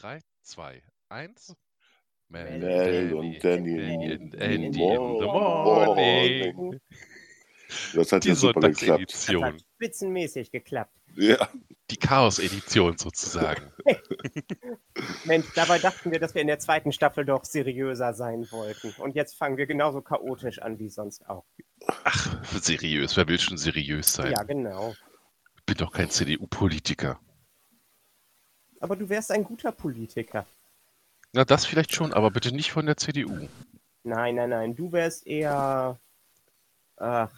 3, 0.00 0.20
2, 0.42 0.82
1. 1.10 1.54
Mel 2.28 3.12
und 3.12 3.44
Danny 3.44 4.12
and 4.12 4.34
Andy 4.36 4.66
in 4.66 4.72
the 4.72 5.26
morning. 5.26 6.56
morning. 6.56 6.80
Das 7.94 8.10
hat 8.10 8.24
Die 8.24 8.30
ja 8.30 8.34
super 8.34 8.60
geklappt. 8.60 9.12
Das 9.12 9.28
hat 9.28 9.60
spitzenmäßig 9.74 10.50
geklappt. 10.50 10.96
Ja, 11.16 11.48
Die 11.90 11.98
Chaos-Edition 11.98 12.96
sozusagen. 12.96 13.70
Mensch, 15.24 15.46
dabei 15.54 15.78
dachten 15.78 16.12
wir, 16.12 16.18
dass 16.18 16.34
wir 16.34 16.40
in 16.40 16.46
der 16.46 16.60
zweiten 16.60 16.92
Staffel 16.92 17.26
doch 17.26 17.44
seriöser 17.44 18.14
sein 18.14 18.50
wollten. 18.52 18.94
Und 19.02 19.16
jetzt 19.16 19.36
fangen 19.36 19.58
wir 19.58 19.66
genauso 19.66 20.00
chaotisch 20.00 20.60
an 20.60 20.78
wie 20.78 20.88
sonst 20.88 21.28
auch. 21.28 21.44
Ach, 22.04 22.42
seriös. 22.58 23.16
Wer 23.18 23.28
will 23.28 23.38
schon 23.38 23.58
seriös 23.58 24.14
sein? 24.14 24.32
Ja, 24.32 24.44
genau. 24.44 24.94
Ich 25.58 25.64
bin 25.66 25.76
doch 25.76 25.92
kein 25.92 26.08
CDU-Politiker. 26.08 27.20
Aber 28.80 28.96
du 28.96 29.08
wärst 29.08 29.30
ein 29.30 29.44
guter 29.44 29.70
Politiker. 29.72 30.46
Na, 31.32 31.44
das 31.44 31.64
vielleicht 31.64 31.94
schon, 31.94 32.12
aber 32.12 32.30
bitte 32.30 32.52
nicht 32.52 32.72
von 32.72 32.86
der 32.86 32.96
CDU. 32.96 33.48
Nein, 34.02 34.34
nein, 34.34 34.50
nein. 34.50 34.74
Du 34.74 34.90
wärst 34.90 35.26
eher. 35.26 36.00
Ach. 36.96 37.30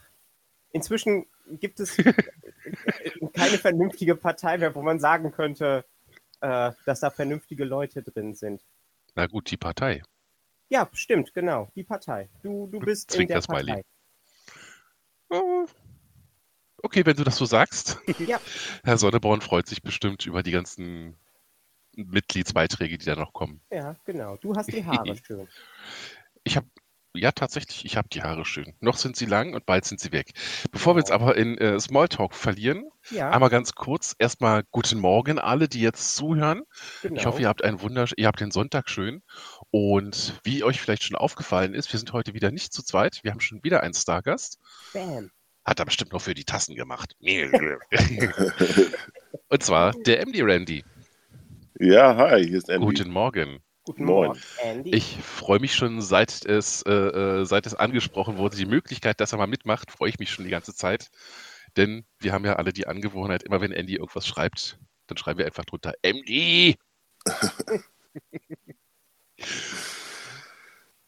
Inzwischen 0.71 1.27
gibt 1.61 1.81
es 1.81 1.97
keine 3.35 3.59
vernünftige 3.59 4.15
Partei 4.15 4.57
mehr, 4.57 4.75
wo 4.75 4.81
man 4.81 4.99
sagen 4.99 5.33
könnte, 5.33 5.85
äh, 6.41 6.73
dass 6.87 7.01
da 7.01 7.11
vernünftige 7.11 7.65
Leute 7.65 8.03
drin 8.03 8.35
sind. 8.35 8.63
Na 9.15 9.27
gut, 9.27 9.51
die 9.51 9.59
Partei. 9.59 10.03
Ja, 10.71 10.89
stimmt, 10.95 11.35
genau. 11.35 11.71
Die 11.75 11.85
Partei. 11.85 12.31
Du, 12.43 12.67
du 12.69 12.79
bist 12.79 13.15
in 13.15 13.29
der. 13.29 13.41
Partei. 13.43 13.85
Äh, 15.31 15.67
Okay, 16.85 17.07
wenn 17.07 17.17
du 17.17 17.23
das 17.23 17.37
so 17.37 17.45
sagst. 17.45 17.99
Ja, 18.19 18.41
Herr 18.83 18.99
Sonneborn 18.99 19.41
freut 19.41 19.69
sich 19.69 19.83
bestimmt 19.83 20.27
über 20.27 20.43
die 20.43 20.51
ganzen 20.51 21.17
Mitgliedsbeiträge, 21.97 22.99
die 22.99 23.05
da 23.07 23.17
noch 23.17 23.33
kommen. 23.33 23.61
ja, 23.71 23.97
genau. 24.05 24.37
Du 24.37 24.55
hast 24.55 24.73
die 24.73 24.85
Haare 24.85 25.17
schön. 25.27 25.49
Ich 26.45 26.57
habe, 26.57 26.67
ja 27.15 27.31
tatsächlich, 27.33 27.85
ich 27.85 27.97
habe 27.97 28.09
die 28.09 28.23
Haare 28.23 28.45
schön. 28.45 28.75
Noch 28.81 28.97
sind 28.97 29.17
sie 29.17 29.27
lang 29.27 29.53
und 29.55 29.67
bald 29.67 29.85
sind 29.85 30.01
sie 30.01 30.13
weg. 30.13 30.33
Bevor 30.71 30.95
wir 30.97 31.01
jetzt 31.01 31.11
aber 31.13 31.37
in 31.37 31.59
äh, 31.59 31.79
Smalltalk 31.79 32.35
verlieren, 32.35 32.89
Ja, 33.11 33.31
einmal 33.31 33.51
ganz 33.51 33.73
kurz, 33.75 34.17
erstmal 34.19 34.63
guten 34.71 34.99
Morgen 34.99 35.39
alle, 35.39 35.69
die 35.69 35.81
jetzt 35.83 36.17
zuhören. 36.17 36.63
genau. 37.03 37.17
Ich 37.21 37.27
hoffe, 37.27 37.43
ihr 37.43 37.49
habt 37.49 37.63
einen 37.63 37.81
wundersch 37.83 38.15
ihr 38.17 38.27
habt 38.27 38.41
den 38.41 38.51
Sonntag 38.51 38.89
schön. 38.89 39.23
Und 39.71 40.41
wie 40.45 40.65
euch 40.65 40.81
vielleicht 40.81 41.03
schon 41.05 41.17
aufgefallen 41.17 41.75
ist, 41.75 41.93
wir 41.93 41.99
sind 41.99 42.13
heute 42.13 42.33
wieder 42.35 42.51
nicht 42.51 42.73
zu 42.73 42.83
zweit. 42.83 43.21
Wir 43.23 43.31
haben 43.31 43.41
schon 43.41 43.63
wieder 43.63 43.83
einen 43.83 43.95
Stargast. 43.95 44.59
Bam. 44.95 45.31
Hat 45.65 45.79
er 45.79 45.85
bestimmt 45.85 46.13
noch 46.13 46.21
für 46.23 46.35
die 46.35 46.45
Tassen 46.45 46.75
gemacht. 46.75 47.15
und 49.49 49.63
zwar 49.63 49.93
der 49.93 50.27
MD 50.27 50.43
Randy. 50.43 50.85
Ja, 51.79 52.17
hi, 52.17 52.45
hier 52.45 52.59
ist 52.59 52.69
Andy. 52.69 52.87
Guten 52.87 53.11
Morgen. 53.11 53.63
Guten. 53.85 54.05
Morgen, 54.05 54.39
Andy. 54.63 54.95
Ich 54.95 55.17
freue 55.17 55.59
mich 55.59 55.75
schon, 55.75 56.01
seit 56.03 56.45
es, 56.47 56.83
äh, 56.83 56.93
äh, 56.93 57.45
seit 57.45 57.67
es 57.67 57.75
angesprochen 57.75 58.37
wurde, 58.37 58.57
die 58.57 58.67
Möglichkeit, 58.67 59.21
dass 59.21 59.33
er 59.33 59.39
mal 59.39 59.49
mitmacht, 59.49 59.91
freue 59.91 60.09
ich 60.09 60.21
mich 60.21 60.31
schon 60.31 60.45
die 60.45 60.53
ganze 60.53 60.75
Zeit. 60.75 61.11
Denn 61.77 62.05
wir 62.21 62.33
haben 62.33 62.45
ja 62.45 62.55
alle 62.57 62.73
die 62.73 62.87
Angewohnheit, 62.87 63.43
immer 63.43 63.61
wenn 63.61 63.73
Andy 63.73 63.95
irgendwas 63.97 64.27
schreibt, 64.27 64.79
dann 65.09 65.17
schreiben 65.17 65.39
wir 65.39 65.47
einfach 65.47 65.65
drunter 65.65 65.95
MD. 66.03 66.77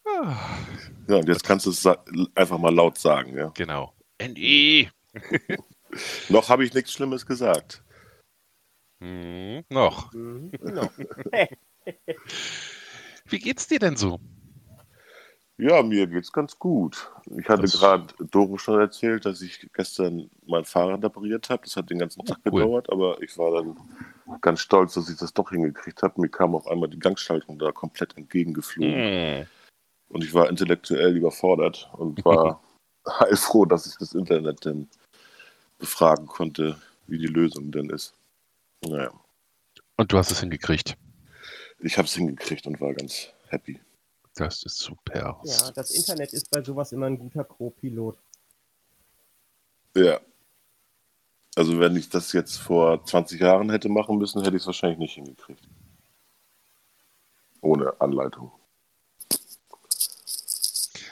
ah, 0.05 0.59
Ja, 1.09 1.17
und 1.17 1.29
jetzt 1.29 1.45
kannst 1.45 1.67
du 1.67 1.71
es 1.71 1.87
einfach 2.35 2.59
mal 2.59 2.75
laut 2.75 2.99
sagen, 2.99 3.37
ja. 3.37 3.53
genau. 3.55 3.93
Andy. 4.19 4.91
Noch 6.29 6.49
habe 6.49 6.65
ich 6.65 6.75
nichts 6.75 6.93
Schlimmes 6.93 7.25
gesagt. 7.27 7.84
Hm, 9.05 9.65
noch. 9.69 10.13
Mhm, 10.15 10.51
genau. 10.59 10.91
Wie 13.27 13.39
geht's 13.39 13.67
dir 13.69 13.79
denn 13.79 13.97
so? 13.97 14.19
Ja, 15.59 15.83
mir 15.83 16.07
geht's 16.07 16.33
ganz 16.33 16.59
gut. 16.59 17.13
Ich 17.37 17.49
hatte 17.49 17.65
gerade 17.65 18.07
Doro 18.31 18.57
schon 18.57 18.81
erzählt, 18.81 19.27
dass 19.27 19.43
ich 19.43 19.71
gestern 19.75 20.31
mein 20.47 20.65
Fahrrad 20.65 21.05
repariert 21.05 21.51
habe. 21.51 21.63
Das 21.65 21.77
hat 21.77 21.91
den 21.91 21.99
ganzen 21.99 22.23
Oh, 22.23 22.25
Tag 22.25 22.39
cool. 22.47 22.63
gedauert, 22.63 22.91
aber 22.91 23.23
ich 23.23 23.37
war 23.37 23.53
dann 23.53 23.77
ganz 24.41 24.61
stolz, 24.61 24.95
dass 24.95 25.11
ich 25.11 25.19
das 25.19 25.35
doch 25.35 25.51
hingekriegt 25.51 26.03
habe. 26.03 26.21
Mir 26.21 26.31
kam 26.31 26.55
auf 26.55 26.67
einmal 26.67 26.89
die 26.89 26.99
Gangschaltung 26.99 27.59
da 27.59 27.73
komplett 27.73 28.17
entgegengeflogen. 28.17 28.95
Hm. 28.95 29.47
Und 30.09 30.25
ich 30.25 30.33
war 30.33 30.49
intellektuell 30.49 31.15
überfordert 31.17 31.91
und 31.93 32.25
war 32.25 32.63
heilfroh, 33.21 33.67
dass 33.67 33.87
ich 33.87 33.97
das 33.99 34.15
Internet 34.15 34.65
dann 34.65 34.89
befragen 35.79 36.27
konnte, 36.27 36.81
wie 37.07 37.19
die 37.19 37.27
Lösung 37.27 37.71
denn 37.71 37.91
ist. 37.91 38.15
Naja, 38.87 39.11
Und 39.97 40.13
du 40.13 40.19
hast 40.19 40.31
es 40.31 40.41
hingekriegt. 40.41 40.97
ich 41.81 41.97
habe 41.99 42.07
es 42.07 42.15
hingekriegt 42.15 42.67
und 42.67 42.81
war 42.81 42.93
ganz 42.95 43.29
happy. 43.49 43.81
Das 44.35 44.63
ist 44.65 44.79
super. 44.79 45.41
Ja, 45.45 45.71
das 45.73 45.91
Internet 45.93 46.33
ist 46.33 46.51
bei 46.51 46.63
sowas 46.63 46.93
immer 46.93 47.07
ein 47.07 47.19
guter 47.19 47.45
Co-Pilot. 47.45 48.19
Ja. 49.97 50.21
Also 51.57 51.79
wenn 51.79 51.97
ich 51.97 52.09
das 52.09 52.33
jetzt 52.33 52.57
vor 52.57 53.05
20 53.05 53.41
Jahren 53.41 53.71
hätte 53.71 53.89
machen 53.89 54.19
müssen, 54.19 54.43
hätte 54.43 54.57
ich 54.57 54.63
es 54.63 54.67
wahrscheinlich 54.67 54.99
nicht 54.99 55.15
hingekriegt. 55.15 55.69
Ohne 57.61 57.99
Anleitung. 58.01 58.51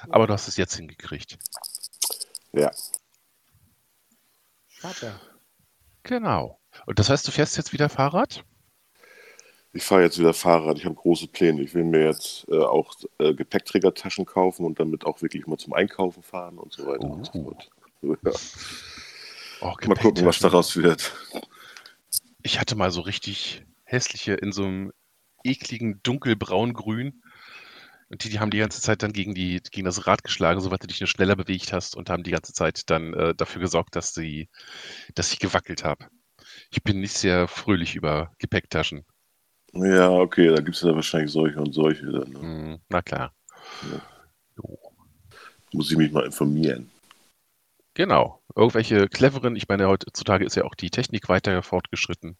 Aber 0.08 0.26
du 0.26 0.32
hast 0.32 0.48
es 0.48 0.56
jetzt 0.56 0.74
hingekriegt. 0.74 1.38
Ja. 2.52 2.72
Schade. 4.66 5.20
Genau. 6.02 6.58
Und 6.86 6.98
das 6.98 7.08
heißt, 7.10 7.26
du 7.26 7.32
fährst 7.32 7.56
jetzt 7.56 7.72
wieder 7.72 7.88
Fahrrad? 7.88 8.44
Ich 9.74 9.84
fahre 9.84 10.02
jetzt 10.02 10.18
wieder 10.18 10.34
Fahrrad. 10.34 10.76
Ich 10.78 10.84
habe 10.84 10.94
große 10.94 11.28
Pläne. 11.28 11.62
Ich 11.62 11.74
will 11.74 11.84
mir 11.84 12.04
jetzt 12.04 12.46
äh, 12.50 12.58
auch 12.58 12.94
äh, 13.18 13.34
Gepäckträgertaschen 13.34 14.26
kaufen 14.26 14.66
und 14.66 14.78
damit 14.78 15.06
auch 15.06 15.22
wirklich 15.22 15.46
mal 15.46 15.56
zum 15.56 15.72
Einkaufen 15.72 16.22
fahren 16.22 16.58
und 16.58 16.72
so 16.72 16.86
weiter 16.86 17.04
und 17.04 17.26
so 17.26 17.32
Oh. 17.34 17.44
fort. 17.44 17.70
Ja. 18.02 18.32
Oh, 19.62 19.74
Mal 19.86 19.94
gucken, 19.96 20.26
was 20.26 20.40
daraus 20.40 20.76
wird. 20.76 21.12
Ich 22.42 22.58
hatte 22.60 22.74
mal 22.74 22.90
so 22.90 23.00
richtig 23.00 23.64
hässliche 23.84 24.34
in 24.34 24.50
so 24.52 24.64
einem 24.64 24.92
ekligen 25.44 26.02
dunkelbraun-grün. 26.02 27.22
Und 28.08 28.24
die, 28.24 28.28
die 28.28 28.40
haben 28.40 28.50
die 28.50 28.58
ganze 28.58 28.82
Zeit 28.82 29.02
dann 29.02 29.12
gegen, 29.12 29.34
die, 29.34 29.62
gegen 29.70 29.86
das 29.86 30.06
Rad 30.06 30.22
geschlagen, 30.24 30.60
sobald 30.60 30.82
du 30.82 30.86
dich 30.88 31.00
nur 31.00 31.06
schneller 31.06 31.36
bewegt 31.36 31.72
hast 31.72 31.96
und 31.96 32.10
haben 32.10 32.24
die 32.24 32.32
ganze 32.32 32.52
Zeit 32.52 32.90
dann 32.90 33.14
äh, 33.14 33.34
dafür 33.34 33.62
gesorgt, 33.62 33.96
dass, 33.96 34.12
sie, 34.12 34.50
dass 35.14 35.32
ich 35.32 35.38
gewackelt 35.38 35.84
habe. 35.84 36.08
Ich 36.72 36.82
bin 36.82 37.00
nicht 37.00 37.12
sehr 37.12 37.48
fröhlich 37.48 37.94
über 37.94 38.32
Gepäcktaschen. 38.38 39.04
Ja, 39.74 40.10
okay, 40.10 40.48
da 40.48 40.56
gibt 40.56 40.76
es 40.76 40.82
ja 40.82 40.94
wahrscheinlich 40.94 41.30
solche 41.30 41.60
und 41.60 41.72
solche. 41.72 42.06
Dann, 42.10 42.30
ne? 42.30 42.40
Hm, 42.40 42.80
na 42.88 43.02
klar. 43.02 43.34
Ja. 43.90 44.00
Muss 45.72 45.90
ich 45.90 45.96
mich 45.96 46.10
mal 46.12 46.24
informieren. 46.24 46.90
Genau. 47.94 48.42
Irgendwelche 48.56 49.08
cleveren, 49.08 49.54
ich 49.54 49.68
meine, 49.68 49.88
heutzutage 49.88 50.44
ist 50.44 50.56
ja 50.56 50.64
auch 50.64 50.74
die 50.74 50.90
Technik 50.90 51.28
weiter 51.28 51.62
fortgeschritten. 51.62 52.36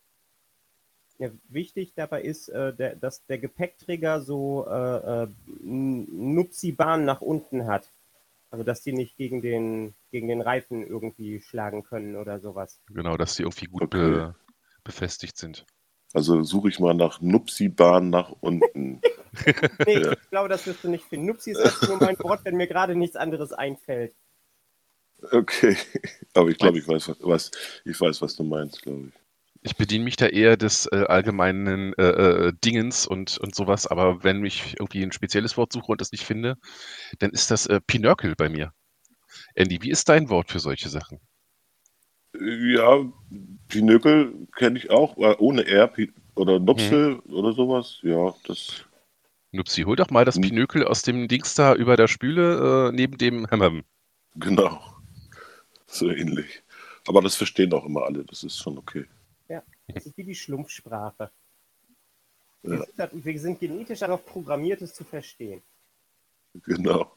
Ja, 1.18 1.28
wichtig 1.48 1.92
dabei 1.94 2.22
ist, 2.22 2.48
äh, 2.48 2.74
der, 2.74 2.96
dass 2.96 3.24
der 3.26 3.38
Gepäckträger 3.38 4.22
so 4.22 4.66
äh, 4.66 5.24
äh, 5.24 5.28
Nupsi-Bahn 5.62 7.04
nach 7.04 7.20
unten 7.20 7.66
hat. 7.66 7.90
Also 8.52 8.64
dass 8.64 8.82
die 8.82 8.92
nicht 8.92 9.16
gegen 9.16 9.42
den, 9.42 9.94
gegen 10.12 10.28
den 10.28 10.42
Reifen 10.42 10.86
irgendwie 10.86 11.40
schlagen 11.40 11.82
können 11.84 12.16
oder 12.16 12.38
sowas. 12.38 12.82
Genau, 12.88 13.16
dass 13.16 13.34
die 13.36 13.42
irgendwie 13.42 13.66
gut 13.66 13.82
Okay. 13.84 13.98
be, 13.98 14.36
befestigt 14.84 15.36
sind. 15.38 15.66
Also 16.14 16.42
suche 16.44 16.68
ich 16.68 16.78
mal 16.78 16.94
nach 16.94 17.20
Nupsi-Bahn 17.20 18.10
nach 18.10 18.30
unten. 18.40 19.00
Nee, 19.86 20.02
Ja. 20.02 20.12
ich 20.12 20.30
glaube, 20.30 20.50
das 20.50 20.66
wirst 20.66 20.84
du 20.84 20.88
nicht 20.90 21.04
finden. 21.06 21.26
Nupsi 21.26 21.50
ist 21.52 21.60
einfach 21.60 21.82
nur 21.88 21.96
mein 21.96 22.16
Wort, 22.22 22.44
wenn 22.44 22.56
mir 22.56 22.68
gerade 22.68 22.94
nichts 22.94 23.16
anderes 23.16 23.52
einfällt. 23.52 24.14
Okay, 25.30 25.76
aber 26.34 26.48
ich 26.50 26.58
glaube, 26.58 26.78
ich 26.78 26.88
weiß, 26.88 27.08
was, 27.08 27.16
was, 27.22 27.50
ich 27.84 28.00
weiß, 28.00 28.20
was 28.22 28.34
du 28.36 28.42
meinst, 28.44 28.82
glaube 28.82 29.08
ich. 29.08 29.21
Ich 29.64 29.76
bediene 29.76 30.04
mich 30.04 30.16
da 30.16 30.26
eher 30.26 30.56
des 30.56 30.86
äh, 30.86 31.04
allgemeinen 31.08 31.92
äh, 31.94 32.02
äh, 32.48 32.52
Dingens 32.64 33.06
und, 33.06 33.38
und 33.38 33.54
sowas, 33.54 33.86
aber 33.86 34.24
wenn 34.24 34.44
ich 34.44 34.74
irgendwie 34.80 35.02
ein 35.04 35.12
spezielles 35.12 35.56
Wort 35.56 35.72
suche 35.72 35.92
und 35.92 36.00
das 36.00 36.10
nicht 36.10 36.24
finde, 36.24 36.56
dann 37.20 37.30
ist 37.30 37.50
das 37.50 37.66
äh, 37.66 37.80
Pinökel 37.80 38.34
bei 38.36 38.48
mir. 38.48 38.72
Andy, 39.54 39.80
wie 39.82 39.90
ist 39.90 40.08
dein 40.08 40.28
Wort 40.30 40.50
für 40.50 40.58
solche 40.58 40.88
Sachen? 40.88 41.20
Ja, 42.40 43.04
Pinökel 43.68 44.48
kenne 44.56 44.78
ich 44.78 44.90
auch, 44.90 45.16
äh, 45.18 45.36
ohne 45.38 45.66
R 45.66 45.92
oder 46.34 46.58
Nupsel 46.58 47.20
Mhm. 47.24 47.32
oder 47.32 47.52
sowas. 47.52 47.98
Ja, 48.02 48.34
das. 48.46 48.84
Nupsi, 49.52 49.82
hol 49.82 49.96
doch 49.96 50.10
mal 50.10 50.24
das 50.24 50.36
Hm. 50.36 50.42
Pinökel 50.42 50.84
aus 50.84 51.02
dem 51.02 51.28
Dings 51.28 51.54
da 51.54 51.74
über 51.74 51.96
der 51.96 52.08
Spüle 52.08 52.88
äh, 52.88 52.92
neben 52.92 53.18
dem 53.18 53.46
Hammer. 53.50 53.82
Genau. 54.36 54.80
So 55.86 56.08
ähnlich. 56.08 56.62
Aber 57.06 57.20
das 57.20 57.36
verstehen 57.36 57.72
auch 57.74 57.84
immer 57.84 58.02
alle, 58.04 58.24
das 58.24 58.44
ist 58.44 58.58
schon 58.58 58.78
okay. 58.78 59.04
Das 59.88 60.06
ist 60.06 60.16
wie 60.16 60.24
die 60.24 60.34
Schlumpfsprache. 60.34 61.30
Wir, 62.62 62.86
sind, 62.96 63.24
wir 63.24 63.40
sind 63.40 63.60
genetisch 63.60 64.00
darauf 64.00 64.24
programmiert, 64.24 64.82
es 64.82 64.94
zu 64.94 65.04
verstehen. 65.04 65.62
Genau. 66.54 67.10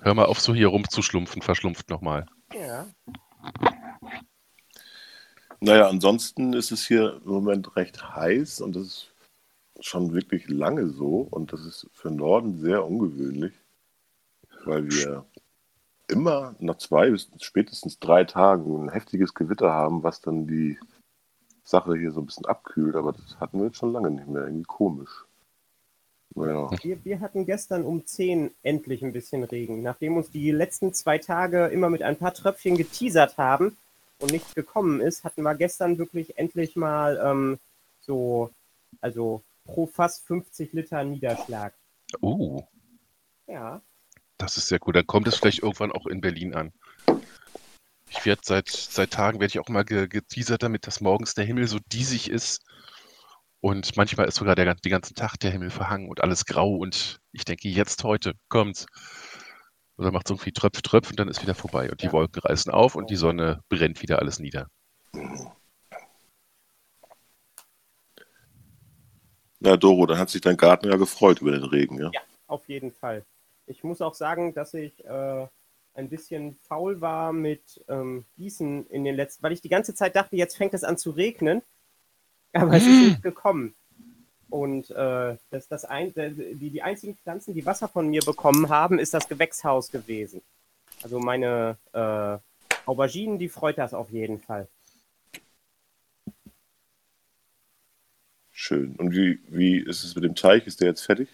Hör 0.00 0.14
mal 0.14 0.26
auf, 0.26 0.40
so 0.40 0.54
hier 0.54 0.68
rumzuschlumpfen, 0.68 1.42
verschlumpft 1.42 1.88
nochmal. 1.90 2.26
Ja. 2.52 2.86
Naja, 5.60 5.88
ansonsten 5.88 6.52
ist 6.52 6.70
es 6.72 6.86
hier 6.86 7.20
im 7.24 7.32
Moment 7.32 7.76
recht 7.76 8.14
heiß 8.14 8.60
und 8.60 8.76
es 8.76 8.86
ist 8.86 9.14
schon 9.80 10.12
wirklich 10.12 10.48
lange 10.48 10.88
so 10.88 11.26
und 11.30 11.52
das 11.52 11.64
ist 11.64 11.88
für 11.92 12.10
Norden 12.10 12.60
sehr 12.60 12.84
ungewöhnlich, 12.84 13.54
weil 14.64 14.88
wir 14.90 15.24
immer 16.08 16.54
nach 16.58 16.76
zwei 16.78 17.10
bis 17.10 17.30
spätestens 17.40 17.98
drei 17.98 18.24
Tagen 18.24 18.84
ein 18.84 18.92
heftiges 18.92 19.34
Gewitter 19.34 19.72
haben, 19.72 20.02
was 20.02 20.20
dann 20.20 20.46
die 20.46 20.78
Sache 21.64 21.96
hier 21.96 22.12
so 22.12 22.20
ein 22.20 22.26
bisschen 22.26 22.46
abkühlt, 22.46 22.94
aber 22.94 23.12
das 23.12 23.40
hatten 23.40 23.58
wir 23.58 23.66
jetzt 23.66 23.78
schon 23.78 23.92
lange 23.92 24.10
nicht 24.10 24.28
mehr. 24.28 24.42
Irgendwie 24.42 24.64
komisch. 24.64 25.24
Naja. 26.34 26.70
Wir, 26.82 27.04
wir 27.04 27.20
hatten 27.20 27.46
gestern 27.46 27.84
um 27.84 28.04
10 28.04 28.50
endlich 28.62 29.04
ein 29.04 29.12
bisschen 29.12 29.44
Regen. 29.44 29.82
Nachdem 29.82 30.16
uns 30.16 30.30
die 30.30 30.50
letzten 30.50 30.92
zwei 30.92 31.18
Tage 31.18 31.66
immer 31.66 31.90
mit 31.90 32.02
ein 32.02 32.16
paar 32.16 32.34
Tröpfchen 32.34 32.76
geteasert 32.76 33.38
haben 33.38 33.76
und 34.18 34.32
nichts 34.32 34.54
gekommen 34.54 35.00
ist, 35.00 35.24
hatten 35.24 35.42
wir 35.42 35.54
gestern 35.54 35.96
wirklich 35.98 36.36
endlich 36.38 36.76
mal 36.76 37.20
ähm, 37.24 37.58
so, 38.00 38.50
also 39.00 39.42
pro 39.64 39.86
Fass 39.86 40.18
50 40.18 40.72
Liter 40.72 41.02
Niederschlag. 41.04 41.72
Oh. 42.20 42.64
Ja. 43.46 43.80
Das 44.36 44.56
ist 44.56 44.68
sehr 44.68 44.80
gut. 44.80 44.96
Dann 44.96 45.06
kommt 45.06 45.28
es 45.28 45.36
vielleicht 45.36 45.62
irgendwann 45.62 45.92
auch 45.92 46.06
in 46.06 46.20
Berlin 46.20 46.54
an. 46.54 46.72
Ich 48.24 48.26
werde 48.26 48.40
seit, 48.42 48.70
seit 48.70 49.10
Tagen 49.10 49.38
werde 49.38 49.50
ich 49.50 49.58
auch 49.58 49.68
mal 49.68 49.84
ge 49.84 50.08
geteasert 50.08 50.62
damit, 50.62 50.86
dass 50.86 51.02
morgens 51.02 51.34
der 51.34 51.44
Himmel 51.44 51.68
so 51.68 51.78
diesig 51.92 52.30
ist. 52.30 52.64
Und 53.60 53.98
manchmal 53.98 54.26
ist 54.26 54.36
sogar 54.36 54.54
der, 54.54 54.74
den 54.76 54.90
ganzen 54.90 55.14
Tag 55.14 55.36
der 55.40 55.50
Himmel 55.50 55.68
verhangen 55.68 56.08
und 56.08 56.22
alles 56.22 56.46
grau. 56.46 56.74
Und 56.74 57.18
ich 57.32 57.44
denke, 57.44 57.68
jetzt 57.68 58.02
heute 58.02 58.32
kommt's. 58.48 58.86
Oder 59.98 60.10
macht 60.10 60.26
so 60.26 60.32
irgendwie 60.32 60.52
Tröpf, 60.52 60.80
Tröpf 60.80 61.10
und 61.10 61.20
dann 61.20 61.28
ist 61.28 61.42
wieder 61.42 61.54
vorbei. 61.54 61.90
Und 61.90 62.00
die 62.00 62.06
ja. 62.06 62.12
Wolken 62.12 62.40
reißen 62.40 62.72
auf 62.72 62.94
und 62.94 63.10
die 63.10 63.16
Sonne 63.16 63.60
brennt 63.68 64.00
wieder 64.00 64.20
alles 64.20 64.38
nieder. 64.38 64.68
Na, 69.60 69.76
Doro, 69.76 70.06
dann 70.06 70.16
hat 70.16 70.30
sich 70.30 70.40
dein 70.40 70.56
Garten 70.56 70.88
ja 70.88 70.96
gefreut 70.96 71.42
über 71.42 71.50
den 71.50 71.64
Regen, 71.64 72.00
ja? 72.00 72.10
Ja, 72.10 72.20
auf 72.46 72.66
jeden 72.70 72.90
Fall. 72.90 73.26
Ich 73.66 73.84
muss 73.84 74.00
auch 74.00 74.14
sagen, 74.14 74.54
dass 74.54 74.72
ich 74.72 75.04
äh, 75.04 75.46
ein 75.94 76.08
bisschen 76.08 76.56
faul 76.62 77.00
war 77.00 77.32
mit 77.32 77.84
ähm, 77.88 78.24
Gießen 78.36 78.86
in 78.88 79.04
den 79.04 79.14
letzten, 79.14 79.42
weil 79.42 79.52
ich 79.52 79.60
die 79.60 79.68
ganze 79.68 79.94
Zeit 79.94 80.16
dachte, 80.16 80.36
jetzt 80.36 80.56
fängt 80.56 80.74
es 80.74 80.84
an 80.84 80.98
zu 80.98 81.10
regnen, 81.10 81.62
aber 82.52 82.74
es 82.74 82.86
ist 82.86 83.00
nicht 83.00 83.22
gekommen. 83.22 83.74
Und 84.50 84.90
äh, 84.90 85.36
das, 85.50 85.68
das 85.68 85.84
ein, 85.84 86.12
die, 86.14 86.70
die 86.70 86.82
einzigen 86.82 87.16
Pflanzen, 87.16 87.54
die 87.54 87.66
Wasser 87.66 87.88
von 87.88 88.08
mir 88.08 88.22
bekommen 88.24 88.68
haben, 88.68 88.98
ist 88.98 89.14
das 89.14 89.28
Gewächshaus 89.28 89.90
gewesen. 89.90 90.42
Also 91.02 91.18
meine 91.18 91.76
äh, 91.92 92.38
Auberginen, 92.86 93.38
die 93.38 93.48
freut 93.48 93.78
das 93.78 93.94
auf 93.94 94.10
jeden 94.10 94.40
Fall. 94.40 94.68
Schön. 98.52 98.94
Und 98.96 99.12
wie, 99.14 99.40
wie 99.48 99.78
ist 99.78 100.04
es 100.04 100.14
mit 100.14 100.24
dem 100.24 100.36
Teich? 100.36 100.66
Ist 100.66 100.80
der 100.80 100.88
jetzt 100.88 101.02
fertig? 101.02 101.28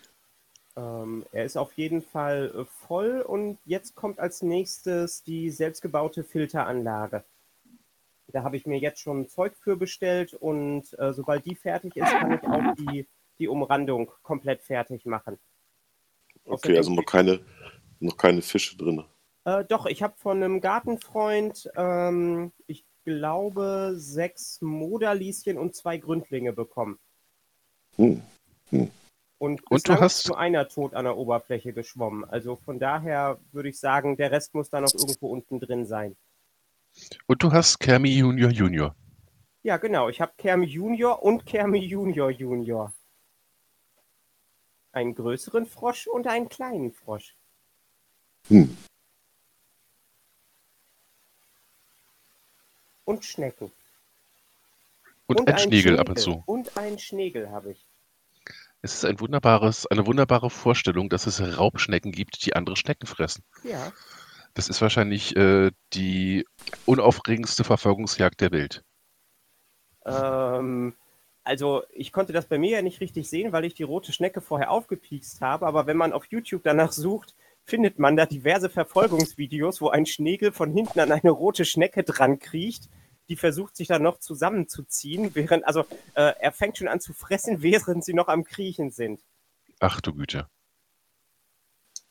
Ähm, 0.80 1.26
er 1.32 1.44
ist 1.44 1.56
auf 1.56 1.72
jeden 1.74 2.00
Fall 2.00 2.52
äh, 2.56 2.64
voll 2.86 3.20
und 3.20 3.58
jetzt 3.66 3.94
kommt 3.94 4.18
als 4.18 4.42
nächstes 4.42 5.22
die 5.22 5.50
selbstgebaute 5.50 6.24
Filteranlage. 6.24 7.22
Da 8.28 8.44
habe 8.44 8.56
ich 8.56 8.66
mir 8.66 8.78
jetzt 8.78 9.00
schon 9.00 9.28
Zeug 9.28 9.54
für 9.56 9.76
bestellt 9.76 10.34
und 10.34 10.98
äh, 10.98 11.12
sobald 11.12 11.44
die 11.44 11.56
fertig 11.56 11.96
ist, 11.96 12.10
kann 12.10 12.32
ich 12.32 12.42
auch 12.44 12.74
die, 12.76 13.06
die 13.38 13.48
Umrandung 13.48 14.10
komplett 14.22 14.62
fertig 14.62 15.04
machen. 15.04 15.38
Okay, 16.44 16.76
also 16.76 16.92
noch 16.92 17.04
keine, 17.04 17.40
noch 17.98 18.16
keine 18.16 18.40
Fische 18.40 18.76
drin. 18.76 19.04
Äh, 19.44 19.64
doch, 19.64 19.86
ich 19.86 20.02
habe 20.02 20.14
von 20.16 20.42
einem 20.42 20.60
Gartenfreund, 20.60 21.70
ähm, 21.76 22.52
ich 22.66 22.84
glaube, 23.04 23.94
sechs 23.96 24.60
Moderlieschen 24.62 25.58
und 25.58 25.74
zwei 25.74 25.98
Gründlinge 25.98 26.52
bekommen. 26.52 26.98
Hm. 27.96 28.22
Hm. 28.70 28.90
Und, 29.40 29.62
und 29.70 29.88
du 29.88 29.98
hast 29.98 30.28
nur 30.28 30.38
einer 30.38 30.68
tot 30.68 30.92
an 30.92 31.06
der 31.06 31.16
Oberfläche 31.16 31.72
geschwommen. 31.72 32.28
Also 32.28 32.56
von 32.56 32.78
daher 32.78 33.38
würde 33.52 33.70
ich 33.70 33.80
sagen, 33.80 34.18
der 34.18 34.30
Rest 34.30 34.54
muss 34.54 34.68
da 34.68 34.82
noch 34.82 34.92
irgendwo 34.92 35.28
unten 35.28 35.58
drin 35.58 35.86
sein. 35.86 36.14
Und 37.26 37.42
du 37.42 37.50
hast 37.50 37.78
Kermi 37.78 38.10
Junior 38.10 38.50
Junior. 38.50 38.94
Ja, 39.62 39.78
genau. 39.78 40.10
Ich 40.10 40.20
habe 40.20 40.32
Kermi 40.36 40.66
Junior 40.66 41.22
und 41.22 41.46
Kermi 41.46 41.78
Junior 41.78 42.28
Junior. 42.28 42.92
Einen 44.92 45.14
größeren 45.14 45.64
Frosch 45.64 46.06
und 46.06 46.26
einen 46.26 46.50
kleinen 46.50 46.92
Frosch. 46.92 47.34
Hm. 48.48 48.76
Und 53.06 53.24
Schnecken. 53.24 53.72
Und, 55.26 55.40
und 55.40 55.48
ein, 55.48 55.54
ein 55.54 55.60
Schnegel, 55.60 55.80
Schnegel 55.80 55.98
ab 55.98 56.10
und 56.10 56.18
zu. 56.18 56.42
Und 56.44 56.76
einen 56.76 56.98
Schnegel 56.98 57.50
habe 57.50 57.72
ich. 57.72 57.89
Es 58.82 58.94
ist 58.94 59.04
ein 59.04 59.20
wunderbares, 59.20 59.86
eine 59.86 60.06
wunderbare 60.06 60.50
Vorstellung, 60.50 61.08
dass 61.08 61.26
es 61.26 61.58
Raubschnecken 61.58 62.12
gibt, 62.12 62.44
die 62.46 62.56
andere 62.56 62.76
Schnecken 62.76 63.06
fressen. 63.06 63.44
Ja. 63.62 63.92
Das 64.54 64.68
ist 64.68 64.80
wahrscheinlich 64.80 65.36
äh, 65.36 65.70
die 65.92 66.46
unaufregendste 66.86 67.62
Verfolgungsjagd 67.62 68.40
der 68.40 68.52
Welt. 68.52 68.82
Ähm, 70.04 70.94
also 71.44 71.82
ich 71.92 72.12
konnte 72.12 72.32
das 72.32 72.46
bei 72.46 72.58
mir 72.58 72.70
ja 72.70 72.82
nicht 72.82 73.00
richtig 73.00 73.28
sehen, 73.28 73.52
weil 73.52 73.64
ich 73.64 73.74
die 73.74 73.82
rote 73.82 74.12
Schnecke 74.12 74.40
vorher 74.40 74.70
aufgepiekst 74.70 75.40
habe, 75.40 75.66
aber 75.66 75.86
wenn 75.86 75.96
man 75.96 76.12
auf 76.12 76.26
YouTube 76.26 76.62
danach 76.64 76.92
sucht, 76.92 77.34
findet 77.64 77.98
man 77.98 78.16
da 78.16 78.26
diverse 78.26 78.70
Verfolgungsvideos, 78.70 79.80
wo 79.80 79.90
ein 79.90 80.06
Schnegel 80.06 80.52
von 80.52 80.72
hinten 80.72 81.00
an 81.00 81.12
eine 81.12 81.30
rote 81.30 81.64
Schnecke 81.64 82.02
dran 82.02 82.38
kriecht 82.38 82.88
die 83.30 83.36
versucht 83.36 83.76
sich 83.76 83.86
dann 83.86 84.02
noch 84.02 84.18
zusammenzuziehen, 84.18 85.34
während, 85.34 85.64
also 85.64 85.86
äh, 86.14 86.34
er 86.38 86.52
fängt 86.52 86.76
schon 86.76 86.88
an 86.88 87.00
zu 87.00 87.14
fressen, 87.14 87.62
während 87.62 88.04
sie 88.04 88.12
noch 88.12 88.28
am 88.28 88.44
Kriechen 88.44 88.90
sind. 88.90 89.20
Ach 89.78 90.00
du 90.00 90.12
Güte. 90.12 90.48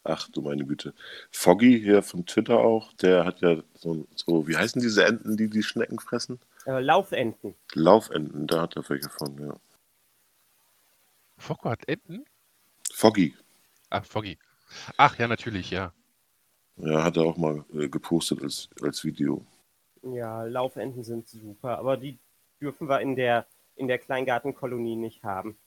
Ach 0.06 0.30
du 0.30 0.42
meine 0.42 0.66
Güte. 0.66 0.94
Foggy 1.30 1.80
hier 1.80 2.02
von 2.02 2.26
Twitter 2.26 2.60
auch, 2.60 2.94
der 2.94 3.26
hat 3.26 3.42
ja 3.42 3.62
so, 3.76 4.08
so 4.16 4.48
wie 4.48 4.56
heißen 4.56 4.82
diese 4.82 5.06
Enten, 5.06 5.36
die 5.36 5.50
die 5.50 5.62
Schnecken 5.62 6.00
fressen? 6.00 6.40
Äh, 6.66 6.80
Laufenten. 6.80 7.54
Laufenten, 7.74 8.48
da 8.48 8.62
hat 8.62 8.78
er 8.78 8.90
welche 8.90 9.10
von, 9.10 9.38
ja. 9.38 9.56
Foggy 11.38 11.70
hat 11.70 11.88
Enten? 11.88 12.26
Foggy. 12.94 13.36
Ach, 13.90 14.06
Foggy. 14.06 14.40
Ach 14.96 15.20
ja, 15.20 15.28
natürlich, 15.28 15.70
ja. 15.70 15.94
Ja, 16.78 17.04
hat 17.04 17.18
er 17.18 17.24
auch 17.24 17.38
mal 17.38 17.66
äh, 17.74 17.90
gepostet 17.90 18.42
als, 18.42 18.70
als 18.82 19.04
Video. 19.04 19.46
Ja, 20.04 20.44
Laufenten 20.44 21.04
sind 21.04 21.28
super, 21.28 21.78
aber 21.78 21.98
die 21.98 22.18
dürfen 22.62 22.88
wir 22.88 23.02
in 23.02 23.16
der, 23.16 23.46
in 23.76 23.88
der 23.88 23.98
Kleingartenkolonie 23.98 24.96
nicht 24.96 25.24
haben. 25.24 25.58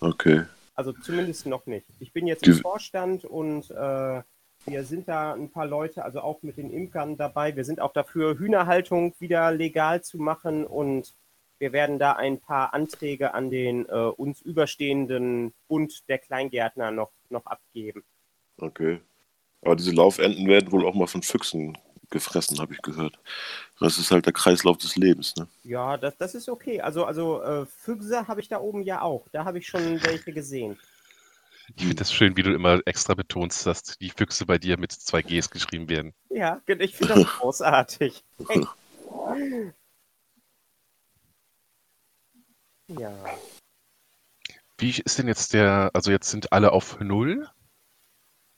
Okay. 0.00 0.44
Also 0.74 0.92
zumindest 0.92 1.46
noch 1.46 1.66
nicht. 1.66 1.86
Ich 1.98 2.12
bin 2.12 2.26
jetzt 2.26 2.46
die... 2.46 2.50
im 2.50 2.58
Vorstand 2.58 3.24
und 3.24 3.70
äh, 3.70 4.22
wir 4.66 4.84
sind 4.84 5.08
da 5.08 5.34
ein 5.34 5.50
paar 5.50 5.66
Leute, 5.66 6.04
also 6.04 6.20
auch 6.20 6.42
mit 6.42 6.56
den 6.56 6.70
Imkern 6.70 7.16
dabei. 7.16 7.56
Wir 7.56 7.64
sind 7.64 7.80
auch 7.80 7.92
dafür, 7.92 8.38
Hühnerhaltung 8.38 9.14
wieder 9.18 9.52
legal 9.52 10.02
zu 10.02 10.18
machen 10.18 10.66
und 10.66 11.14
wir 11.58 11.72
werden 11.72 11.98
da 11.98 12.12
ein 12.12 12.40
paar 12.40 12.72
Anträge 12.72 13.34
an 13.34 13.50
den 13.50 13.86
äh, 13.86 13.92
uns 13.92 14.40
überstehenden 14.40 15.52
Bund 15.68 16.08
der 16.08 16.18
Kleingärtner 16.18 16.90
noch, 16.90 17.10
noch 17.28 17.44
abgeben. 17.46 18.02
Okay. 18.58 19.00
Aber 19.62 19.76
diese 19.76 19.92
Laufenten 19.92 20.46
werden 20.46 20.72
wohl 20.72 20.86
auch 20.86 20.94
mal 20.94 21.06
von 21.06 21.22
Füchsen 21.22 21.76
gefressen, 22.10 22.58
habe 22.58 22.74
ich 22.74 22.82
gehört. 22.82 23.18
Das 23.78 23.98
ist 23.98 24.10
halt 24.10 24.26
der 24.26 24.32
Kreislauf 24.32 24.78
des 24.78 24.96
Lebens, 24.96 25.34
ne? 25.36 25.48
Ja, 25.64 25.96
das, 25.96 26.16
das 26.16 26.34
ist 26.34 26.48
okay. 26.48 26.80
Also, 26.80 27.04
also 27.04 27.42
äh, 27.42 27.66
Füchse 27.66 28.28
habe 28.28 28.40
ich 28.40 28.48
da 28.48 28.60
oben 28.60 28.82
ja 28.82 29.02
auch. 29.02 29.28
Da 29.32 29.44
habe 29.44 29.58
ich 29.58 29.66
schon 29.66 30.02
welche 30.02 30.32
gesehen. 30.32 30.78
Ich 31.76 31.82
finde 31.82 31.94
das 31.94 32.12
schön, 32.12 32.36
wie 32.36 32.42
du 32.42 32.52
immer 32.52 32.80
extra 32.84 33.14
betonst, 33.14 33.64
dass 33.64 33.82
die 33.82 34.10
Füchse 34.10 34.44
bei 34.44 34.58
dir 34.58 34.76
mit 34.76 34.92
zwei 34.92 35.22
Gs 35.22 35.50
geschrieben 35.50 35.88
werden. 35.88 36.14
Ja, 36.28 36.60
ich 36.66 36.96
finde 36.96 37.14
das 37.14 37.24
großartig. 37.38 38.24
Hey. 38.48 38.66
Ja. 42.98 43.12
Wie 44.78 44.90
ist 44.90 45.18
denn 45.18 45.28
jetzt 45.28 45.52
der, 45.52 45.90
also 45.94 46.10
jetzt 46.10 46.28
sind 46.30 46.52
alle 46.52 46.72
auf 46.72 46.98
Null? 46.98 47.48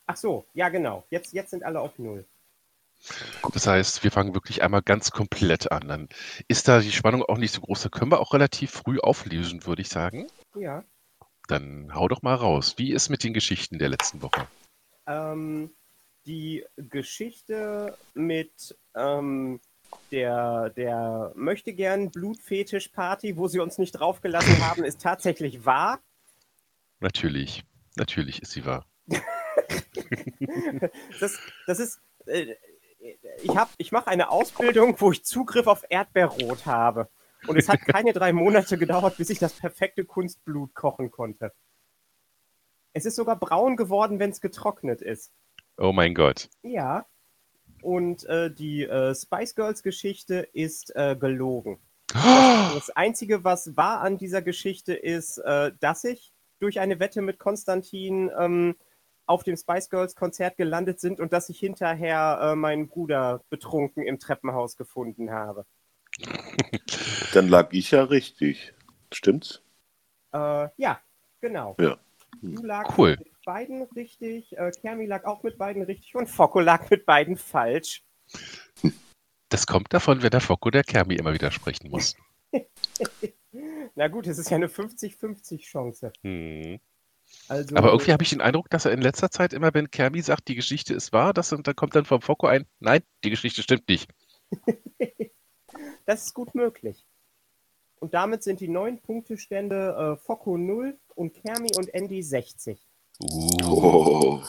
Ach 0.06 0.16
so, 0.16 0.46
ja 0.54 0.68
genau. 0.70 1.04
Jetzt, 1.10 1.32
jetzt 1.32 1.50
sind 1.50 1.64
alle 1.64 1.80
auf 1.80 1.98
Null. 1.98 2.26
Das 3.52 3.66
heißt, 3.66 4.04
wir 4.04 4.10
fangen 4.10 4.34
wirklich 4.34 4.62
einmal 4.62 4.82
ganz 4.82 5.10
komplett 5.10 5.72
an. 5.72 5.88
Dann 5.88 6.08
ist 6.48 6.68
da 6.68 6.80
die 6.80 6.92
Spannung 6.92 7.22
auch 7.22 7.38
nicht 7.38 7.52
so 7.52 7.60
groß. 7.60 7.82
Da 7.82 7.88
können 7.88 8.12
wir 8.12 8.20
auch 8.20 8.32
relativ 8.32 8.70
früh 8.70 8.98
auflösen, 9.00 9.66
würde 9.66 9.82
ich 9.82 9.88
sagen. 9.88 10.28
Ja. 10.54 10.84
Dann 11.48 11.94
hau 11.94 12.08
doch 12.08 12.22
mal 12.22 12.34
raus. 12.34 12.74
Wie 12.78 12.92
ist 12.92 13.08
mit 13.08 13.24
den 13.24 13.34
Geschichten 13.34 13.78
der 13.78 13.88
letzten 13.88 14.22
Woche? 14.22 14.46
Ähm, 15.06 15.70
die 16.26 16.64
Geschichte 16.76 17.98
mit 18.14 18.76
ähm, 18.94 19.60
der, 20.10 20.70
der 20.70 21.32
möchte 21.34 21.72
gern 21.72 22.10
Blutfetisch-Party, 22.10 23.36
wo 23.36 23.48
sie 23.48 23.60
uns 23.60 23.78
nicht 23.78 23.92
draufgelassen 23.92 24.60
haben, 24.68 24.84
ist 24.84 25.02
tatsächlich 25.02 25.64
wahr. 25.64 26.00
Natürlich, 27.00 27.64
natürlich 27.96 28.42
ist 28.42 28.52
sie 28.52 28.64
wahr. 28.64 28.86
das, 31.20 31.38
das 31.66 31.80
ist, 31.80 32.00
äh, 32.26 32.54
ich, 33.42 33.56
hab, 33.56 33.70
ich 33.78 33.92
mache 33.92 34.08
eine 34.08 34.30
Ausbildung, 34.30 34.96
wo 34.98 35.12
ich 35.12 35.24
Zugriff 35.24 35.66
auf 35.66 35.84
Erdbeerrot 35.88 36.66
habe. 36.66 37.08
Und 37.46 37.56
es 37.56 37.68
hat 37.68 37.80
keine 37.86 38.12
drei 38.12 38.32
Monate 38.32 38.78
gedauert, 38.78 39.16
bis 39.16 39.30
ich 39.30 39.38
das 39.38 39.54
perfekte 39.54 40.04
Kunstblut 40.04 40.74
kochen 40.74 41.10
konnte. 41.10 41.52
Es 42.92 43.06
ist 43.06 43.16
sogar 43.16 43.38
braun 43.38 43.76
geworden, 43.76 44.18
wenn 44.18 44.30
es 44.30 44.40
getrocknet 44.40 45.00
ist. 45.00 45.32
Oh 45.78 45.92
mein 45.92 46.14
Gott. 46.14 46.50
Ja. 46.62 47.06
Und 47.82 48.24
äh, 48.26 48.52
die 48.52 48.84
äh, 48.84 49.14
Spice 49.14 49.54
Girls 49.54 49.82
Geschichte 49.82 50.48
ist 50.52 50.94
äh, 50.94 51.16
gelogen. 51.16 51.78
Das 52.74 52.88
Einzige, 52.88 53.44
was 53.44 53.76
wahr 53.76 54.00
an 54.00 54.16
dieser 54.16 54.40
Geschichte 54.40 54.94
ist, 54.94 55.36
äh, 55.38 55.72
dass 55.80 56.04
ich 56.04 56.32
durch 56.58 56.80
eine 56.80 57.00
Wette 57.00 57.20
mit 57.20 57.38
Konstantin 57.38 58.30
ähm, 58.38 58.76
auf 59.32 59.42
dem 59.44 59.56
Spice 59.56 59.88
Girls 59.88 60.14
Konzert 60.14 60.58
gelandet 60.58 61.00
sind 61.00 61.18
und 61.18 61.32
dass 61.32 61.48
ich 61.48 61.58
hinterher 61.58 62.38
äh, 62.42 62.54
meinen 62.54 62.86
Bruder 62.88 63.42
betrunken 63.48 64.02
im 64.02 64.18
Treppenhaus 64.18 64.76
gefunden 64.76 65.30
habe. 65.30 65.64
Dann 67.32 67.48
lag 67.48 67.72
ich 67.72 67.90
ja 67.92 68.04
richtig. 68.04 68.74
Stimmt's? 69.10 69.62
Äh, 70.34 70.68
ja, 70.76 71.00
genau. 71.40 71.74
Ja. 71.80 71.96
Du 72.42 72.62
lag 72.62 72.96
Cool. 72.98 73.16
mit 73.18 73.44
beiden 73.44 73.82
richtig, 73.96 74.56
äh, 74.58 74.70
Kermi 74.70 75.06
lag 75.06 75.24
auch 75.24 75.42
mit 75.42 75.56
beiden 75.56 75.82
richtig 75.82 76.14
und 76.14 76.28
Focko 76.28 76.60
lag 76.60 76.90
mit 76.90 77.06
beiden 77.06 77.36
falsch. 77.36 78.04
Das 79.48 79.66
kommt 79.66 79.92
davon, 79.94 80.22
wenn 80.22 80.30
der 80.30 80.40
Focko 80.40 80.70
der 80.70 80.84
Kermi 80.84 81.14
immer 81.14 81.32
widersprechen 81.32 81.90
muss. 81.90 82.16
Na 83.94 84.08
gut, 84.08 84.26
es 84.26 84.38
ist 84.38 84.50
ja 84.50 84.56
eine 84.56 84.68
50-50 84.68 85.60
Chance. 85.60 86.12
Hm. 86.22 86.80
Also, 87.48 87.76
Aber 87.76 87.88
irgendwie 87.88 88.12
habe 88.12 88.22
ich 88.22 88.30
den 88.30 88.40
Eindruck, 88.40 88.70
dass 88.70 88.84
er 88.84 88.92
in 88.92 89.02
letzter 89.02 89.30
Zeit 89.30 89.52
immer, 89.52 89.74
wenn 89.74 89.90
Kermi 89.90 90.22
sagt, 90.22 90.48
die 90.48 90.54
Geschichte 90.54 90.94
ist 90.94 91.12
wahr, 91.12 91.34
das, 91.34 91.52
und 91.52 91.66
dann 91.66 91.76
kommt 91.76 91.94
dann 91.94 92.04
vom 92.04 92.22
Focko 92.22 92.46
ein, 92.46 92.66
nein, 92.80 93.02
die 93.24 93.30
Geschichte 93.30 93.62
stimmt 93.62 93.88
nicht. 93.88 94.10
das 96.06 96.26
ist 96.26 96.34
gut 96.34 96.54
möglich. 96.54 97.04
Und 98.00 98.14
damit 98.14 98.42
sind 98.42 98.60
die 98.60 98.68
neun 98.68 99.00
Punktestände 99.00 100.16
äh, 100.18 100.24
Focko 100.24 100.56
0 100.56 100.98
und 101.14 101.34
Kermi 101.34 101.70
und 101.76 101.92
Andy 101.94 102.22
60. 102.22 102.80
Uh. 103.20 103.50
Oh. 103.64 104.42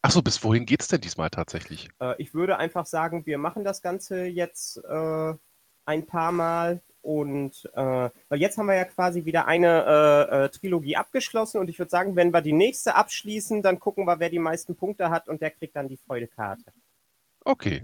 Achso, 0.00 0.22
bis 0.22 0.42
wohin 0.44 0.66
geht's 0.66 0.88
denn 0.88 1.00
diesmal 1.00 1.30
tatsächlich? 1.30 1.88
Äh, 2.00 2.14
ich 2.18 2.34
würde 2.34 2.58
einfach 2.58 2.86
sagen, 2.86 3.26
wir 3.26 3.38
machen 3.38 3.64
das 3.64 3.82
Ganze 3.82 4.24
jetzt 4.24 4.76
äh, 4.84 5.34
ein 5.86 6.06
paar 6.06 6.32
Mal 6.32 6.82
und 7.04 7.68
äh, 7.74 8.10
weil 8.28 8.40
jetzt 8.40 8.56
haben 8.56 8.66
wir 8.66 8.74
ja 8.74 8.84
quasi 8.86 9.24
wieder 9.24 9.46
eine 9.46 9.84
äh, 10.30 10.44
äh, 10.44 10.48
Trilogie 10.48 10.96
abgeschlossen 10.96 11.58
und 11.60 11.68
ich 11.68 11.78
würde 11.78 11.90
sagen, 11.90 12.16
wenn 12.16 12.32
wir 12.32 12.40
die 12.40 12.52
nächste 12.52 12.94
abschließen, 12.94 13.62
dann 13.62 13.78
gucken 13.78 14.06
wir, 14.06 14.18
wer 14.20 14.30
die 14.30 14.38
meisten 14.38 14.74
Punkte 14.74 15.10
hat 15.10 15.28
und 15.28 15.42
der 15.42 15.50
kriegt 15.50 15.76
dann 15.76 15.88
die 15.88 15.98
Freudekarte. 15.98 16.72
Okay, 17.44 17.80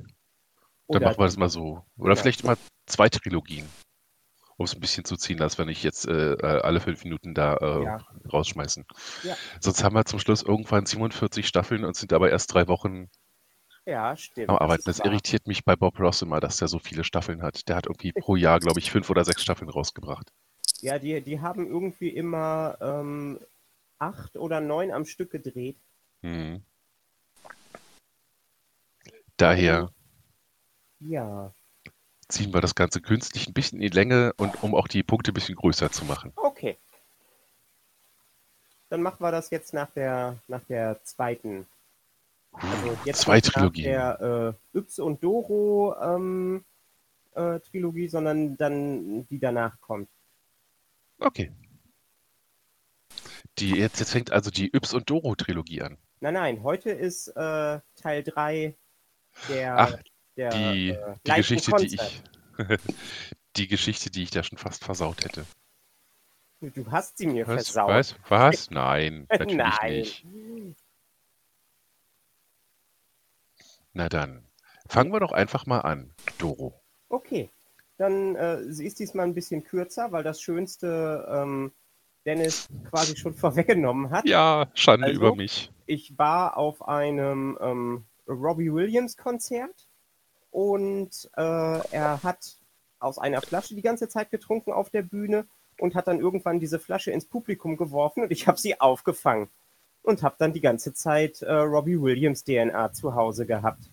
dann 0.88 0.96
Oder 0.96 1.06
machen 1.06 1.18
wir 1.18 1.24
das 1.26 1.36
mal 1.36 1.50
so. 1.50 1.84
Oder 1.98 2.14
Ja. 2.14 2.20
vielleicht 2.22 2.44
mal 2.44 2.56
zwei 2.86 3.08
Trilogien, 3.10 3.68
um 4.56 4.64
es 4.64 4.74
ein 4.74 4.80
bisschen 4.80 5.04
zu 5.04 5.16
ziehen, 5.16 5.42
als 5.42 5.58
wir 5.58 5.66
nicht 5.66 5.82
jetzt 5.84 6.08
äh, 6.08 6.32
äh, 6.32 6.60
alle 6.62 6.80
fünf 6.80 7.04
Minuten 7.04 7.34
da 7.34 7.58
Ja. 7.82 7.98
rausschmeißen. 8.32 8.86
Ja. 9.22 9.36
Sonst 9.60 9.84
haben 9.84 9.94
wir 9.94 10.06
zum 10.06 10.18
Schluss 10.18 10.42
irgendwann 10.42 10.86
47 10.86 11.46
Staffeln 11.46 11.84
und 11.84 11.94
sind 11.94 12.12
aber 12.14 12.30
erst 12.30 12.54
drei 12.54 12.66
Wochen 12.68 13.10
Ja, 13.90 14.16
stimmt. 14.16 14.48
am 14.48 14.54
das 14.54 14.60
Arbeiten. 14.62 14.82
Das 14.86 14.98
wahr. 15.00 15.06
irritiert 15.06 15.48
mich 15.48 15.64
bei 15.64 15.74
Bob 15.74 15.98
Ross 15.98 16.22
immer, 16.22 16.38
dass 16.38 16.58
der 16.58 16.68
so 16.68 16.78
viele 16.78 17.02
Staffeln 17.02 17.42
hat. 17.42 17.68
Der 17.68 17.74
hat 17.74 17.86
irgendwie 17.86 18.12
pro 18.12 18.36
Jahr, 18.36 18.60
glaube 18.60 18.78
ich, 18.78 18.90
fünf 18.90 19.10
oder 19.10 19.24
sechs 19.24 19.42
Staffeln 19.42 19.68
rausgebracht. 19.68 20.32
Ja, 20.80 20.98
die, 21.00 21.20
die 21.20 21.40
haben 21.40 21.66
irgendwie 21.66 22.08
immer 22.08 22.78
ähm, 22.80 23.40
acht 23.98 24.36
oder 24.36 24.60
neun 24.60 24.92
am 24.92 25.04
Stück 25.04 25.32
gedreht. 25.32 25.76
Hm. 26.22 26.62
Daher 29.36 29.90
Ja, 31.00 31.52
ziehen 32.28 32.54
wir 32.54 32.60
das 32.60 32.76
Ganze 32.76 33.00
künstlich 33.00 33.48
ein 33.48 33.54
bisschen 33.54 33.80
in 33.80 33.90
die 33.90 33.96
Länge 33.96 34.32
und 34.36 34.62
um 34.62 34.74
auch 34.76 34.86
die 34.86 35.02
Punkte 35.02 35.32
ein 35.32 35.34
bisschen 35.34 35.56
größer 35.56 35.90
zu 35.90 36.04
machen. 36.04 36.32
okay. 36.36 36.78
Dann 38.88 39.02
machen 39.02 39.20
wir 39.20 39.30
das 39.32 39.50
jetzt 39.50 39.72
nach 39.74 39.90
der, 39.90 40.36
nach 40.48 40.62
der 40.68 41.02
zweiten. 41.04 41.66
Also 42.52 42.98
jetzt 43.04 43.22
Zwei 43.22 43.40
Trilogien. 43.40 43.84
der 43.84 44.56
äh, 44.74 44.78
Yps 44.78 44.98
und 44.98 45.22
Doro 45.22 45.94
ähm, 46.00 46.64
äh, 47.34 47.60
Trilogie, 47.60 48.08
sondern 48.08 48.56
dann 48.56 49.26
die 49.28 49.38
danach 49.38 49.80
kommt. 49.80 50.08
Okay. 51.18 51.52
Die, 53.58 53.70
jetzt, 53.70 54.00
jetzt 54.00 54.12
fängt 54.12 54.32
also 54.32 54.50
die 54.50 54.74
Yps 54.74 54.94
und 54.94 55.08
Doro 55.10 55.34
Trilogie 55.34 55.82
an. 55.82 55.96
Nein, 56.20 56.34
nein, 56.34 56.62
heute 56.62 56.90
ist 56.90 57.28
äh, 57.28 57.80
Teil 57.96 58.22
3 58.24 58.76
der, 59.48 59.78
Ach, 59.78 59.98
der 60.36 60.50
Die, 60.50 60.90
äh, 60.90 61.14
die 61.26 61.32
Geschichte, 61.32 61.72
die 61.76 61.96
Concert. 61.96 62.22
ich, 62.58 62.78
die 63.56 63.68
Geschichte, 63.68 64.10
die 64.10 64.22
ich 64.24 64.30
da 64.30 64.42
schon 64.42 64.58
fast 64.58 64.84
versaut 64.84 65.24
hätte. 65.24 65.44
Du 66.60 66.90
hast 66.90 67.16
sie 67.16 67.26
mir 67.26 67.46
Was? 67.46 67.68
versaut. 67.70 67.88
Was? 67.88 68.14
Was? 68.28 68.70
Nein, 68.70 69.26
natürlich 69.30 69.56
Nein. 69.56 69.92
nicht. 69.92 70.26
Na 73.92 74.08
dann, 74.08 74.44
fangen 74.88 75.12
wir 75.12 75.20
doch 75.20 75.32
einfach 75.32 75.66
mal 75.66 75.80
an, 75.80 76.14
Doro. 76.38 76.80
Okay, 77.08 77.50
dann 77.96 78.36
äh, 78.36 78.62
sie 78.72 78.86
ist 78.86 78.98
diesmal 78.98 79.26
ein 79.26 79.34
bisschen 79.34 79.64
kürzer, 79.64 80.12
weil 80.12 80.22
das 80.22 80.40
Schönste 80.40 81.28
ähm, 81.30 81.72
Dennis 82.24 82.68
quasi 82.88 83.16
schon 83.16 83.34
vorweggenommen 83.34 84.10
hat. 84.10 84.26
Ja, 84.26 84.68
Schande 84.74 85.06
Also? 85.08 85.20
über 85.20 85.34
mich. 85.34 85.72
Ich 85.86 86.16
war 86.16 86.56
auf 86.56 86.86
einem 86.86 87.58
ähm, 87.60 88.04
Robbie 88.28 88.72
Williams 88.72 89.16
Konzert 89.16 89.88
und 90.52 91.28
äh, 91.36 91.40
er 91.90 92.22
hat 92.22 92.58
aus 93.00 93.18
einer 93.18 93.40
Flasche 93.40 93.74
die 93.74 93.82
ganze 93.82 94.08
Zeit 94.08 94.30
getrunken 94.30 94.72
auf 94.72 94.90
der 94.90 95.02
Bühne 95.02 95.46
und 95.80 95.94
hat 95.94 96.06
dann 96.06 96.20
irgendwann 96.20 96.60
diese 96.60 96.78
Flasche 96.78 97.10
ins 97.10 97.24
Publikum 97.24 97.76
geworfen 97.76 98.22
und 98.22 98.30
ich 98.30 98.46
habe 98.46 98.58
sie 98.58 98.80
aufgefangen 98.80 99.48
und 100.02 100.22
habe 100.22 100.36
dann 100.38 100.52
die 100.52 100.60
ganze 100.60 100.92
Zeit 100.92 101.42
äh, 101.42 101.52
Robbie 101.52 102.00
Williams 102.00 102.44
DNA 102.44 102.92
zu 102.92 103.14
Hause 103.14 103.46
gehabt. 103.46 103.90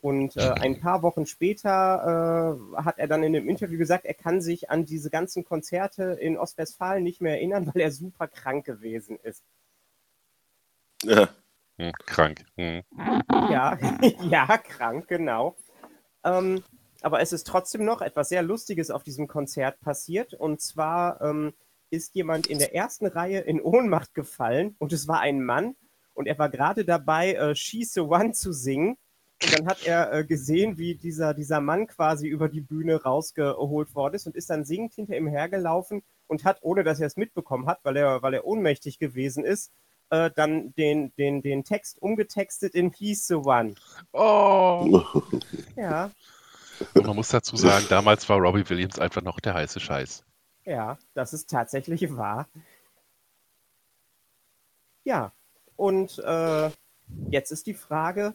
Und 0.00 0.36
äh, 0.36 0.54
ein 0.60 0.80
paar 0.80 1.02
Wochen 1.02 1.26
später 1.26 2.58
äh, 2.76 2.82
hat 2.82 2.98
er 2.98 3.06
dann 3.06 3.22
in 3.22 3.36
einem 3.36 3.48
Interview 3.48 3.78
gesagt, 3.78 4.06
er 4.06 4.14
kann 4.14 4.40
sich 4.40 4.70
an 4.70 4.86
diese 4.86 5.10
ganzen 5.10 5.44
Konzerte 5.44 6.16
in 6.20 6.38
Ostwestfalen 6.38 7.04
nicht 7.04 7.20
mehr 7.20 7.34
erinnern, 7.34 7.66
weil 7.66 7.82
er 7.82 7.90
super 7.90 8.26
krank 8.26 8.64
gewesen 8.64 9.18
ist. 9.22 9.42
Ja. 11.02 11.28
Hm, 11.76 11.92
krank. 12.06 12.44
Hm. 12.56 12.82
Ja, 13.50 13.78
ja, 14.22 14.58
krank, 14.58 15.06
genau. 15.08 15.56
Ähm, 16.24 16.62
aber 17.02 17.20
es 17.20 17.32
ist 17.32 17.46
trotzdem 17.46 17.84
noch 17.84 18.02
etwas 18.02 18.28
sehr 18.28 18.42
Lustiges 18.42 18.90
auf 18.90 19.02
diesem 19.02 19.28
Konzert 19.28 19.80
passiert. 19.80 20.34
Und 20.34 20.60
zwar 20.60 21.20
ähm, 21.20 21.54
ist 21.90 22.14
jemand 22.14 22.46
in 22.46 22.58
der 22.58 22.74
ersten 22.74 23.06
Reihe 23.06 23.40
in 23.40 23.60
Ohnmacht 23.60 24.14
gefallen 24.14 24.74
und 24.78 24.92
es 24.92 25.08
war 25.08 25.20
ein 25.20 25.44
Mann 25.44 25.76
und 26.14 26.26
er 26.26 26.38
war 26.38 26.48
gerade 26.48 26.84
dabei, 26.84 27.34
äh, 27.34 27.54
She's 27.54 27.94
the 27.94 28.00
One 28.00 28.32
zu 28.32 28.52
singen. 28.52 28.96
Und 29.42 29.58
dann 29.58 29.66
hat 29.66 29.86
er 29.86 30.12
äh, 30.12 30.24
gesehen, 30.24 30.76
wie 30.76 30.94
dieser, 30.94 31.32
dieser 31.32 31.62
Mann 31.62 31.86
quasi 31.86 32.28
über 32.28 32.50
die 32.50 32.60
Bühne 32.60 33.02
rausgeholt 33.02 33.94
worden 33.94 34.14
ist 34.14 34.26
und 34.26 34.36
ist 34.36 34.50
dann 34.50 34.66
singend 34.66 34.94
hinter 34.94 35.16
ihm 35.16 35.28
hergelaufen 35.28 36.02
und 36.26 36.44
hat, 36.44 36.58
ohne 36.60 36.84
dass 36.84 37.00
er 37.00 37.06
es 37.06 37.16
mitbekommen 37.16 37.66
hat, 37.66 37.80
weil 37.82 37.96
er, 37.96 38.22
weil 38.22 38.34
er 38.34 38.44
ohnmächtig 38.44 38.98
gewesen 38.98 39.44
ist, 39.44 39.72
äh, 40.10 40.30
dann 40.36 40.74
den, 40.74 41.14
den, 41.16 41.40
den 41.40 41.64
Text 41.64 42.02
umgetextet 42.02 42.74
in 42.74 42.90
He's 42.90 43.26
the 43.26 43.36
One. 43.36 43.76
Oh. 44.12 45.02
Ja, 45.74 46.10
Und 46.94 47.06
man 47.06 47.16
muss 47.16 47.28
dazu 47.28 47.56
sagen, 47.56 47.86
damals 47.88 48.28
war 48.28 48.38
Robbie 48.38 48.68
Williams 48.68 48.98
einfach 48.98 49.22
noch 49.22 49.40
der 49.40 49.54
heiße 49.54 49.80
Scheiß. 49.80 50.24
Ja, 50.70 50.98
das 51.14 51.32
ist 51.32 51.50
tatsächlich 51.50 52.00
wahr. 52.16 52.48
Ja, 55.04 55.32
und 55.76 56.18
äh, 56.18 56.70
jetzt 57.30 57.50
ist 57.50 57.66
die 57.66 57.74
Frage, 57.74 58.32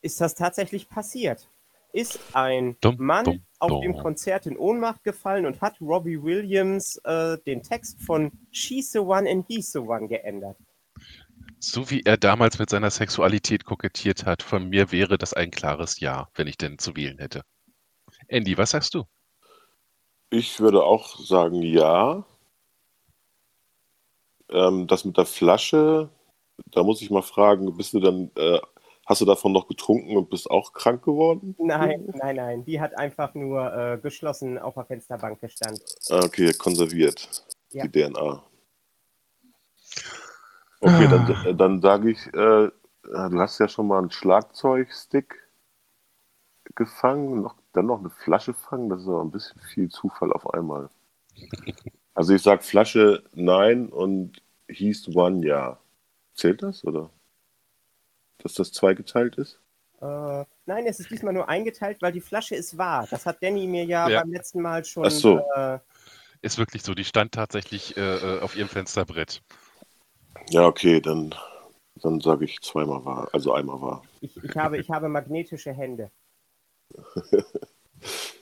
ist 0.00 0.20
das 0.20 0.34
tatsächlich 0.34 0.88
passiert? 0.88 1.48
Ist 1.92 2.20
ein 2.34 2.76
Dum, 2.80 2.96
Mann 2.98 3.24
dum, 3.24 3.42
auf 3.58 3.70
dum. 3.70 3.80
dem 3.80 3.96
Konzert 3.96 4.46
in 4.46 4.56
Ohnmacht 4.58 5.02
gefallen 5.02 5.46
und 5.46 5.62
hat 5.62 5.80
Robbie 5.80 6.22
Williams 6.22 6.98
äh, 7.04 7.38
den 7.38 7.62
Text 7.62 8.00
von 8.02 8.30
She's 8.52 8.92
the 8.92 8.98
One 8.98 9.28
and 9.28 9.46
He's 9.48 9.72
the 9.72 9.78
One 9.78 10.06
geändert? 10.06 10.58
So 11.58 11.90
wie 11.90 12.02
er 12.04 12.18
damals 12.18 12.58
mit 12.58 12.68
seiner 12.68 12.90
Sexualität 12.90 13.64
kokettiert 13.64 14.26
hat, 14.26 14.42
von 14.42 14.68
mir 14.68 14.92
wäre 14.92 15.16
das 15.16 15.32
ein 15.32 15.50
klares 15.50 15.98
Ja, 15.98 16.28
wenn 16.34 16.46
ich 16.46 16.58
denn 16.58 16.78
zu 16.78 16.94
wählen 16.94 17.18
hätte. 17.18 17.42
Andy, 18.28 18.58
was 18.58 18.70
sagst 18.70 18.94
du? 18.94 19.04
Ich 20.30 20.60
würde 20.60 20.82
auch 20.84 21.18
sagen, 21.18 21.62
ja. 21.62 22.24
Ähm, 24.48 24.86
das 24.86 25.04
mit 25.04 25.16
der 25.16 25.26
Flasche, 25.26 26.08
da 26.66 26.82
muss 26.82 27.02
ich 27.02 27.10
mal 27.10 27.22
fragen, 27.22 27.76
bist 27.76 27.92
du 27.94 28.00
dann, 28.00 28.30
äh, 28.36 28.60
hast 29.06 29.20
du 29.20 29.24
davon 29.24 29.52
noch 29.52 29.66
getrunken 29.68 30.16
und 30.16 30.30
bist 30.30 30.50
auch 30.50 30.72
krank 30.72 31.04
geworden? 31.04 31.54
Nein, 31.58 32.12
nein, 32.14 32.36
nein. 32.36 32.64
Die 32.64 32.80
hat 32.80 32.96
einfach 32.96 33.34
nur 33.34 33.72
äh, 33.74 33.98
geschlossen 33.98 34.58
auf 34.58 34.74
der 34.74 34.84
Fensterbank 34.84 35.40
gestanden. 35.40 35.82
Ah, 36.10 36.20
Okay, 36.24 36.52
konserviert, 36.52 37.44
Ja. 37.72 37.86
die 37.86 37.90
DNA. 37.90 38.42
Okay, 40.80 41.06
Ah. 41.06 41.26
dann, 41.44 41.56
dann 41.56 41.80
sage 41.80 42.10
ich, 42.10 42.26
äh, 42.28 42.70
du 43.02 43.38
hast 43.40 43.58
ja 43.58 43.68
schon 43.68 43.86
mal 43.88 43.98
einen 43.98 44.10
Schlagzeugstick 44.10 45.34
gefangen. 46.74 47.42
Noch, 47.42 47.56
dann 47.76 47.86
noch 47.86 48.00
eine 48.00 48.10
Flasche 48.10 48.54
fangen, 48.54 48.88
das 48.88 49.02
ist 49.02 49.08
aber 49.08 49.22
ein 49.22 49.30
bisschen 49.30 49.60
viel 49.60 49.88
Zufall 49.90 50.32
auf 50.32 50.52
einmal. 50.54 50.88
Also 52.14 52.34
ich 52.34 52.42
sag 52.42 52.64
Flasche 52.64 53.22
nein 53.34 53.88
und 53.88 54.42
hieß 54.68 55.14
One 55.14 55.46
ja. 55.46 55.78
Zählt 56.34 56.62
das 56.62 56.84
oder? 56.84 57.10
Dass 58.38 58.54
das 58.54 58.72
zweigeteilt 58.72 59.36
ist? 59.36 59.60
Äh, 60.00 60.44
nein, 60.66 60.86
es 60.86 61.00
ist 61.00 61.10
diesmal 61.10 61.32
nur 61.34 61.48
eingeteilt, 61.48 62.00
weil 62.00 62.12
die 62.12 62.20
Flasche 62.20 62.54
ist 62.54 62.78
wahr. 62.78 63.06
Das 63.10 63.26
hat 63.26 63.42
Danny 63.42 63.66
mir 63.66 63.84
ja, 63.84 64.08
Ja. 64.08 64.20
beim 64.20 64.32
letzten 64.32 64.62
Mal 64.62 64.84
schon. 64.84 65.06
Ach 65.06 65.10
so. 65.10 65.42
Äh, 65.54 65.78
Ist 66.42 66.58
wirklich 66.58 66.82
so, 66.82 66.94
die 66.94 67.04
stand 67.04 67.32
tatsächlich 67.32 67.96
äh, 67.96 68.36
äh, 68.36 68.40
auf 68.40 68.56
ihrem 68.56 68.68
Fensterbrett. 68.68 69.42
Ja, 70.50 70.66
okay, 70.66 71.00
dann, 71.00 71.34
dann 71.96 72.20
sage 72.20 72.44
ich 72.44 72.60
zweimal 72.60 73.04
wahr, 73.04 73.28
also 73.32 73.52
einmal 73.52 73.80
wahr. 73.80 74.02
ich, 74.20 74.36
ich, 74.42 74.56
habe, 74.56 74.78
ich 74.78 74.90
habe 74.90 75.08
magnetische 75.08 75.72
Hände. 75.72 76.10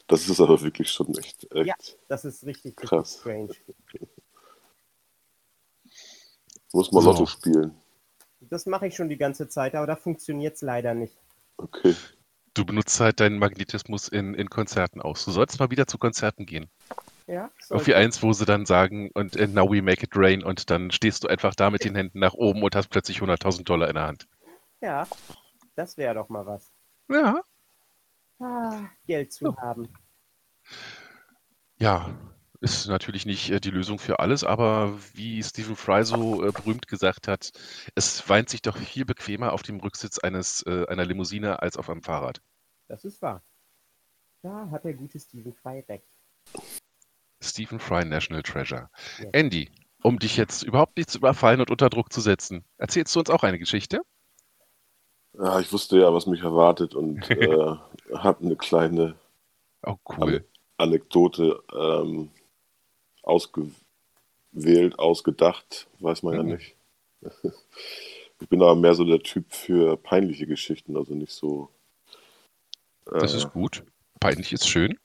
Das 0.06 0.28
ist 0.28 0.38
aber 0.38 0.60
wirklich 0.60 0.90
schon 0.90 1.16
echt, 1.16 1.50
echt. 1.54 1.66
Ja. 1.66 1.74
Das 2.08 2.26
ist 2.26 2.44
richtig, 2.44 2.72
richtig 2.72 2.88
Krass. 2.90 3.18
strange. 3.20 3.54
Muss 6.72 6.92
man 6.92 7.02
So. 7.02 7.10
Lotto 7.10 7.26
spielen. 7.26 7.74
Das 8.40 8.66
mache 8.66 8.86
ich 8.86 8.94
schon 8.96 9.08
die 9.08 9.16
ganze 9.16 9.48
Zeit, 9.48 9.74
aber 9.74 9.86
da 9.86 9.96
funktioniert 9.96 10.56
es 10.56 10.60
leider 10.62 10.92
nicht. 10.92 11.16
Okay. 11.56 11.94
Du 12.52 12.64
benutzt 12.66 13.00
halt 13.00 13.20
deinen 13.20 13.38
Magnetismus 13.38 14.08
in, 14.08 14.34
in 14.34 14.50
Konzerten 14.50 15.00
aus. 15.00 15.24
Du 15.24 15.30
solltest 15.30 15.58
mal 15.58 15.70
wieder 15.70 15.86
zu 15.86 15.96
Konzerten 15.96 16.44
gehen. 16.44 16.68
Ja, 17.26 17.50
Auf 17.70 17.86
wie 17.86 17.94
eins, 17.94 18.22
wo 18.22 18.34
sie 18.34 18.44
dann 18.44 18.66
sagen, 18.66 19.10
und 19.14 19.34
now 19.54 19.66
we 19.72 19.80
make 19.80 20.04
it 20.04 20.10
rain, 20.14 20.44
und 20.44 20.68
dann 20.68 20.90
stehst 20.90 21.24
du 21.24 21.28
einfach 21.28 21.54
da 21.54 21.70
mit 21.70 21.82
den 21.82 21.94
Händen 21.94 22.18
nach 22.18 22.34
oben 22.34 22.62
und 22.62 22.76
hast 22.76 22.88
plötzlich 22.90 23.20
100.000 23.20 23.64
Dollar 23.64 23.88
in 23.88 23.94
der 23.94 24.06
Hand. 24.06 24.28
ja, 24.82 25.08
das 25.74 25.96
wäre 25.96 26.14
doch 26.14 26.28
mal 26.28 26.44
was. 26.44 26.70
Ja. 27.08 27.40
Ah, 28.38 28.88
Geld 29.06 29.32
zu 29.32 29.56
haben. 29.56 29.88
Ja, 31.78 32.14
ist 32.60 32.88
natürlich 32.88 33.26
nicht 33.26 33.50
äh, 33.50 33.60
die 33.60 33.70
Lösung 33.70 33.98
für 33.98 34.20
alles, 34.20 34.42
aber 34.42 34.98
wie 35.12 35.42
Stephen 35.42 35.76
Fry 35.76 36.04
so 36.04 36.44
äh, 36.44 36.50
berühmt 36.50 36.88
gesagt 36.88 37.28
hat, 37.28 37.52
es 37.94 38.28
weint 38.28 38.48
sich 38.48 38.62
doch 38.62 38.76
viel 38.76 39.04
bequemer 39.04 39.52
auf 39.52 39.62
dem 39.62 39.80
Rücksitz 39.80 40.18
eines, 40.18 40.62
äh, 40.66 40.86
einer 40.88 41.04
Limousine 41.04 41.60
als 41.60 41.76
auf 41.76 41.90
einem 41.90 42.02
Fahrrad. 42.02 42.40
Das 42.88 43.04
ist 43.04 43.20
wahr. 43.22 43.42
Da 44.42 44.68
hat 44.70 44.84
der 44.84 44.94
gute 44.94 45.20
Stephen 45.20 45.52
Fry 45.52 45.84
recht. 45.88 46.06
Stephen 47.40 47.78
Fry 47.78 48.04
National 48.04 48.42
Treasure. 48.42 48.88
Ja. 49.18 49.28
Andy, 49.32 49.70
um 50.02 50.18
dich 50.18 50.36
jetzt 50.36 50.62
überhaupt 50.62 50.96
nicht 50.96 51.10
zu 51.10 51.18
überfallen 51.18 51.60
und 51.60 51.70
unter 51.70 51.90
Druck 51.90 52.12
zu 52.12 52.20
setzen, 52.20 52.64
erzählst 52.78 53.14
du 53.14 53.20
uns 53.20 53.30
auch 53.30 53.42
eine 53.42 53.58
Geschichte? 53.58 54.00
Ja, 55.38 55.60
ich 55.60 55.72
wusste 55.72 55.98
ja, 55.98 56.12
was 56.14 56.26
mich 56.26 56.42
erwartet 56.42 56.94
und 56.94 57.28
äh, 57.30 57.76
habe 58.16 58.44
eine 58.44 58.56
kleine 58.56 59.16
Oh, 59.86 59.96
cool. 60.18 60.44
Anekdote 60.78 61.62
ähm, 61.72 62.30
ausgewählt, 63.22 64.98
ausgedacht, 64.98 65.88
weiß 66.00 66.22
man 66.22 66.34
ja 66.34 66.42
Mhm. 66.42 66.50
nicht. 66.52 66.76
Ich 68.40 68.48
bin 68.48 68.60
aber 68.60 68.74
mehr 68.74 68.94
so 68.94 69.04
der 69.04 69.20
Typ 69.20 69.54
für 69.54 69.96
peinliche 69.96 70.46
Geschichten, 70.46 70.96
also 70.96 71.14
nicht 71.14 71.32
so. 71.32 71.70
Das 73.06 73.32
äh, 73.32 73.36
ist 73.36 73.52
gut. 73.52 73.84
Peinlich 74.20 74.52
ist 74.52 74.68
schön. 74.68 74.98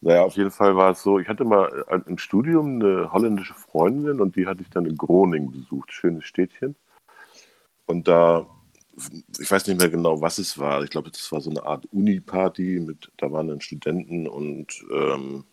Naja, 0.00 0.24
auf 0.24 0.36
jeden 0.36 0.50
Fall 0.50 0.76
war 0.76 0.90
es 0.90 1.02
so, 1.02 1.18
ich 1.20 1.28
hatte 1.28 1.44
mal 1.44 1.84
äh, 1.88 2.00
im 2.06 2.18
Studium 2.18 2.82
eine 2.82 3.12
holländische 3.12 3.54
Freundin 3.54 4.20
und 4.20 4.36
die 4.36 4.46
hatte 4.46 4.62
ich 4.62 4.70
dann 4.70 4.86
in 4.86 4.96
Groningen 4.96 5.52
besucht, 5.52 5.92
schönes 5.92 6.24
Städtchen. 6.24 6.76
Und 7.86 8.08
da, 8.08 8.46
ich 9.38 9.50
weiß 9.50 9.66
nicht 9.66 9.78
mehr 9.78 9.90
genau, 9.90 10.20
was 10.20 10.38
es 10.38 10.58
war. 10.58 10.82
Ich 10.82 10.90
glaube, 10.90 11.10
das 11.10 11.30
war 11.32 11.40
so 11.40 11.50
eine 11.50 11.64
Art 11.64 11.86
Uni-Party 11.92 12.80
mit, 12.80 13.10
da 13.16 13.30
waren 13.32 13.48
dann 13.48 13.60
Studenten 13.60 14.26
und 14.26 14.84
ähm, 14.92 15.44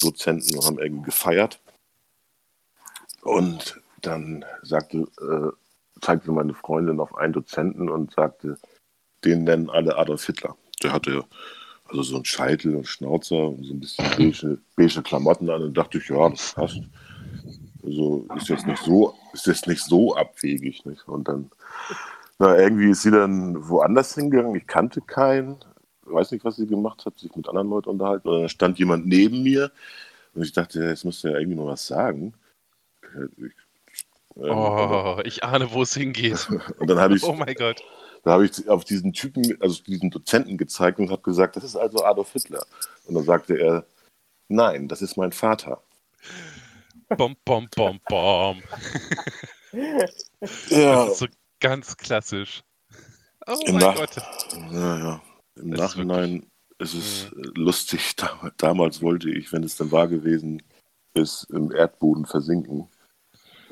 Dozenten 0.00 0.56
und 0.56 0.64
haben 0.64 0.78
irgendwie 0.78 1.06
gefeiert. 1.06 1.60
Und 3.22 3.80
dann 4.00 4.44
sagte, 4.62 4.98
äh, 5.20 5.52
zeigte 6.00 6.32
meine 6.32 6.54
Freundin 6.54 7.00
auf 7.00 7.14
einen 7.16 7.32
Dozenten 7.32 7.88
und 7.88 8.12
sagte, 8.12 8.58
den 9.24 9.44
nennen 9.44 9.70
alle 9.70 9.96
Adolf 9.96 10.26
Hitler. 10.26 10.56
Der 10.82 10.92
hatte 10.92 11.24
also 11.84 12.02
so 12.02 12.16
einen 12.16 12.24
Scheitel 12.24 12.74
und 12.74 12.86
Schnauzer 12.86 13.48
und 13.48 13.64
so 13.64 13.72
ein 13.74 13.80
bisschen 13.80 14.04
beige, 14.16 14.58
beige 14.76 15.02
Klamotten 15.02 15.48
an 15.50 15.62
und 15.62 15.76
dachte 15.76 15.98
ich, 15.98 16.08
ja, 16.08 16.28
das 16.28 16.52
passt. 16.54 16.80
Also 17.84 18.26
ist 18.36 18.48
jetzt 18.48 18.66
nicht 18.66 18.82
so, 18.82 19.14
ist 19.32 19.46
jetzt 19.46 19.66
nicht 19.66 19.82
so 19.82 20.14
abwegig, 20.16 20.84
nicht? 20.86 21.06
Und 21.08 21.28
dann, 21.28 21.50
na, 22.38 22.56
irgendwie 22.56 22.90
ist 22.90 23.02
sie 23.02 23.10
dann 23.10 23.68
woanders 23.68 24.14
hingegangen. 24.14 24.54
Ich 24.54 24.66
kannte 24.66 25.00
keinen, 25.00 25.56
weiß 26.04 26.30
nicht, 26.32 26.44
was 26.44 26.56
sie 26.56 26.66
gemacht 26.66 27.04
hat, 27.06 27.18
sich 27.18 27.34
mit 27.34 27.48
anderen 27.48 27.70
Leuten 27.70 27.90
unterhalten. 27.90 28.28
Und 28.28 28.40
dann 28.40 28.48
stand 28.48 28.78
jemand 28.78 29.06
neben 29.06 29.42
mir 29.42 29.72
und 30.34 30.42
ich 30.42 30.52
dachte, 30.52 30.82
jetzt 30.84 31.04
müsste 31.04 31.30
ja 31.30 31.38
irgendwie 31.38 31.58
noch 31.58 31.66
was 31.66 31.86
sagen. 31.86 32.34
Ich, 33.36 33.52
ähm, 34.36 34.50
Oh, 34.50 35.20
ich 35.24 35.44
ahne, 35.44 35.72
wo 35.72 35.82
es 35.82 35.94
hingeht. 35.94 36.48
Und 36.78 36.88
dann 36.88 36.98
habe 36.98 37.14
ich, 37.16 37.22
Oh 37.22 37.34
mein 37.34 37.54
Gott. 37.54 37.82
da 38.22 38.32
habe 38.32 38.46
ich 38.46 38.66
auf 38.66 38.84
diesen 38.84 39.12
Typen, 39.12 39.58
also 39.60 39.82
diesen 39.82 40.10
Dozenten 40.10 40.56
gezeigt 40.56 40.98
und 40.98 41.10
habe 41.10 41.20
gesagt, 41.20 41.56
das 41.56 41.64
ist 41.64 41.76
also 41.76 42.02
Adolf 42.02 42.32
Hitler. 42.32 42.64
Und 43.04 43.14
dann 43.14 43.24
sagte 43.24 43.58
er, 43.58 43.84
nein, 44.48 44.88
das 44.88 45.02
ist 45.02 45.18
mein 45.18 45.32
Vater. 45.32 45.82
Bom, 47.16 47.36
bom, 47.44 47.68
bom, 47.74 48.00
bom. 48.08 48.62
Ja, 50.68 51.04
Das 51.06 51.12
ist 51.12 51.18
so 51.18 51.26
ganz 51.60 51.96
klassisch. 51.96 52.62
Oh 53.46 53.58
Im 53.66 53.74
mein 53.74 53.82
Nach- 53.82 53.94
Gott. 53.96 54.16
ja, 54.72 54.98
ja. 54.98 55.22
Im 55.56 55.70
Das 55.72 55.90
ist 55.92 55.96
Nachhinein 55.96 56.46
ist 56.78 56.94
es 56.94 57.24
äh, 57.32 57.50
lustig. 57.54 58.16
Dam- 58.16 58.50
Damals 58.56 59.00
wollte 59.02 59.30
ich, 59.30 59.52
wenn 59.52 59.64
es 59.64 59.76
dann 59.76 59.90
wahr 59.90 60.08
gewesen 60.08 60.62
ist, 61.14 61.44
im 61.50 61.72
Erdboden 61.72 62.26
versinken. 62.26 62.88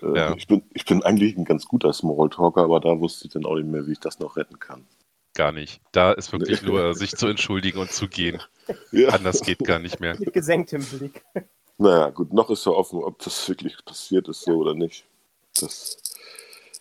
Äh, 0.02 0.16
Ja. 0.16 0.34
ich, 0.36 0.46
bin, 0.46 0.62
ich 0.72 0.84
bin 0.84 1.02
eigentlich 1.02 1.36
ein 1.36 1.44
ganz 1.44 1.66
guter 1.66 1.92
Smalltalker, 1.92 2.62
aber 2.62 2.80
da 2.80 2.98
wusste 3.00 3.26
ich 3.26 3.32
dann 3.32 3.44
auch 3.44 3.56
nicht 3.56 3.66
mehr, 3.68 3.86
wie 3.86 3.92
ich 3.92 4.00
das 4.00 4.18
noch 4.20 4.36
retten 4.36 4.58
kann. 4.58 4.86
Gar 5.34 5.52
nicht. 5.52 5.80
Da 5.92 6.12
ist 6.12 6.32
wirklich 6.32 6.62
Nee. 6.62 6.68
nur 6.68 6.94
sich 6.94 7.12
zu 7.12 7.26
entschuldigen 7.28 7.78
und 7.78 7.90
zu 7.92 8.08
gehen. 8.08 8.40
Ja. 8.92 9.08
Anders 9.08 9.40
geht 9.42 9.58
gar 9.60 9.80
nicht 9.80 9.98
mehr. 9.98 10.16
Mit 10.18 10.32
gesenktem 10.32 10.84
Blick. 10.84 11.24
Naja, 11.80 12.10
gut, 12.10 12.30
noch 12.34 12.50
ist 12.50 12.66
ja 12.66 12.72
offen, 12.72 13.02
ob 13.02 13.18
das 13.20 13.48
wirklich 13.48 13.82
passiert 13.86 14.28
ist 14.28 14.42
so 14.42 14.52
oder 14.52 14.74
nicht. 14.74 15.06
Das 15.58 15.96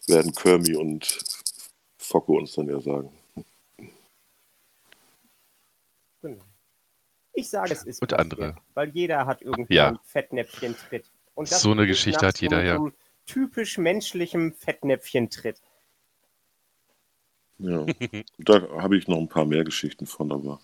werden 0.07 0.33
Kirby 0.33 0.75
und 0.75 1.19
Focke 1.97 2.33
uns 2.33 2.51
dann 2.55 2.67
ja 2.67 2.81
sagen. 2.81 3.09
Genau. 6.21 6.43
Ich 7.31 7.49
sage, 7.49 7.71
es 7.71 7.83
ist 7.83 8.01
Und 8.01 8.09
passiert, 8.09 8.19
andere. 8.19 8.55
Weil 8.73 8.89
jeder 8.89 9.25
hat 9.25 9.41
irgendwie 9.41 9.75
Ja. 9.75 9.87
ein 9.87 9.99
Fettnäpfchen-Tritt. 10.03 11.09
Und 11.33 11.47
So 11.47 11.71
eine 11.71 11.87
Geschichte 11.87 12.27
hat 12.27 12.41
jeder, 12.41 12.59
so, 12.59 12.65
ja. 12.65 12.75
so 12.75 12.91
typisch 13.25 13.77
menschlichem 13.77 14.51
Fettnäpfchen-Tritt. 14.53 15.61
Ja, 17.59 17.85
da 18.37 18.61
habe 18.81 18.97
ich 18.97 19.07
noch 19.07 19.17
ein 19.17 19.29
paar 19.29 19.45
mehr 19.45 19.63
Geschichten 19.63 20.05
von, 20.05 20.29
aber 20.33 20.59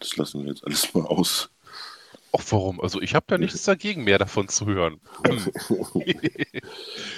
das 0.00 0.16
lassen 0.16 0.42
wir 0.42 0.50
jetzt 0.50 0.64
alles 0.64 0.92
mal 0.94 1.06
aus. 1.06 1.48
Auch 2.32 2.42
warum? 2.50 2.80
Also 2.80 3.00
ich 3.00 3.14
habe 3.14 3.26
da 3.28 3.38
nichts 3.38 3.62
dagegen, 3.62 4.04
mehr 4.04 4.18
davon 4.18 4.48
zu 4.48 4.66
hören. 4.66 5.00
Hm. 5.24 5.50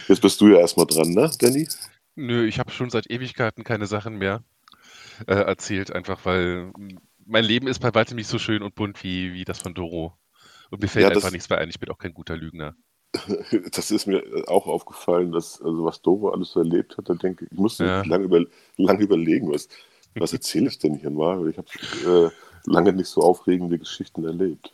Jetzt 0.09 0.21
bist 0.23 0.41
du 0.41 0.49
ja 0.49 0.59
erstmal 0.59 0.87
dran, 0.87 1.11
ne, 1.13 1.31
Danny? 1.39 1.69
Nö, 2.17 2.47
ich 2.47 2.59
habe 2.59 2.71
schon 2.71 2.91
seit 2.91 3.11
Ewigkeiten 3.11 3.65
keine 3.65 3.87
Sachen 3.87 4.17
mehr 4.17 4.43
äh, 5.27 5.35
erzählt, 5.35 5.93
einfach 5.93 6.25
weil 6.25 6.73
mein 7.27 7.45
Leben 7.45 7.69
ist 7.69 7.81
bei 7.81 7.95
weitem 7.95 8.17
nicht 8.17 8.29
so 8.29 8.39
schön 8.39 8.63
und 8.63 8.75
bunt 8.75 9.03
wie, 9.05 9.33
wie 9.35 9.45
das 9.45 9.61
von 9.61 9.75
Doro. 9.75 10.19
Und 10.71 10.83
mir 10.83 10.89
fällt 10.89 11.05
Ja, 11.05 11.11
einfach 11.11 11.31
nichts 11.31 11.49
mehr 11.51 11.59
ein. 11.59 11.71
Ich 11.71 11.81
bin 11.81 11.91
auch 11.91 11.99
kein 11.99 12.15
guter 12.15 12.37
Lügner. 12.37 12.77
Das 13.73 13.91
ist 13.91 14.07
mir 14.07 14.23
auch 14.49 14.67
aufgefallen, 14.67 15.33
dass, 15.33 15.61
also 15.61 15.85
was 15.85 16.03
Doro 16.03 16.31
alles 16.31 16.51
so 16.53 16.61
erlebt 16.61 16.97
hat, 16.97 17.09
da 17.09 17.15
denke 17.15 17.45
ich, 17.47 17.53
ich 17.53 17.59
musste 17.59 17.85
Ja. 17.85 18.03
lange, 18.05 18.25
über, 18.25 18.45
lange 18.77 19.03
überlegen, 19.03 19.51
was, 19.51 19.69
was 20.15 20.33
erzähle 20.33 20.69
ich 20.69 20.79
denn 20.79 20.95
hier 20.95 21.11
mal? 21.11 21.49
Ich 21.49 21.59
habe 21.59 21.69
äh, 21.93 22.31
lange 22.67 22.93
nicht 22.93 23.09
so 23.09 23.23
aufregende 23.23 23.79
Geschichten 23.79 24.25
erlebt. 24.25 24.73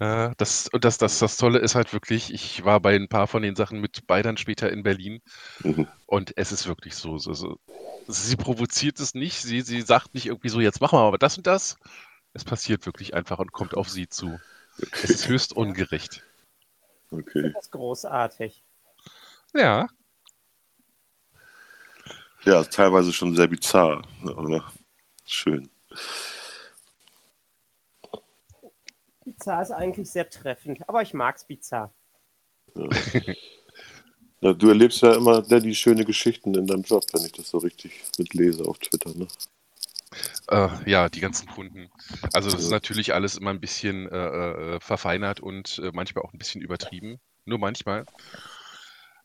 Äh, 0.00 0.30
das, 0.36 0.68
und 0.68 0.84
das, 0.84 0.98
das, 0.98 1.18
das 1.18 1.36
Tolle 1.36 1.58
ist 1.58 1.74
halt 1.74 1.92
wirklich, 1.92 2.32
ich 2.32 2.64
war 2.64 2.80
bei 2.80 2.94
ein 2.94 3.08
paar 3.08 3.26
von 3.26 3.42
den 3.42 3.56
Sachen 3.56 3.80
mit 3.80 4.06
bei 4.06 4.22
dann 4.22 4.36
später 4.36 4.70
in 4.70 4.82
Berlin 4.84 5.20
Mhm. 5.64 5.88
und 6.06 6.32
es 6.36 6.52
ist 6.52 6.68
wirklich 6.68 6.96
so. 6.96 7.18
so, 7.18 7.34
so 7.34 7.58
sie 8.08 8.36
provoziert 8.36 9.00
es 9.00 9.14
nicht, 9.14 9.42
sie, 9.42 9.62
sie 9.62 9.82
sagt 9.82 10.14
nicht 10.14 10.26
irgendwie 10.26 10.50
so, 10.50 10.60
jetzt 10.60 10.80
machen 10.80 10.98
wir 10.98 11.02
aber 11.02 11.18
das 11.18 11.38
und 11.38 11.46
das. 11.46 11.76
Es 12.34 12.44
passiert 12.44 12.86
wirklich 12.86 13.14
einfach 13.14 13.38
und 13.40 13.52
kommt 13.52 13.74
auf 13.76 13.88
sie 13.90 14.08
zu. 14.08 14.42
Es 15.02 15.10
ist 15.10 15.28
höchst 15.28 15.54
ungerecht. 15.54 16.24
Okay. 17.10 17.54
Das 17.54 17.66
ist 17.66 17.72
großartig. 17.72 18.62
Ja, 19.54 19.88
Ja, 22.44 22.64
teilweise 22.64 23.12
schon 23.12 23.34
sehr 23.36 23.46
bizarr, 23.48 24.02
aber 24.24 24.72
schön. 25.26 25.68
Bizarr 29.24 29.62
ist 29.62 29.70
eigentlich 29.70 30.10
sehr 30.10 30.28
treffend, 30.28 30.88
aber 30.88 31.02
ich 31.02 31.14
mag's 31.14 31.44
bizarr. 31.44 31.92
Ja. 32.74 32.88
Ja, 34.40 34.52
du 34.52 34.68
erlebst 34.68 35.02
ja 35.02 35.14
immer, 35.14 35.42
Daddy, 35.42 35.74
schöne 35.74 36.04
Geschichten 36.04 36.54
in 36.54 36.66
deinem 36.66 36.82
Job, 36.82 37.02
wenn 37.12 37.24
ich 37.24 37.32
das 37.32 37.50
so 37.50 37.58
richtig 37.58 38.04
mitlese 38.18 38.64
auf 38.64 38.78
Twitter, 38.78 39.12
ne? 39.14 39.26
Äh, 40.48 40.68
ja, 40.90 41.08
die 41.08 41.20
ganzen 41.20 41.48
Kunden. 41.48 41.90
Also 42.32 42.48
das 42.48 42.62
ist 42.62 42.70
natürlich 42.70 43.14
alles 43.14 43.36
immer 43.36 43.50
ein 43.50 43.60
bisschen 43.60 44.08
äh, 44.08 44.76
äh, 44.76 44.80
verfeinert 44.80 45.40
und 45.40 45.80
äh, 45.80 45.90
manchmal 45.92 46.24
auch 46.24 46.32
ein 46.32 46.38
bisschen 46.38 46.62
übertrieben. 46.62 47.18
Nur 47.44 47.58
manchmal. 47.58 48.06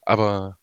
Aber 0.02 0.58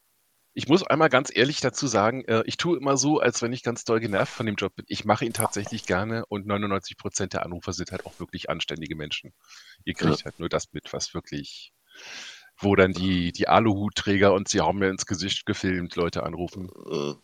ich 0.52 0.68
muss 0.68 0.82
einmal 0.82 1.08
ganz 1.08 1.30
ehrlich 1.34 1.60
dazu 1.60 1.86
sagen, 1.86 2.24
äh, 2.24 2.42
ich 2.46 2.56
tue 2.56 2.76
immer 2.76 2.96
so, 2.96 3.20
als 3.20 3.40
wenn 3.42 3.52
ich 3.52 3.62
ganz 3.62 3.84
doll 3.84 4.00
genervt 4.00 4.32
von 4.32 4.46
dem 4.46 4.56
Job 4.56 4.74
bin. 4.74 4.84
Ich 4.88 5.04
mache 5.04 5.24
ihn 5.24 5.32
tatsächlich 5.32 5.86
gerne 5.86 6.26
und 6.26 6.46
99 6.46 6.96
Prozent 6.96 7.32
der 7.34 7.44
Anrufer 7.44 7.72
sind 7.72 7.92
halt 7.92 8.04
auch 8.06 8.18
wirklich 8.18 8.50
anständige 8.50 8.96
Menschen. 8.96 9.32
Ihr 9.84 9.94
kriegt 9.94 10.24
halt 10.24 10.38
nur 10.40 10.48
das 10.48 10.72
mit, 10.72 10.92
was 10.92 11.14
wirklich, 11.14 11.72
wo 12.58 12.74
dann 12.76 12.92
die, 12.92 13.32
die 13.32 13.48
Aluhutträger 13.48 14.32
und 14.34 14.48
sie 14.48 14.60
haben 14.60 14.78
mir 14.78 14.90
ins 14.90 15.06
Gesicht 15.06 15.46
gefilmt, 15.46 15.96
Leute 15.96 16.24
anrufen. 16.24 16.68
Äh, 16.90 17.14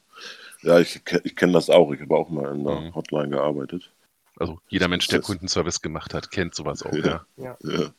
Ja, 0.66 0.78
ich, 0.80 1.02
ich 1.24 1.36
kenne 1.36 1.52
das 1.52 1.68
auch. 1.68 1.92
Ich 1.92 2.00
habe 2.00 2.16
auch 2.16 2.30
mal 2.30 2.54
in 2.54 2.64
der 2.64 2.80
Mhm. 2.80 2.94
Hotline 2.94 3.28
gearbeitet. 3.30 3.92
Also 4.38 4.60
jeder 4.68 4.88
Mensch, 4.88 5.08
der 5.08 5.20
Kundenservice 5.20 5.80
gemacht 5.82 6.14
hat, 6.14 6.30
kennt 6.30 6.54
sowas 6.54 6.82
auch. 6.82 6.92
Ja. 6.92 7.26
Ja. 7.36 7.56
Ja. 7.62 7.92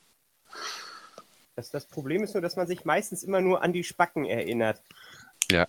Das, 1.56 1.72
das 1.72 1.88
Problem 1.88 2.24
ist 2.24 2.36
nur, 2.36 2.42
dass 2.42 2.56
man 2.56 2.68
sich 2.68 2.86
meistens 2.86 3.24
immer 3.24 3.42
nur 3.42 3.64
an 3.64 3.74
die 3.74 3.84
Spacken 3.84 4.26
erinnert. 4.26 4.82
Ja. 5.52 5.68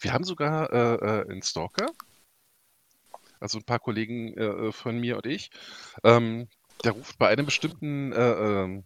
Wir 0.00 0.12
haben 0.12 0.24
sogar 0.24 0.72
äh, 0.72 0.94
äh, 0.94 1.30
einen 1.30 1.42
Stalker, 1.42 1.90
also 3.40 3.58
ein 3.58 3.64
paar 3.64 3.78
Kollegen 3.78 4.36
äh, 4.36 4.72
von 4.72 4.98
mir 4.98 5.16
und 5.16 5.26
ich. 5.26 5.50
Ähm, 6.02 6.48
der 6.82 6.92
ruft 6.92 7.18
bei 7.18 7.28
einem 7.28 7.46
bestimmten 7.46 8.12
äh, 8.12 8.62
ähm, 8.62 8.84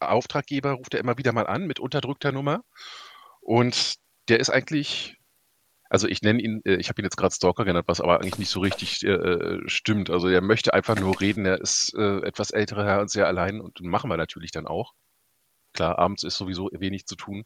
Auftraggeber, 0.00 0.72
ruft 0.72 0.94
er 0.94 1.00
immer 1.00 1.18
wieder 1.18 1.32
mal 1.32 1.46
an 1.46 1.66
mit 1.66 1.80
unterdrückter 1.80 2.32
Nummer. 2.32 2.64
Und 3.40 3.96
der 4.28 4.40
ist 4.40 4.50
eigentlich, 4.50 5.16
also 5.88 6.08
ich 6.08 6.22
nenne 6.22 6.42
ihn, 6.42 6.62
äh, 6.64 6.76
ich 6.76 6.88
habe 6.88 7.00
ihn 7.00 7.04
jetzt 7.04 7.16
gerade 7.16 7.34
Stalker 7.34 7.64
genannt, 7.64 7.88
was 7.88 8.00
aber 8.00 8.20
eigentlich 8.20 8.38
nicht 8.38 8.50
so 8.50 8.60
richtig 8.60 9.04
äh, 9.04 9.10
äh, 9.10 9.68
stimmt. 9.68 10.10
Also 10.10 10.28
er 10.28 10.40
möchte 10.40 10.74
einfach 10.74 10.96
nur 10.98 11.20
reden, 11.20 11.46
er 11.46 11.60
ist 11.60 11.94
äh, 11.96 12.18
etwas 12.26 12.50
älterer 12.50 12.84
Herr 12.84 13.00
und 13.00 13.10
sehr 13.10 13.26
allein 13.26 13.60
und 13.60 13.80
machen 13.82 14.10
wir 14.10 14.16
natürlich 14.16 14.50
dann 14.50 14.66
auch. 14.66 14.94
Klar, 15.76 15.98
abends 15.98 16.24
ist 16.24 16.38
sowieso 16.38 16.70
wenig 16.72 17.06
zu 17.06 17.16
tun. 17.16 17.44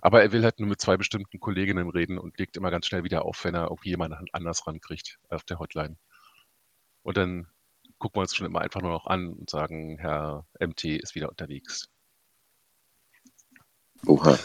Aber 0.00 0.22
er 0.22 0.32
will 0.32 0.44
halt 0.44 0.60
nur 0.60 0.68
mit 0.68 0.80
zwei 0.80 0.96
bestimmten 0.96 1.40
Kolleginnen 1.40 1.90
reden 1.90 2.18
und 2.18 2.38
legt 2.38 2.56
immer 2.56 2.70
ganz 2.70 2.86
schnell 2.86 3.04
wieder 3.04 3.24
auf, 3.24 3.44
wenn 3.44 3.54
er 3.54 3.64
irgendwie 3.64 3.90
jemanden 3.90 4.26
anders 4.32 4.66
rankriegt 4.66 5.18
auf 5.28 5.42
der 5.42 5.58
Hotline. 5.58 5.96
Und 7.02 7.16
dann 7.16 7.48
gucken 7.98 8.18
wir 8.18 8.22
uns 8.22 8.34
schon 8.36 8.46
immer 8.46 8.60
einfach 8.60 8.80
nur 8.80 8.92
noch 8.92 9.06
an 9.06 9.32
und 9.32 9.50
sagen, 9.50 9.98
Herr 9.98 10.46
MT 10.60 10.84
ist 10.84 11.14
wieder 11.16 11.28
unterwegs. 11.28 11.88
Oha. 14.06 14.38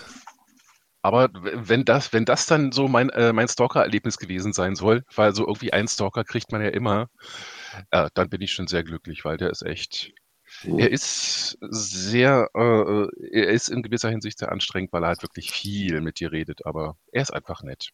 Aber 1.02 1.30
wenn 1.34 1.86
das, 1.86 2.12
wenn 2.12 2.26
das 2.26 2.46
dann 2.46 2.72
so 2.72 2.88
mein, 2.88 3.10
äh, 3.10 3.32
mein 3.32 3.48
Stalker-Erlebnis 3.48 4.18
gewesen 4.18 4.54
sein 4.54 4.76
soll, 4.76 5.06
weil 5.16 5.34
so 5.34 5.48
irgendwie 5.48 5.72
einen 5.72 5.88
Stalker 5.88 6.24
kriegt 6.24 6.52
man 6.52 6.62
ja 6.62 6.70
immer, 6.70 7.10
äh, 7.92 8.10
dann 8.14 8.30
bin 8.30 8.42
ich 8.42 8.52
schon 8.52 8.68
sehr 8.68 8.84
glücklich, 8.84 9.24
weil 9.24 9.38
der 9.38 9.50
ist 9.50 9.62
echt, 9.62 10.14
er 10.64 10.92
ist 10.92 11.58
sehr, 11.62 12.50
äh, 12.54 12.60
äh, 12.60 13.10
er 13.32 13.48
ist 13.50 13.70
in 13.70 13.84
gewisser 13.84 14.10
Hinsicht 14.10 14.40
sehr 14.40 14.52
anstrengend, 14.52 14.92
weil 14.92 15.04
er 15.04 15.10
halt 15.10 15.22
wirklich 15.22 15.52
viel 15.52 16.02
mit 16.02 16.20
dir 16.20 16.32
redet, 16.32 16.66
aber 16.66 16.98
er 17.12 17.22
ist 17.22 17.34
einfach 17.34 17.64
nett. 17.64 17.90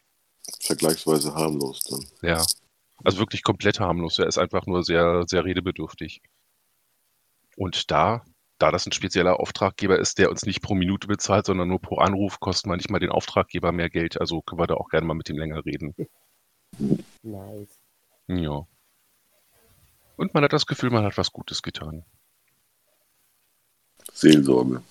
Vergleichsweise 0.62 1.34
harmlos 1.34 1.82
dann. 1.84 2.06
Ja. 2.22 2.44
Also 3.04 3.20
wirklich 3.20 3.44
komplett 3.44 3.80
harmlos. 3.80 4.20
Er 4.20 4.28
ist 4.28 4.38
einfach 4.38 4.65
nur 4.65 4.84
sehr, 4.84 5.24
sehr 5.28 5.44
redebedürftig. 5.44 6.22
Und 7.58 7.91
da, 7.91 8.24
da 8.58 8.72
das 8.72 8.86
ein 8.86 8.91
spezieller 8.91 9.39
Auftraggeber 9.39 10.00
ist, 10.00 10.18
der 10.18 10.30
uns 10.30 10.46
nicht 10.46 10.62
pro 10.62 10.76
Minute 10.76 11.08
bezahlt, 11.08 11.46
sondern 11.46 11.68
nur 11.68 11.82
pro 11.82 11.98
Anruf, 11.98 12.39
kostet 12.39 12.68
manchmal 12.68 13.00
den 13.00 13.12
Auftraggeber 13.12 13.72
mehr 13.72 13.89
Geld. 13.89 14.20
Also 14.20 14.41
können 14.41 14.62
wir 14.62 14.68
da 14.68 14.76
auch 14.76 14.89
gerne 14.89 15.06
mal 15.06 15.13
mit 15.13 15.30
ihm 15.30 15.38
länger 15.38 15.65
reden. 15.65 15.94
Nice. 17.22 17.80
Ja. 18.28 18.65
Und 20.15 20.34
man 20.34 20.44
hat 20.44 20.54
das 20.54 20.65
Gefühl, 20.65 20.89
man 20.89 21.04
hat 21.04 21.18
was 21.18 21.32
Gutes 21.32 21.62
getan. 21.62 22.06
Seelsorge. 24.15 24.82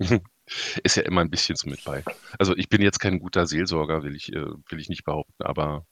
Ist 0.82 0.96
ja 0.96 1.02
immer 1.04 1.20
ein 1.22 1.30
bisschen 1.30 1.56
so 1.56 1.70
mit 1.70 1.84
bei. 1.84 2.02
Also 2.38 2.56
ich 2.56 2.68
bin 2.68 2.82
jetzt 2.82 2.98
kein 2.98 3.20
guter 3.20 3.46
Seelsorger, 3.46 4.02
will 4.02 4.16
ich, 4.16 4.32
äh, 4.32 4.44
will 4.68 4.80
ich 4.80 4.88
nicht 4.88 5.04
behaupten, 5.04 5.42
aber 5.44 5.86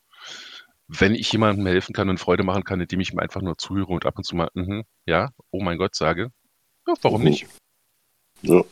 wenn 0.88 1.14
ich 1.14 1.30
jemandem 1.32 1.66
helfen 1.66 1.92
kann 1.92 2.08
und 2.10 2.18
Freude 2.18 2.42
machen 2.42 2.64
kann, 2.64 2.80
indem 2.80 2.98
ich 3.00 3.12
ihm 3.12 3.20
einfach 3.20 3.40
nur 3.42 3.56
zuhöre 3.56 3.92
und 3.92 4.06
ab 4.06 4.18
und 4.18 4.24
zu 4.24 4.34
mal, 4.34 4.50
mhm, 4.54 4.84
ja, 5.06 5.30
oh 5.50 5.62
mein 5.62 5.78
Gott, 5.78 5.94
sage, 5.94 6.32
ja, 6.86 6.94
warum 7.02 7.22
Mhm. 7.22 7.28
nicht? 7.28 7.46
Ja. 8.42 8.62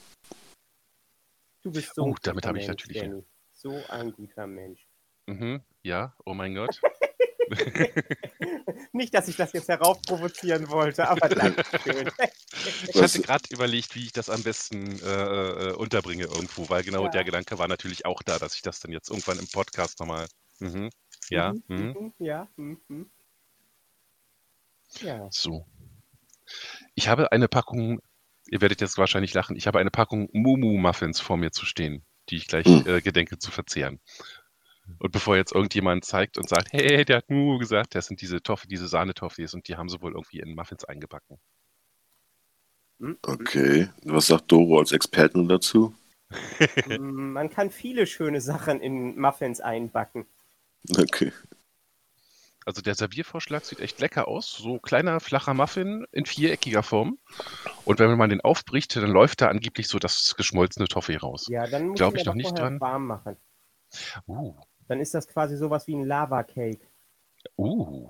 Du 1.62 1.70
bist 1.70 1.94
so 1.94 2.02
Oh, 2.02 2.06
ein 2.08 2.16
damit 2.22 2.42
guter 2.42 2.48
habe 2.48 2.58
ich 2.58 2.66
Mensch, 2.66 2.82
natürlich- 2.82 3.02
Danny. 3.02 3.22
So 3.52 3.80
ein 3.88 4.12
guter 4.12 4.46
Mensch. 4.46 4.84
Mhm, 5.26 5.62
ja, 5.82 6.14
oh 6.24 6.34
mein 6.34 6.54
Gott. 6.54 6.80
Nicht, 8.92 9.14
dass 9.14 9.28
ich 9.28 9.36
das 9.36 9.52
jetzt 9.52 9.68
heraufprovozieren 9.68 10.68
wollte, 10.68 11.08
aber 11.08 11.28
Dankeschön. 11.28 12.10
Ich 12.88 12.94
Was- 12.96 13.14
hatte 13.14 13.22
gerade 13.22 13.44
überlegt, 13.50 13.94
wie 13.94 14.04
ich 14.06 14.12
das 14.12 14.30
am 14.30 14.42
besten 14.42 14.98
äh, 15.00 15.70
äh, 15.70 15.72
unterbringe 15.74 16.24
irgendwo, 16.24 16.68
weil 16.68 16.82
genau 16.82 17.04
Ja. 17.04 17.10
der 17.10 17.24
Gedanke 17.24 17.58
war 17.58 17.68
natürlich 17.68 18.04
auch 18.06 18.22
da, 18.22 18.38
dass 18.38 18.54
ich 18.54 18.62
das 18.62 18.80
dann 18.80 18.90
jetzt 18.90 19.10
irgendwann 19.10 19.38
im 19.38 19.46
Podcast 19.46 20.00
nochmal. 20.00 20.26
Mhm, 20.58 20.90
ja, 21.30 21.52
Mhm, 21.52 21.62
mhm. 21.68 21.84
mhm, 21.98 22.12
ja. 22.18 22.48
mhm, 22.56 22.80
mhm. 22.88 23.10
Ja. 25.00 25.28
So. 25.30 25.66
Ich 26.94 27.08
habe 27.08 27.30
eine 27.32 27.46
Packung, 27.48 28.00
ihr 28.50 28.60
werdet 28.60 28.80
jetzt 28.80 28.98
wahrscheinlich 28.98 29.34
lachen, 29.34 29.54
ich 29.56 29.66
habe 29.66 29.78
eine 29.78 29.90
Packung 29.90 30.28
Mumu-Muffins 30.32 31.20
vor 31.20 31.36
mir 31.36 31.52
zu 31.52 31.66
stehen, 31.66 32.04
die 32.30 32.36
ich 32.36 32.46
gleich 32.48 32.64
Hm. 32.66 32.86
äh, 32.86 33.00
gedenke 33.02 33.38
zu 33.38 33.50
verzehren. 33.50 34.00
Und 34.98 35.12
bevor 35.12 35.36
jetzt 35.36 35.54
irgendjemand 35.54 36.04
zeigt 36.04 36.38
und 36.38 36.48
sagt, 36.48 36.72
hey, 36.72 37.04
der 37.04 37.18
hat 37.18 37.30
Mumu 37.30 37.58
gesagt, 37.58 37.94
das 37.94 38.06
sind 38.06 38.20
diese 38.20 38.42
Toffee, 38.42 38.68
diese 38.68 38.88
Sahnetoffees 38.88 39.54
und 39.54 39.68
die 39.68 39.76
haben 39.76 39.88
sie 39.88 40.00
wohl 40.00 40.12
irgendwie 40.12 40.40
in 40.40 40.54
Muffins 40.54 40.84
eingebacken. 40.84 41.38
Hm? 43.00 43.18
Okay. 43.22 43.88
Was 44.04 44.26
sagt 44.28 44.50
Doro 44.50 44.78
als 44.78 44.92
Expertin 44.92 45.48
dazu? 45.48 45.94
Man 46.98 47.48
kann 47.50 47.70
viele 47.70 48.06
schöne 48.06 48.40
Sachen 48.40 48.80
in 48.80 49.18
Muffins 49.18 49.60
einbacken. 49.60 50.26
Okay. 50.96 51.32
Also 52.68 52.82
der 52.82 52.94
Serviervorschlag 52.94 53.64
sieht 53.64 53.80
echt 53.80 53.98
lecker 53.98 54.28
aus. 54.28 54.52
So 54.52 54.78
kleiner, 54.78 55.20
flacher 55.20 55.54
Muffin 55.54 56.06
in 56.12 56.26
viereckiger 56.26 56.82
Form. 56.82 57.18
Und 57.86 57.98
wenn 57.98 58.14
man 58.18 58.28
den 58.28 58.42
aufbricht, 58.42 58.94
dann 58.94 59.10
läuft 59.10 59.40
da 59.40 59.48
angeblich 59.48 59.88
so 59.88 59.98
das 59.98 60.34
geschmolzene 60.36 60.86
Toffee 60.86 61.16
raus. 61.16 61.46
Ja, 61.48 61.66
dann 61.66 61.88
muss 61.88 61.96
Glaub 61.96 62.12
man 62.12 62.20
ich 62.20 62.26
noch 62.26 62.34
nicht 62.34 62.58
dran. 62.58 62.78
warm 62.78 63.06
machen. 63.06 63.36
Uh, 64.26 64.54
Dann 64.88 65.00
ist 65.00 65.14
das 65.14 65.28
quasi 65.28 65.56
sowas 65.56 65.86
wie 65.86 65.94
ein 65.96 66.04
Lava-Cake. 66.04 66.80
uh. 67.56 68.08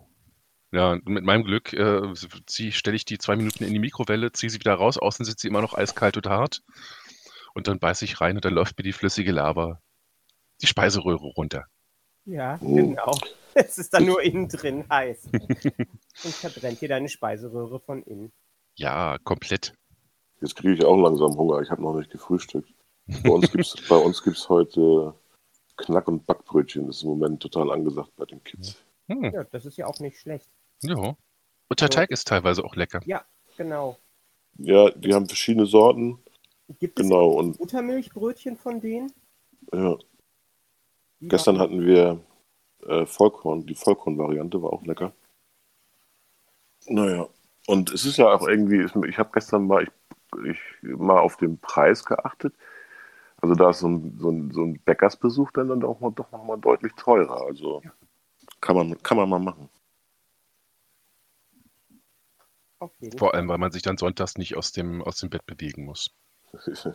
Ja, 0.71 0.99
mit 1.05 1.25
meinem 1.25 1.45
Glück 1.45 1.73
äh, 1.73 2.15
stelle 2.71 2.97
ich 2.97 3.07
die 3.07 3.17
zwei 3.17 3.37
Minuten 3.37 3.65
in 3.65 3.73
die 3.73 3.79
Mikrowelle, 3.79 4.33
ziehe 4.33 4.51
sie 4.51 4.59
wieder 4.61 4.75
raus, 4.75 4.99
außen 4.99 5.25
sitzt 5.25 5.41
sie 5.41 5.49
immer 5.49 5.63
noch 5.63 5.73
eiskalt 5.75 6.19
und 6.19 6.27
hart. 6.27 6.63
Und 7.55 7.69
dann 7.69 7.79
beiße 7.79 8.05
ich 8.05 8.21
rein 8.21 8.37
und 8.37 8.45
dann 8.45 8.53
läuft 8.53 8.77
mir 8.77 8.83
die 8.85 8.93
flüssige 8.93 9.33
Lava 9.33 9.81
die 10.61 10.67
Speiseröhre 10.67 11.27
runter. 11.37 11.65
Ja, 12.25 12.59
Oh. 12.63 12.75
genau. 12.75 13.17
Es 13.55 13.77
ist 13.79 13.93
dann 13.95 14.05
nur 14.05 14.23
innen 14.23 14.49
drin 14.49 14.85
heiß. 14.89 15.31
Und 15.33 16.35
verbrennt 16.35 16.81
dir 16.81 16.89
deine 16.89 17.09
Speiseröhre 17.09 17.81
von 17.81 18.03
innen. 18.05 18.31
Ja, 18.77 19.17
komplett. 19.25 19.73
Jetzt 20.41 20.55
kriege 20.55 20.75
ich 20.75 20.85
auch 20.85 20.97
langsam 20.97 21.35
Hunger. 21.37 21.61
Ich 21.63 21.71
habe 21.71 21.83
noch 21.83 21.95
nicht 21.97 22.11
gefrühstückt. 22.11 22.71
Bei 23.25 23.31
uns 23.31 23.51
gibt 23.51 23.65
es 23.65 23.89
bei 23.89 23.97
uns 23.97 24.23
gibt's 24.23 24.49
heute 24.49 25.15
Knack- 25.79 26.09
und 26.09 26.27
Backbrötchen. 26.27 26.87
Das 26.87 26.97
ist 26.99 27.03
im 27.05 27.09
Moment 27.11 27.41
total 27.41 27.71
angesagt 27.73 28.15
bei 28.17 28.25
den 28.27 28.43
Kids. 28.45 28.77
Hm, 29.09 29.25
Ja, 29.33 29.45
das 29.45 29.65
ist 29.65 29.77
ja 29.79 29.87
auch 29.87 29.99
nicht 30.01 30.19
schlecht. 30.19 30.49
ja. 30.83 31.17
Und 31.71 31.81
der 31.83 31.91
Teig 31.91 32.11
ist 32.11 32.27
teilweise 32.29 32.65
auch 32.65 32.77
lecker. 32.77 33.01
Genau. 33.59 33.99
Ja, 34.59 34.91
die 34.91 35.13
haben 35.13 35.27
verschiedene 35.27 35.67
Sorten. 35.67 36.19
Gibt 36.79 36.99
es 36.99 37.05
Genau. 37.07 37.31
Und 37.31 37.59
Buttermilchbrötchen 37.59 38.57
von 38.57 38.81
denen? 38.81 39.13
ja, 39.73 39.97
Die 41.21 41.29
gestern 41.29 41.57
waren- 41.57 41.63
hatten 41.63 41.85
wir 41.87 42.21
äh, 42.87 43.05
Vollkorn. 43.07 43.67
Die 43.67 43.75
Vollkorn-Variante 43.75 44.63
war 44.63 44.73
auch 44.73 44.83
lecker. 44.85 45.13
Naja. 46.87 47.29
Und 47.67 47.93
es 47.93 48.05
ist 48.07 48.17
ja 48.17 48.33
auch 48.33 48.47
irgendwie, 48.49 48.87
ich 49.09 49.19
habe 49.19 49.31
gestern 49.35 49.67
mal, 49.67 49.83
ich, 49.85 49.91
ich 50.49 50.59
mal 50.83 51.19
auf 51.19 51.37
den 51.37 51.59
Preis 51.59 52.05
geachtet. 52.05 52.55
Also 53.41 53.55
da 53.55 53.71
ist 53.71 53.81
so 53.81 53.89
ein, 53.89 54.19
so 54.19 54.31
ein, 54.31 54.51
so 54.51 54.63
ein 54.63 54.81
Bäckersbesuch 54.85 55.51
dann, 55.53 55.69
dann 55.69 55.81
doch, 55.81 56.01
mal, 56.01 56.11
doch 56.11 56.31
noch 56.33 56.45
mal 56.45 56.59
deutlich 56.59 56.93
teurer. 56.95 57.43
Also 57.47 57.83
kann 58.61 58.77
man, 58.77 59.03
kann 59.03 59.17
man 59.17 59.29
mal 59.29 59.39
machen. 59.39 59.69
Vor 63.17 63.35
allem, 63.35 63.49
weil 63.49 63.59
man 63.59 63.73
sich 63.73 63.83
dann 63.83 63.97
sonntags 63.97 64.39
nicht 64.39 64.57
aus 64.57 64.73
dem, 64.73 65.03
aus 65.03 65.19
dem 65.19 65.31
Bett 65.31 65.45
bewegen 65.47 65.85
muss. 65.85 66.11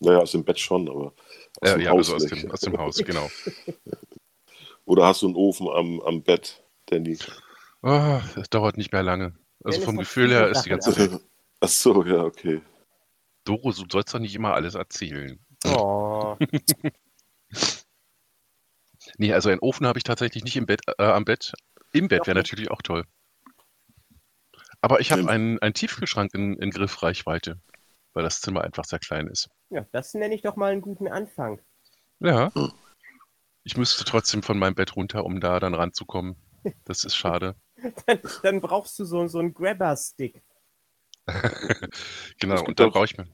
naja, 0.00 0.18
aus 0.18 0.32
dem 0.32 0.44
Bett 0.44 0.58
schon, 0.58 0.88
aber 0.88 1.12
aus 1.60 1.70
Äh, 1.70 1.74
dem 1.74 1.80
ja, 1.82 1.90
Haus 1.90 2.12
also 2.12 2.16
aus 2.16 2.26
dem, 2.26 2.50
aus 2.50 2.60
dem 2.60 2.78
Haus, 2.78 2.96
genau. 2.96 3.28
Oder 4.84 5.06
hast 5.06 5.22
du 5.22 5.26
einen 5.26 5.36
Ofen 5.36 5.68
am, 5.68 6.00
am 6.00 6.22
Bett, 6.22 6.62
Danny? 6.86 7.18
Oh, 7.82 8.20
das 8.34 8.48
dauert 8.50 8.76
nicht 8.76 8.92
mehr 8.92 9.02
lange. 9.02 9.34
Also 9.62 9.78
Wenn 9.80 9.86
vom 9.86 9.96
Gefühl 9.98 10.30
her 10.30 10.48
ist 10.48 10.62
die 10.62 10.70
ganze 10.70 10.96
Welt. 10.96 11.20
Ach 11.60 11.68
so, 11.68 12.04
ja, 12.04 12.24
okay. 12.24 12.62
Doro, 13.44 13.72
du 13.72 13.84
sollst 13.90 14.14
doch 14.14 14.18
nicht 14.18 14.34
immer 14.34 14.54
alles 14.54 14.74
erzählen. 14.74 15.38
Oh, 15.66 16.36
Nee, 19.16 19.32
also 19.32 19.48
einen 19.48 19.60
Ofen 19.60 19.86
habe 19.86 19.98
ich 19.98 20.04
tatsächlich 20.04 20.44
nicht 20.44 20.56
im 20.56 20.66
Bett, 20.66 20.82
äh, 20.98 21.04
am 21.04 21.24
Bett. 21.24 21.52
Im 21.92 22.08
Bett 22.08 22.26
wäre 22.26 22.36
natürlich 22.36 22.70
auch 22.70 22.82
toll. 22.82 23.04
Aber 24.80 25.00
ich 25.00 25.10
habe 25.12 25.28
einen, 25.28 25.58
einen 25.60 25.74
Tiefkühlschrank 25.74 26.34
in, 26.34 26.54
in 26.58 26.70
Griffreichweite, 26.70 27.58
weil 28.12 28.22
das 28.22 28.40
Zimmer 28.40 28.62
einfach 28.62 28.84
sehr 28.84 28.98
klein 28.98 29.26
ist. 29.26 29.48
Ja, 29.70 29.86
das 29.92 30.14
nenne 30.14 30.34
ich 30.34 30.42
doch 30.42 30.56
mal 30.56 30.70
einen 30.72 30.82
guten 30.82 31.08
Anfang. 31.08 31.60
Ja. 32.20 32.52
Hm. 32.54 32.72
Ich 33.64 33.76
müsste 33.76 34.04
trotzdem 34.04 34.42
von 34.42 34.58
meinem 34.58 34.74
Bett 34.74 34.94
runter, 34.96 35.24
um 35.24 35.40
da 35.40 35.58
dann 35.60 35.74
ranzukommen. 35.74 36.36
Das 36.84 37.04
ist 37.04 37.16
schade. 37.16 37.54
Dann, 38.06 38.18
dann 38.42 38.60
brauchst 38.60 38.98
du 38.98 39.04
so, 39.04 39.26
so 39.28 39.38
einen 39.38 39.54
Grabber-Stick. 39.54 40.42
Genau, 42.40 42.64
und 42.64 42.80
dann 42.80 42.88
auch- 42.88 42.92
brauche 42.92 43.04
ich 43.04 43.16
mir. 43.16 43.26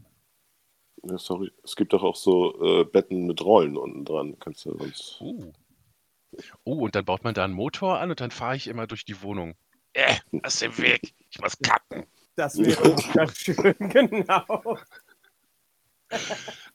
Ja, 1.07 1.19
sorry. 1.19 1.53
Es 1.63 1.77
gibt 1.77 1.93
doch 1.93 2.03
auch 2.03 2.17
so 2.17 2.81
äh, 2.81 2.85
Betten 2.85 3.27
mit 3.27 3.45
Rollen 3.45 3.77
unten 3.77 4.05
dran. 4.05 4.39
Kannst 4.39 4.65
du 4.65 4.77
sonst. 4.77 5.19
Oh. 5.21 5.53
oh, 6.65 6.85
und 6.85 6.95
dann 6.95 7.05
baut 7.05 7.25
man 7.25 7.35
da 7.35 7.45
einen 7.45 7.55
Motor 7.55 7.99
an 7.99 8.11
und 8.11 8.21
dann 8.21 8.31
fahre 8.31 8.57
ich 8.57 8.69
immer 8.69 8.87
durch 8.87 9.05
die 9.05 9.21
Wohnung. 9.23 9.55
Äh, 9.93 10.17
aus 10.43 10.59
dem 10.59 10.77
Weg. 10.79 11.15
Ich 11.31 11.41
muss 11.41 11.59
kacken. 11.59 12.07
Das 12.37 12.59
wäre 12.59 12.85
wunderschön, 12.85 13.75
genau. 13.91 14.79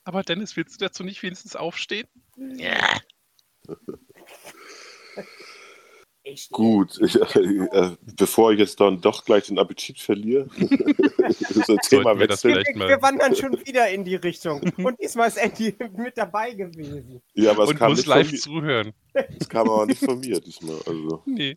Aber 0.04 0.22
Dennis, 0.22 0.56
willst 0.56 0.80
du 0.80 0.84
dazu 0.84 1.04
nicht 1.04 1.22
wenigstens 1.22 1.56
aufstehen? 1.56 2.08
Ja. 2.56 2.98
Gut, 6.50 6.98
ich, 7.02 7.16
äh, 7.16 7.96
bevor 8.16 8.52
ich 8.52 8.58
jetzt 8.58 8.80
dann 8.80 9.00
doch 9.00 9.24
gleich 9.24 9.46
den 9.46 9.58
Appetit 9.58 9.98
verliere, 10.00 10.48
das 10.58 11.50
ist 11.50 11.70
ein 11.70 11.78
Thema 11.78 12.18
wir 12.18 12.26
das 12.28 12.44
wechseln. 12.44 12.52
vielleicht 12.52 12.66
wir, 12.68 12.76
mal- 12.76 12.88
wir 12.88 13.02
wandern 13.02 13.34
schon 13.36 13.52
wieder 13.66 13.88
in 13.90 14.04
die 14.04 14.16
Richtung. 14.16 14.60
Und 14.78 15.00
diesmal 15.00 15.28
ist 15.28 15.36
Andy 15.36 15.74
mit 15.96 16.16
dabei 16.16 16.52
gewesen. 16.54 17.22
Ja, 17.34 17.50
aber 17.52 17.64
es 17.64 17.70
Und 17.70 17.76
kam, 17.78 17.90
muss 17.92 18.06
live 18.06 18.32
zuhören. 18.38 18.92
es 19.38 19.48
kam 19.48 19.68
aber 19.68 19.86
nicht 19.86 20.04
von 20.04 20.20
mir 20.20 20.40
diesmal. 20.40 20.76
Also, 20.86 21.22
Nee. 21.26 21.56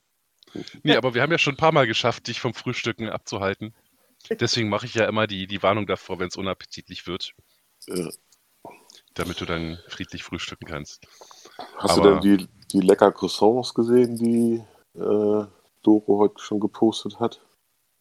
Nee, 0.84 0.96
aber 0.96 1.14
wir 1.16 1.22
haben 1.24 1.32
ja 1.32 1.40
schon 1.40 1.56
ein 1.56 1.58
paar 1.58 1.72
Mal 1.72 1.88
geschafft, 1.88 2.28
dich 2.28 2.40
vom 2.40 2.54
Frühstücken 2.54 3.10
abzuhalten. 3.10 3.74
Deswegen 4.40 4.70
mache 4.70 4.86
ich 4.86 4.94
ja 4.94 5.06
immer 5.08 5.26
die, 5.28 5.48
die 5.48 5.64
Warnung 5.64 5.88
davor, 5.88 6.20
wenn 6.20 6.28
es 6.28 6.36
unappetitlich 6.38 7.08
wird, 7.08 7.34
äh, 7.88 8.10
damit 9.16 9.42
du 9.42 9.46
dann 9.46 9.80
friedlich 9.90 10.24
frühstücken 10.24 10.66
kannst. 10.66 11.06
hast 11.78 11.98
Aber- 11.98 12.20
du 12.22 12.28
denn 12.30 12.38
die, 12.38 12.48
die 12.74 12.80
lecker 12.82 13.12
Croissants 13.12 13.74
gesehen, 13.74 14.18
die 14.18 14.64
äh, 15.00 15.46
Doro 15.84 16.18
heute 16.20 16.40
schon 16.40 16.60
gepostet 16.60 17.20
hat? 17.20 17.42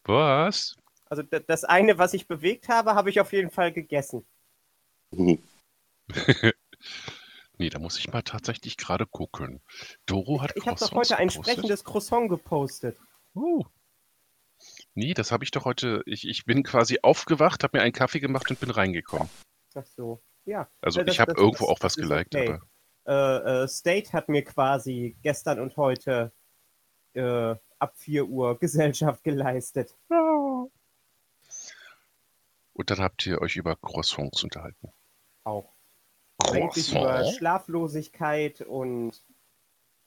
Was? 0.05 0.75
Also 1.05 1.21
das 1.23 1.63
eine, 1.63 1.97
was 1.97 2.13
ich 2.13 2.27
bewegt 2.27 2.67
habe, 2.69 2.95
habe 2.95 3.09
ich 3.09 3.19
auf 3.21 3.31
jeden 3.33 3.51
Fall 3.51 3.71
gegessen. 3.71 4.25
Hm. 5.15 5.41
Nee, 7.59 7.69
da 7.69 7.77
muss 7.77 7.99
ich 7.99 8.11
mal 8.11 8.23
tatsächlich 8.23 8.77
gerade 8.77 9.05
gucken. 9.05 9.61
Doro 10.07 10.41
hat 10.41 10.53
Ich 10.55 10.65
habe 10.65 10.77
doch 10.77 10.91
heute 10.91 11.17
ein 11.17 11.27
gepostet? 11.27 11.53
sprechendes 11.53 11.83
Croissant 11.83 12.27
gepostet. 12.27 12.97
Uh. 13.35 13.63
Nee, 14.95 15.13
das 15.13 15.31
habe 15.31 15.43
ich 15.43 15.51
doch 15.51 15.63
heute. 15.63 16.01
Ich, 16.07 16.27
ich 16.27 16.45
bin 16.45 16.63
quasi 16.63 16.99
aufgewacht, 17.03 17.63
habe 17.63 17.77
mir 17.77 17.83
einen 17.83 17.93
Kaffee 17.93 18.19
gemacht 18.19 18.49
und 18.49 18.59
bin 18.59 18.71
reingekommen. 18.71 19.29
Ach 19.75 19.85
so, 19.85 20.21
ja. 20.45 20.67
Also 20.81 20.99
Ja, 20.99 21.05
das- 21.05 21.13
ich 21.15 21.19
habe 21.21 21.33
irgendwo 21.37 21.65
das- 21.65 21.69
auch 21.69 21.77
was 21.81 21.95
geliked, 21.95 22.35
okay. 22.35 22.49
aber. 22.53 22.61
Äh, 23.05 23.63
äh, 23.63 23.67
State 23.67 24.13
hat 24.13 24.29
mir 24.29 24.43
quasi 24.43 25.15
gestern 25.21 25.59
und 25.59 25.75
heute 25.77 26.31
äh, 27.13 27.55
ab 27.79 27.93
4 27.95 28.25
Uhr 28.27 28.57
Gesellschaft 28.59 29.23
geleistet. 29.23 29.95
Und 32.73 32.89
dann 32.89 32.99
habt 32.99 33.25
ihr 33.25 33.41
euch 33.41 33.55
über 33.55 33.75
Croissants 33.75 34.43
unterhalten. 34.43 34.91
Auch. 35.43 35.73
Eigentlich 36.51 36.91
über? 36.91 37.25
Schlaflosigkeit 37.31 38.61
und 38.61 39.23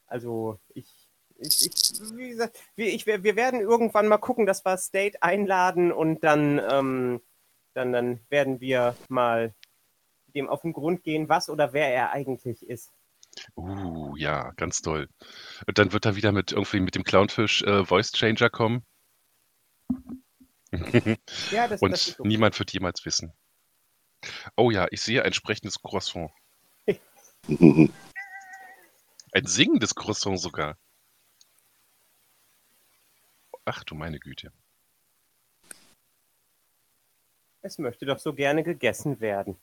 also 0.06 0.58
ich, 0.74 1.08
ich, 1.36 1.66
ich 1.66 2.00
wie 2.16 2.30
gesagt, 2.30 2.58
wir, 2.74 2.88
ich, 2.88 3.06
wir 3.06 3.36
werden 3.36 3.60
irgendwann 3.60 4.08
mal 4.08 4.18
gucken, 4.18 4.46
dass 4.46 4.64
wir 4.64 4.76
State 4.76 5.22
einladen 5.22 5.92
und 5.92 6.24
dann, 6.24 6.60
ähm, 6.70 7.22
dann, 7.74 7.92
dann 7.92 8.20
werden 8.28 8.60
wir 8.60 8.96
mal 9.08 9.54
dem 10.36 10.48
auf 10.48 10.62
den 10.62 10.72
Grund 10.72 11.02
gehen, 11.02 11.28
was 11.28 11.48
oder 11.48 11.72
wer 11.72 11.92
er 11.92 12.12
eigentlich 12.12 12.62
ist. 12.62 12.92
Uh, 13.56 14.16
ja, 14.16 14.52
ganz 14.52 14.80
toll. 14.82 15.08
Und 15.66 15.78
dann 15.78 15.92
wird 15.92 16.06
er 16.06 16.16
wieder 16.16 16.32
mit 16.32 16.52
irgendwie 16.52 16.80
mit 16.80 16.94
dem 16.94 17.04
Clownfish 17.04 17.62
äh, 17.62 17.84
Voice 17.84 18.12
Changer 18.12 18.50
kommen. 18.50 18.84
Ja, 21.50 21.68
das, 21.68 21.80
Und 21.80 21.92
das 21.92 22.08
ist 22.08 22.16
so. 22.16 22.24
niemand 22.24 22.58
wird 22.58 22.72
jemals 22.72 23.04
wissen. 23.04 23.32
Oh 24.56 24.70
ja, 24.70 24.88
ich 24.90 25.00
sehe 25.00 25.22
ein 25.24 25.32
sprechendes 25.32 25.80
Croissant. 25.80 26.30
Ein 29.32 29.46
singendes 29.46 29.94
Croissant 29.94 30.40
sogar. 30.40 30.76
Ach 33.64 33.84
du 33.84 33.94
meine 33.94 34.18
Güte. 34.18 34.52
Es 37.62 37.78
möchte 37.78 38.06
doch 38.06 38.18
so 38.18 38.32
gerne 38.32 38.62
gegessen 38.64 39.20
werden. 39.20 39.58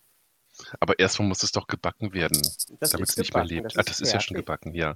Aber 0.80 1.00
erstmal 1.00 1.28
muss 1.28 1.44
es 1.44 1.52
doch 1.52 1.68
gebacken 1.68 2.14
werden, 2.14 2.42
Das 2.80 2.92
damit 2.92 3.10
es 3.10 3.18
nicht 3.18 3.34
mehr 3.34 3.44
lebt. 3.46 3.78
ah, 3.78 3.84
das 3.84 4.00
ist 4.00 4.14
ja 4.14 4.20
schon 4.20 4.36
fertig. 4.36 4.46
gebacken, 4.46 4.74
ja. 4.76 4.96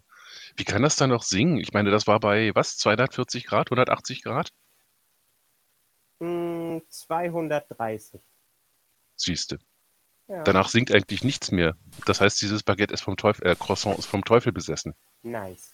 Wie 0.56 0.64
kann 0.64 0.84
das 0.84 0.96
dann 0.96 1.10
noch 1.10 1.24
singen? 1.24 1.58
Ich 1.58 1.74
meine, 1.74 1.90
das 1.92 2.06
war 2.08 2.20
bei 2.20 2.54
was? 2.56 2.78
240 2.78 3.46
Grad, 3.46 3.72
180 3.72 4.24
Grad? 4.24 4.52
Hm, 6.20 6.82
230. 6.90 8.20
Siehste. 9.16 9.60
Ja, 10.28 10.44
Danach 10.44 10.68
singt 10.70 10.92
eigentlich 10.92 11.24
nichts 11.24 11.52
mehr. 11.52 11.76
Das 12.06 12.20
heißt, 12.22 12.42
dieses 12.42 12.62
Baguette 12.64 12.94
ist 12.94 13.02
vom 13.02 13.16
Teufel, 13.18 13.48
äh, 13.48 13.56
Croissant 13.56 13.98
ist 13.98 14.06
vom 14.08 14.24
Teufel 14.26 14.52
besessen. 14.52 14.94
nice. 15.24 15.74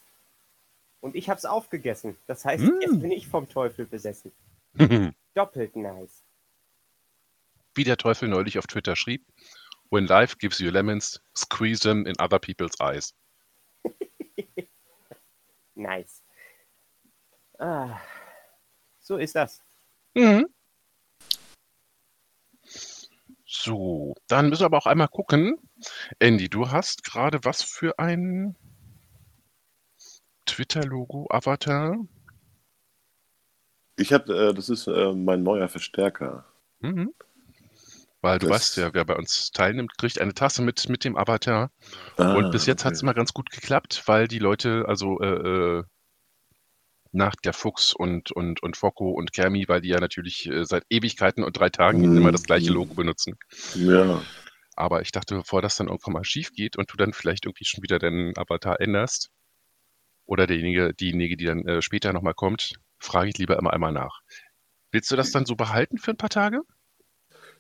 Und 1.02 1.15
ich 1.17 1.28
habe 1.30 1.38
es 1.38 1.43
aufgegessen. 1.43 2.15
Das 2.28 2.46
heißt, 2.46 2.63
Mm. 2.63 2.80
jetzt 2.80 3.02
bin 3.02 3.12
ich 3.12 3.28
vom 3.28 3.50
Teufel 3.50 3.86
besessen. 3.86 4.32
Wie 4.72 4.78
Doppelt 5.36 5.76
nice. 5.76 6.24
der 7.76 7.98
Teufel 7.98 8.30
neulich 8.30 8.58
auf 8.58 8.67
Twitter 8.67 8.96
schrieb: 8.96 9.26
When 9.94 10.08
life 10.08 10.40
gives 10.40 10.60
you 10.60 10.72
lemons, 10.72 11.20
squeeze 11.36 11.82
them 11.82 12.08
in 12.08 12.16
other 12.18 12.40
people's 12.40 12.74
eyes. 12.82 13.14
Nice. 15.76 16.24
Ah, 17.60 18.00
so 19.00 19.18
ist 19.18 19.36
das. 19.36 19.62
Mhm. 20.16 20.48
So, 23.46 24.16
dann 24.28 24.50
müssen 24.50 24.62
wir 24.62 24.66
aber 24.66 24.80
auch 24.80 24.88
einmal 24.88 25.10
gucken. 25.10 25.60
Andy, 26.18 26.50
du 26.50 26.72
hast 26.72 27.04
gerade 27.04 27.40
was 27.44 27.62
für 27.62 28.00
ein 28.00 28.56
Twitter-Logo, 30.46 31.28
Avatar? 31.30 31.98
Ich 33.98 34.12
habe, 34.12 34.50
äh, 34.50 34.54
das 34.56 34.70
ist 34.70 34.88
äh, 34.88 35.14
mein 35.14 35.44
neuer 35.44 35.70
Verstärker. 35.70 36.46
Mhm. 36.80 37.14
Weil 38.24 38.40
du 38.40 38.48
Das- 38.48 38.56
weißt 38.56 38.78
ja, 38.78 38.94
wer 38.94 39.04
bei 39.06 39.16
uns 39.16 39.52
teilnimmt, 39.52 39.98
kriegt 39.98 40.20
eine 40.20 40.34
Tasse 40.34 40.62
mit, 40.64 40.88
mit 40.90 41.04
dem 41.04 41.18
Avatar. 41.18 41.72
Ah, 42.18 42.36
Und 42.38 42.52
bis 42.52 42.66
jetzt 42.66 42.86
hat 42.86 42.94
es 42.94 43.00
okay. 43.00 43.06
immer 43.06 43.14
ganz 43.14 43.34
gut 43.34 43.50
geklappt, 43.52 44.04
weil 44.06 44.28
die 44.28 44.40
Leute, 44.40 44.86
also 44.88 45.20
äh, 45.20 45.28
äh, 45.80 45.84
nach 47.12 47.36
der 47.36 47.54
Fuchs 47.54 47.94
und, 47.94 48.32
und, 48.32 48.64
und 48.64 48.78
Focko 48.78 49.12
und 49.12 49.34
Kermi, 49.34 49.66
weil 49.68 49.82
die 49.82 49.90
ja 49.90 50.00
natürlich 50.00 50.48
äh, 50.50 50.66
seit 50.66 50.84
Ewigkeiten 50.90 51.44
und 51.44 51.56
drei 51.58 51.70
Tagen 51.70 52.02
Mhm. 52.02 52.18
immer 52.18 52.32
das 52.32 52.44
gleiche 52.44 52.72
Logo 52.72 52.96
benutzen. 52.96 53.38
Ja, 53.76 54.24
Aber 54.76 55.02
ich 55.02 55.12
dachte, 55.12 55.36
bevor 55.36 55.62
das 55.62 55.76
dann 55.76 55.88
irgendwann 55.90 56.14
mal 56.14 56.24
schief 56.24 56.52
geht 56.54 56.78
und 56.78 56.92
du 56.92 56.98
dann 56.98 57.14
vielleicht 57.14 57.46
irgendwie 57.46 57.66
schon 57.66 57.84
wieder 57.84 58.00
deinen 58.00 58.36
Avatar 58.38 58.80
änderst, 58.82 59.30
oder 60.26 60.48
derjenige, 60.48 60.94
diejenige, 60.94 61.36
die 61.36 61.46
dann 61.46 61.68
äh, 61.68 61.82
später 61.82 62.14
nochmal 62.14 62.34
kommt, 62.34 62.74
frage 63.00 63.30
ich 63.30 63.38
lieber 63.38 63.58
immer 63.60 63.74
einmal 63.74 63.92
nach. 63.92 64.22
Willst 64.92 65.12
du 65.12 65.18
das 65.18 65.32
dann 65.32 65.46
so 65.46 65.56
behalten 65.56 65.98
für 65.98 66.12
ein 66.12 66.18
paar 66.18 66.30
Tage? 66.30 66.62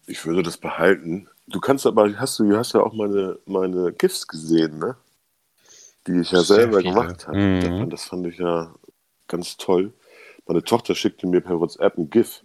Ich 0.07 0.25
würde 0.25 0.43
das 0.43 0.57
behalten. 0.57 1.29
Du 1.47 1.59
kannst 1.59 1.85
aber, 1.85 2.17
hast 2.17 2.39
du, 2.39 2.55
hast 2.55 2.73
ja 2.73 2.81
auch 2.81 2.93
meine, 2.93 3.39
meine 3.45 3.91
GIFs 3.93 4.27
gesehen, 4.27 4.79
ne? 4.79 4.95
Die 6.07 6.19
ich 6.19 6.31
ja 6.31 6.43
Sehr 6.43 6.57
selber 6.57 6.79
viele. 6.79 6.93
gemacht 6.93 7.27
habe. 7.27 7.37
Mhm. 7.37 7.89
Das 7.89 8.05
fand- 8.05 8.27
ich 8.27 8.37
ja 8.37 8.73
ganz 9.27 9.57
toll. 9.57 9.93
Meine 10.45 10.63
Tochter 10.63 10.95
schickte 10.95 11.27
mir 11.27 11.41
per 11.41 11.59
WhatsApp 11.59 11.97
ein 11.97 12.09
GIF, 12.09 12.43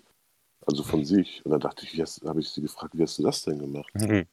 also 0.67 0.83
von 0.85 1.05
sich. 1.05 1.45
Und 1.45 1.51
dann 1.53 1.61
dachte 1.61 1.85
ich, 1.85 1.99
habe 2.25 2.41
ich 2.41 2.49
sie 2.51 2.63
gefragt, 2.63 2.95
wie 2.97 3.03
hast 3.03 3.19
du 3.19 3.25
das 3.25 3.43
denn 3.43 3.59
gemacht? 3.59 3.91
Hat 3.95 4.31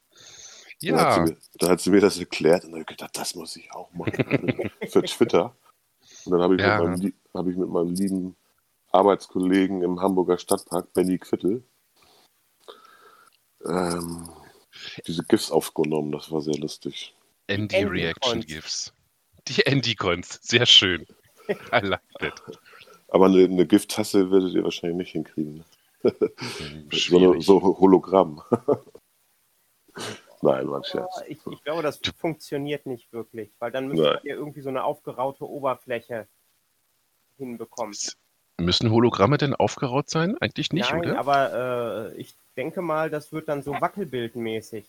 Ja, 0.79 1.19
mir, 1.23 1.37
dann 1.59 1.69
hat 1.71 1.81
sie 1.81 1.89
mir 1.89 2.01
das 2.01 2.19
erklärt 2.19 2.63
und 2.65 2.71
dann 2.71 2.81
habe 2.81 2.91
ich 2.91 2.97
gedacht, 2.97 3.17
das 3.17 3.33
muss 3.33 3.55
ich 3.55 3.71
auch 3.71 3.91
machen 3.93 4.11
für 4.87 5.01
Twitter. 5.03 5.55
Und 6.25 6.31
dann 6.33 6.41
habe 6.41 6.55
ich, 6.55 6.61
Ja. 6.61 6.77
habe 7.33 7.51
ich 7.51 7.57
mit 7.57 7.69
meinem 7.69 7.93
lieben 7.95 8.35
Arbeitskollegen 8.91 9.81
im 9.81 10.01
Hamburger 10.01 10.37
Stadtpark, 10.37 10.93
Benny 10.93 11.17
Quittel, 11.17 11.63
ähm, 13.65 14.29
diese 15.07 15.23
GIFs 15.23 15.51
aufgenommen. 15.51 16.11
Das 16.11 16.31
war 16.31 16.41
sehr 16.41 16.57
lustig. 16.57 17.13
Andy 17.47 17.75
Andy 17.75 17.89
Reaction 17.89 18.33
Cons. 18.33 18.45
GIFs. 18.45 18.93
Die 19.47 19.65
Andy 19.65 19.95
Cons, 19.95 20.39
sehr 20.41 20.65
schön. 20.65 21.05
I 21.49 21.79
like 21.85 22.01
that. 22.19 22.41
Aber 23.09 23.25
eine, 23.25 23.43
eine 23.43 23.65
Gift-Tasse 23.67 24.31
werdet 24.31 24.53
ihr 24.53 24.63
wahrscheinlich 24.63 24.97
nicht 24.97 25.11
hinkriegen. 25.11 25.63
Hm, 26.01 26.89
So, 26.91 27.39
so 27.39 27.61
Hologramm. 27.79 28.41
Nein, 30.41 30.69
war 30.69 30.77
ein 30.79 30.83
Scherz. 30.83 31.23
Ich, 31.27 31.39
ich 31.49 31.63
glaube, 31.63 31.81
das 31.81 31.99
funktioniert 32.17 32.85
nicht 32.85 33.11
wirklich, 33.13 33.49
weil 33.59 33.71
dann 33.71 33.87
man 33.87 33.97
ja 33.97 34.19
irgendwie 34.23 34.61
so 34.61 34.69
eine 34.69 34.83
aufgeraute 34.83 35.47
Oberfläche 35.47 36.27
hinbekommen. 37.37 37.95
Müssen 38.57 38.91
Hologramme 38.91 39.37
denn 39.37 39.55
aufgeraut 39.55 40.09
sein? 40.09 40.37
Eigentlich 40.39 40.71
nicht, 40.71 40.91
Nein, 40.91 40.99
oder? 40.99 41.19
aber 41.19 42.11
äh, 42.13 42.17
ich 42.17 42.35
denke 42.55 42.81
mal, 42.81 43.09
das 43.09 43.31
wird 43.31 43.47
dann 43.49 43.61
so 43.63 43.71
wackelbildmäßig 43.73 44.85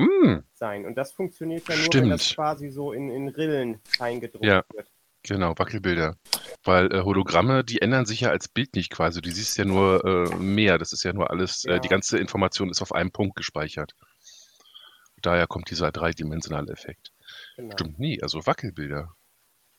Hm, 0.00 0.44
sein. 0.54 0.86
Und 0.86 0.94
das 0.96 1.12
funktioniert 1.12 1.68
ja 1.68 1.76
nur, 1.76 1.92
wenn 1.92 2.08
das 2.10 2.24
Stimmt. 2.24 2.36
quasi 2.36 2.70
so 2.70 2.92
in, 2.92 3.10
in 3.10 3.28
Rillen 3.28 3.80
eingedruckt 3.98 4.44
Ja. 4.44 4.64
wird. 4.72 4.88
genau, 5.22 5.52
Wackelbilder. 5.58 6.16
Weil 6.64 6.90
äh, 6.94 7.02
Hologramme, 7.02 7.64
die 7.64 7.82
ändern 7.82 8.06
sich 8.06 8.20
ja 8.20 8.30
als 8.30 8.48
Bild 8.48 8.74
nicht 8.74 8.90
quasi. 8.90 9.20
Du 9.20 9.30
siehst 9.30 9.58
ja 9.58 9.64
nur 9.66 10.02
äh, 10.04 10.34
mehr. 10.36 10.78
Das 10.78 10.92
ist 10.94 11.02
ja 11.02 11.12
nur 11.12 11.30
alles, 11.30 11.64
Ja. 11.64 11.74
äh, 11.76 11.80
die 11.80 11.88
ganze 11.88 12.18
Information 12.18 12.70
ist 12.70 12.80
auf 12.80 12.92
einem 12.92 13.10
Punkt 13.10 13.36
gespeichert. 13.36 13.94
Daher 15.20 15.46
kommt 15.46 15.70
dieser 15.70 15.92
dreidimensionale 15.92 16.72
Effekt. 16.72 17.12
Genau. 17.56 17.72
Stimmt 17.72 17.98
nie, 17.98 18.22
also 18.22 18.46
Wackelbilder. 18.46 19.14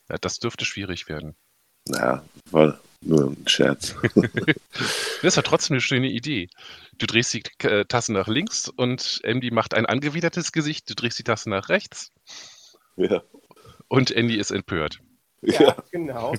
Ja, 0.09 0.17
das 0.19 0.37
dürfte 0.37 0.65
schwierig 0.65 1.09
werden. 1.09 1.35
Naja, 1.87 2.23
war 2.51 2.79
nur 3.01 3.31
ein 3.31 3.47
Scherz. 3.47 3.95
Das 5.21 5.33
ist 5.33 5.35
ja 5.35 5.43
trotzdem 5.43 5.75
eine 5.75 5.81
schöne 5.81 6.09
Idee. 6.09 6.49
Du 6.97 7.05
drehst 7.05 7.31
die 7.35 7.43
äh, 7.67 7.85
Tasse 7.85 8.11
nach 8.11 8.27
links 8.27 8.67
und 8.67 9.19
Andy 9.23 9.51
macht 9.51 9.75
ein 9.75 9.85
angewidertes 9.85 10.51
Gesicht. 10.51 10.89
Du 10.89 10.95
drehst 10.95 11.19
die 11.19 11.23
Tasse 11.23 11.47
nach 11.51 11.69
rechts 11.69 12.11
ja. 12.95 13.21
und 13.87 14.09
Andy 14.09 14.37
ist 14.37 14.49
empört. 14.49 14.99
Ja, 15.41 15.61
ja. 15.61 15.83
genau. 15.91 16.33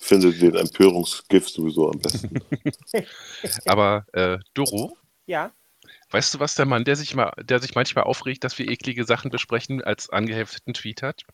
Findet 0.00 0.40
den 0.40 0.54
Empörungsgift 0.54 1.50
sowieso 1.50 1.90
am 1.90 1.98
besten. 1.98 2.40
Aber 3.66 4.06
äh, 4.14 4.38
Doro, 4.54 4.96
Ja, 5.26 5.52
weißt 6.10 6.34
du, 6.34 6.40
was 6.40 6.54
der 6.54 6.64
Mann, 6.64 6.84
der 6.84 6.96
sich, 6.96 7.14
mal, 7.14 7.32
der 7.42 7.60
sich 7.60 7.74
manchmal 7.74 8.04
aufregt, 8.04 8.44
dass 8.44 8.58
wir 8.58 8.68
eklige 8.68 9.04
Sachen 9.04 9.30
besprechen, 9.30 9.82
als 9.82 10.08
angehefteten 10.08 10.72
Tweet 10.72 11.02
hat? 11.02 11.24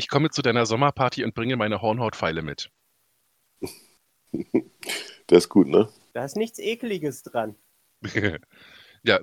Ich 0.00 0.08
komme 0.08 0.30
zu 0.30 0.40
deiner 0.40 0.64
Sommerparty 0.64 1.24
und 1.24 1.34
bringe 1.34 1.56
meine 1.56 1.82
Hornhautpfeile 1.82 2.40
mit. 2.40 2.70
Der 4.32 5.36
ist 5.36 5.50
gut, 5.50 5.68
ne? 5.68 5.92
da 6.14 6.24
ist 6.24 6.38
nichts 6.38 6.58
Ekliges 6.58 7.22
dran. 7.22 7.54
ja, 9.02 9.20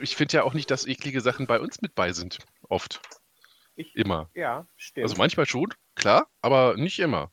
ich 0.00 0.16
finde 0.16 0.38
ja 0.38 0.44
auch 0.44 0.54
nicht, 0.54 0.70
dass 0.70 0.86
eklige 0.86 1.20
Sachen 1.20 1.46
bei 1.46 1.60
uns 1.60 1.82
mit 1.82 1.94
bei 1.94 2.14
sind. 2.14 2.38
Oft. 2.70 3.02
Ich, 3.76 3.94
Immer. 3.94 4.30
ja, 4.34 4.66
stimmt. 4.78 5.04
Also 5.04 5.16
manchmal 5.16 5.44
schon, 5.44 5.74
klar, 5.94 6.30
aber 6.40 6.78
nicht 6.78 7.00
immer. 7.00 7.30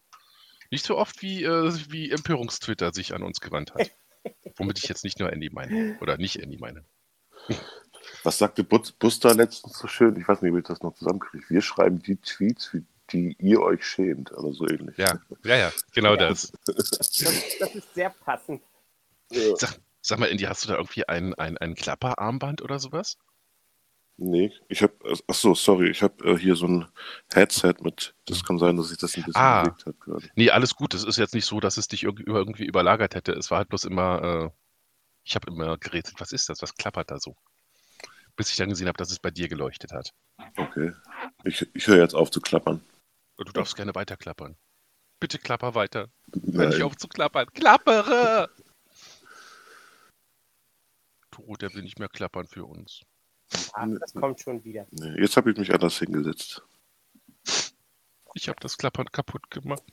Nicht 0.70 0.84
so 0.84 0.98
oft, 0.98 1.22
wie, 1.22 1.46
äh, 1.46 1.74
wie 1.88 2.12
Empörungstwitter 2.12 2.92
sich 2.92 3.14
an 3.14 3.24
uns 3.24 3.40
gewandt 3.40 3.74
hat. 3.74 3.90
Womit 4.58 4.80
ich 4.80 4.90
jetzt 4.90 5.06
nicht 5.06 5.18
nur 5.18 5.32
Andy 5.32 5.50
meine. 5.50 5.98
Oder 6.02 6.18
nicht 6.18 6.36
Andy 6.36 6.58
meine. 6.58 6.84
Was 8.24 8.38
sagte 8.38 8.64
Bus 8.64 8.92
Buster 8.92 9.34
letztens 9.34 9.78
so 9.78 9.88
schön? 9.88 10.16
Ich 10.20 10.28
weiß 10.28 10.42
nicht, 10.42 10.52
ob 10.52 10.58
ich 10.60 10.64
das 10.66 10.82
noch 10.82 10.94
zusammenkriege. 10.96 11.44
Wir 11.50 11.62
schreiben 11.62 12.00
die 12.02 12.18
Tweets, 12.18 12.66
für 12.68 12.84
die 13.12 13.36
ihr 13.40 13.62
euch 13.62 13.86
schämt. 13.86 14.32
Oder 14.32 14.54
so 14.54 14.68
ähnlich. 14.68 14.98
Ja, 14.98 15.20
ja, 15.44 15.56
ja, 15.58 15.72
genau 15.94 16.12
Ja. 16.12 16.30
das. 16.30 16.52
das, 16.66 16.90
das 17.60 17.76
ist 17.76 17.94
sehr 17.94 18.10
passend. 18.12 18.62
Ja. 19.32 19.56
Sag, 19.58 19.80
sag 20.02 20.20
mal, 20.20 20.28
Andy, 20.28 20.44
hast 20.44 20.64
du 20.64 20.70
da 20.70 20.76
irgendwie 20.76 21.08
ein, 21.08 21.34
ein, 21.36 21.58
ein 21.58 21.76
Klapperarmband 21.76 22.62
oder 22.62 22.80
sowas? 22.80 23.18
Nee, 24.18 24.54
ich 24.68 24.84
habe, 24.84 24.94
ach 25.28 25.34
so, 25.34 25.56
sorry, 25.56 25.90
ich 25.90 26.04
habe 26.04 26.24
äh, 26.24 26.38
hier 26.38 26.56
so 26.56 26.68
ein 26.68 26.88
Headset 27.34 27.76
mit, 27.82 28.14
das 28.28 28.44
kann 28.44 28.60
sein, 28.60 28.78
dass 28.78 28.90
sich 28.90 29.00
das 29.00 29.16
ein 29.18 29.24
bisschen 29.24 29.42
Ah. 29.42 29.64
bewegt 29.64 29.86
hat 29.88 30.00
gerade. 30.00 30.30
Nee, 30.36 30.52
alles 30.52 30.76
gut. 30.76 30.94
Es 30.94 31.04
ist 31.04 31.18
jetzt 31.18 31.34
nicht 31.34 31.46
so, 31.46 31.60
dass 31.60 31.78
es 31.78 31.88
dich 31.88 32.04
irgendwie, 32.04 32.26
irgendwie 32.28 32.66
überlagert 32.66 33.16
hätte. 33.16 33.32
Es 33.32 33.50
war 33.50 33.58
halt 33.60 33.70
bloß 33.70 33.86
immer, 33.86 34.22
äh, 34.24 34.50
ich 35.24 35.34
habe 35.34 35.52
immer 35.52 35.76
gerätselt, 35.78 36.20
was 36.20 36.34
ist 36.34 36.50
das? 36.50 36.62
Was 36.62 36.76
klappert 36.76 37.10
da 37.10 37.20
so? 37.20 37.36
Bis 38.36 38.50
ich 38.50 38.56
dann 38.56 38.70
gesehen 38.70 38.88
habe, 38.88 38.98
dass 38.98 39.12
es 39.12 39.20
bei 39.20 39.32
dir 39.32 39.48
geleuchtet 39.48 39.92
hat. 39.92 40.14
Okay. 40.58 40.94
Ich, 41.44 41.68
ich 41.74 41.88
höre 41.88 42.00
jetzt 42.00 42.16
auf 42.16 42.32
zu 42.32 42.42
klappern. 42.42 42.82
Du 43.38 43.52
darfst 43.52 43.76
gerne 43.76 43.96
weiter 43.96 44.18
klappern. 44.18 44.56
Bitte 45.20 45.38
klapper 45.38 45.76
weiter. 45.76 46.10
Hör 46.54 46.70
nicht 46.70 46.84
auf 46.84 46.96
zu 46.96 47.08
klappern. 47.08 47.48
Klappere! 47.54 48.50
Toro, 51.32 51.56
der 51.56 51.74
will 51.74 51.84
nicht 51.84 52.00
mehr 52.00 52.10
klappern 52.10 52.48
für 52.48 52.66
uns. 52.66 53.02
Ach, 53.74 53.88
das 54.00 54.14
kommt 54.14 54.42
schon 54.42 54.64
wieder. 54.64 54.88
Nee, 54.92 55.22
jetzt 55.22 55.38
habe 55.38 55.52
ich 55.52 55.58
mich 55.58 55.74
anders 55.74 55.98
hingesetzt. 55.98 56.64
Ich 58.34 58.48
habe 58.48 58.60
das 58.62 58.78
Klappern 58.78 59.08
kaputt 59.12 59.50
gemacht. 59.50 59.84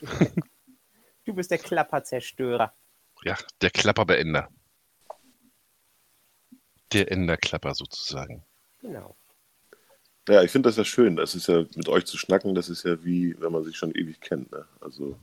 Du 1.24 1.34
bist 1.34 1.52
der 1.52 1.58
Klapperzerstörer. 1.58 2.74
Ja, 3.22 3.38
der 3.60 3.70
Klapperbeender. 3.70 4.48
Der 6.92 7.10
Enderklapper 7.10 7.74
sozusagen. 7.74 8.42
Genau. 8.80 9.16
Ja, 10.28 10.42
ich 10.42 10.50
finde 10.50 10.68
das 10.68 10.76
ja 10.76 10.84
schön. 10.84 11.16
Das 11.16 11.34
ist 11.34 11.48
ja 11.48 11.64
mit 11.74 11.88
euch 11.88 12.04
zu 12.04 12.16
schnacken, 12.16 12.54
das 12.54 12.68
ist 12.68 12.84
ja 12.84 13.02
wie, 13.04 13.34
wenn 13.40 13.52
man 13.52 13.64
sich 13.64 13.76
schon 13.76 13.92
ewig 13.92 14.20
kennt. 14.20 14.52
Ne? 14.52 14.66
Also, 14.80 15.18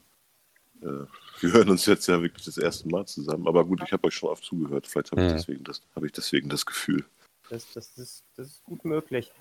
äh, 0.82 1.05
wir 1.39 1.53
hören 1.53 1.69
uns 1.69 1.86
jetzt 1.86 2.08
ja 2.08 2.21
wirklich 2.21 2.45
das 2.45 2.58
erste 2.58 2.89
Mal 2.89 3.05
zusammen. 3.05 3.47
Aber 3.47 3.65
gut, 3.65 3.82
ich 3.84 3.93
habe 3.93 4.08
euch 4.08 4.15
schon 4.15 4.29
oft 4.29 4.43
zugehört. 4.43 4.88
Vielleicht 4.88 5.12
habe 5.12 5.25
ich, 5.25 5.32
deswegen 5.32 5.63
das, 5.63 5.82
habe 5.95 6.05
ich 6.05 6.12
deswegen 6.12 6.49
das 6.49 6.65
Gefühl. 6.65 7.05
Das, 7.49 7.71
das, 7.73 7.93
das, 7.95 8.23
das 8.36 8.47
ist 8.47 8.63
gut 8.63 8.84
möglich. 8.86 9.32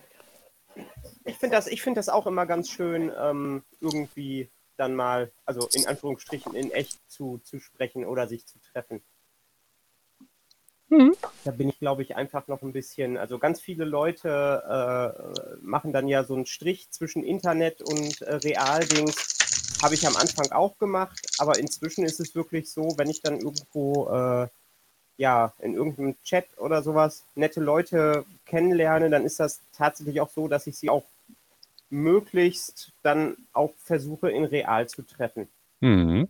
Ich 1.24 1.36
finde 1.36 1.56
das, 1.56 1.66
ich 1.66 1.82
find 1.82 1.96
das 1.96 2.08
auch 2.08 2.26
immer 2.26 2.46
ganz 2.46 2.70
schön, 2.70 3.10
ähm, 3.18 3.64
irgendwie 3.80 4.48
dann 4.76 4.94
mal, 4.94 5.32
also 5.44 5.68
in 5.74 5.86
Anführungsstrichen 5.86 6.54
in 6.54 6.70
echt 6.70 6.98
zu, 7.10 7.38
zu 7.42 7.58
sprechen 7.58 8.04
oder 8.04 8.28
sich 8.28 8.46
zu 8.46 8.58
treffen. 8.72 9.02
Da 11.44 11.50
bin 11.50 11.68
ich, 11.68 11.78
glaube 11.78 12.02
ich, 12.02 12.16
einfach 12.16 12.48
noch 12.48 12.62
ein 12.62 12.72
bisschen, 12.72 13.16
also 13.16 13.38
ganz 13.38 13.60
viele 13.60 13.84
Leute 13.84 15.14
äh, 15.18 15.56
machen 15.62 15.92
dann 15.92 16.08
ja 16.08 16.24
so 16.24 16.34
einen 16.34 16.46
Strich 16.46 16.90
zwischen 16.90 17.22
Internet 17.24 17.82
und 17.82 18.22
äh, 18.22 18.34
Realdings. 18.34 19.78
Habe 19.82 19.94
ich 19.94 20.06
am 20.06 20.16
Anfang 20.16 20.50
auch 20.50 20.76
gemacht, 20.78 21.20
aber 21.38 21.58
inzwischen 21.58 22.04
ist 22.04 22.20
es 22.20 22.34
wirklich 22.34 22.70
so, 22.70 22.94
wenn 22.96 23.08
ich 23.08 23.20
dann 23.20 23.38
irgendwo 23.38 24.08
äh, 24.08 24.48
ja, 25.18 25.52
in 25.60 25.74
irgendeinem 25.74 26.16
Chat 26.22 26.46
oder 26.56 26.82
sowas 26.82 27.24
nette 27.34 27.60
Leute 27.60 28.24
kennenlerne, 28.46 29.10
dann 29.10 29.24
ist 29.24 29.40
das 29.40 29.60
tatsächlich 29.76 30.20
auch 30.20 30.30
so, 30.30 30.48
dass 30.48 30.66
ich 30.66 30.78
sie 30.78 30.90
auch 30.90 31.04
möglichst 31.90 32.92
dann 33.02 33.36
auch 33.52 33.72
versuche, 33.82 34.30
in 34.30 34.44
real 34.44 34.88
zu 34.88 35.02
treffen. 35.02 35.48
Mhm. 35.80 36.28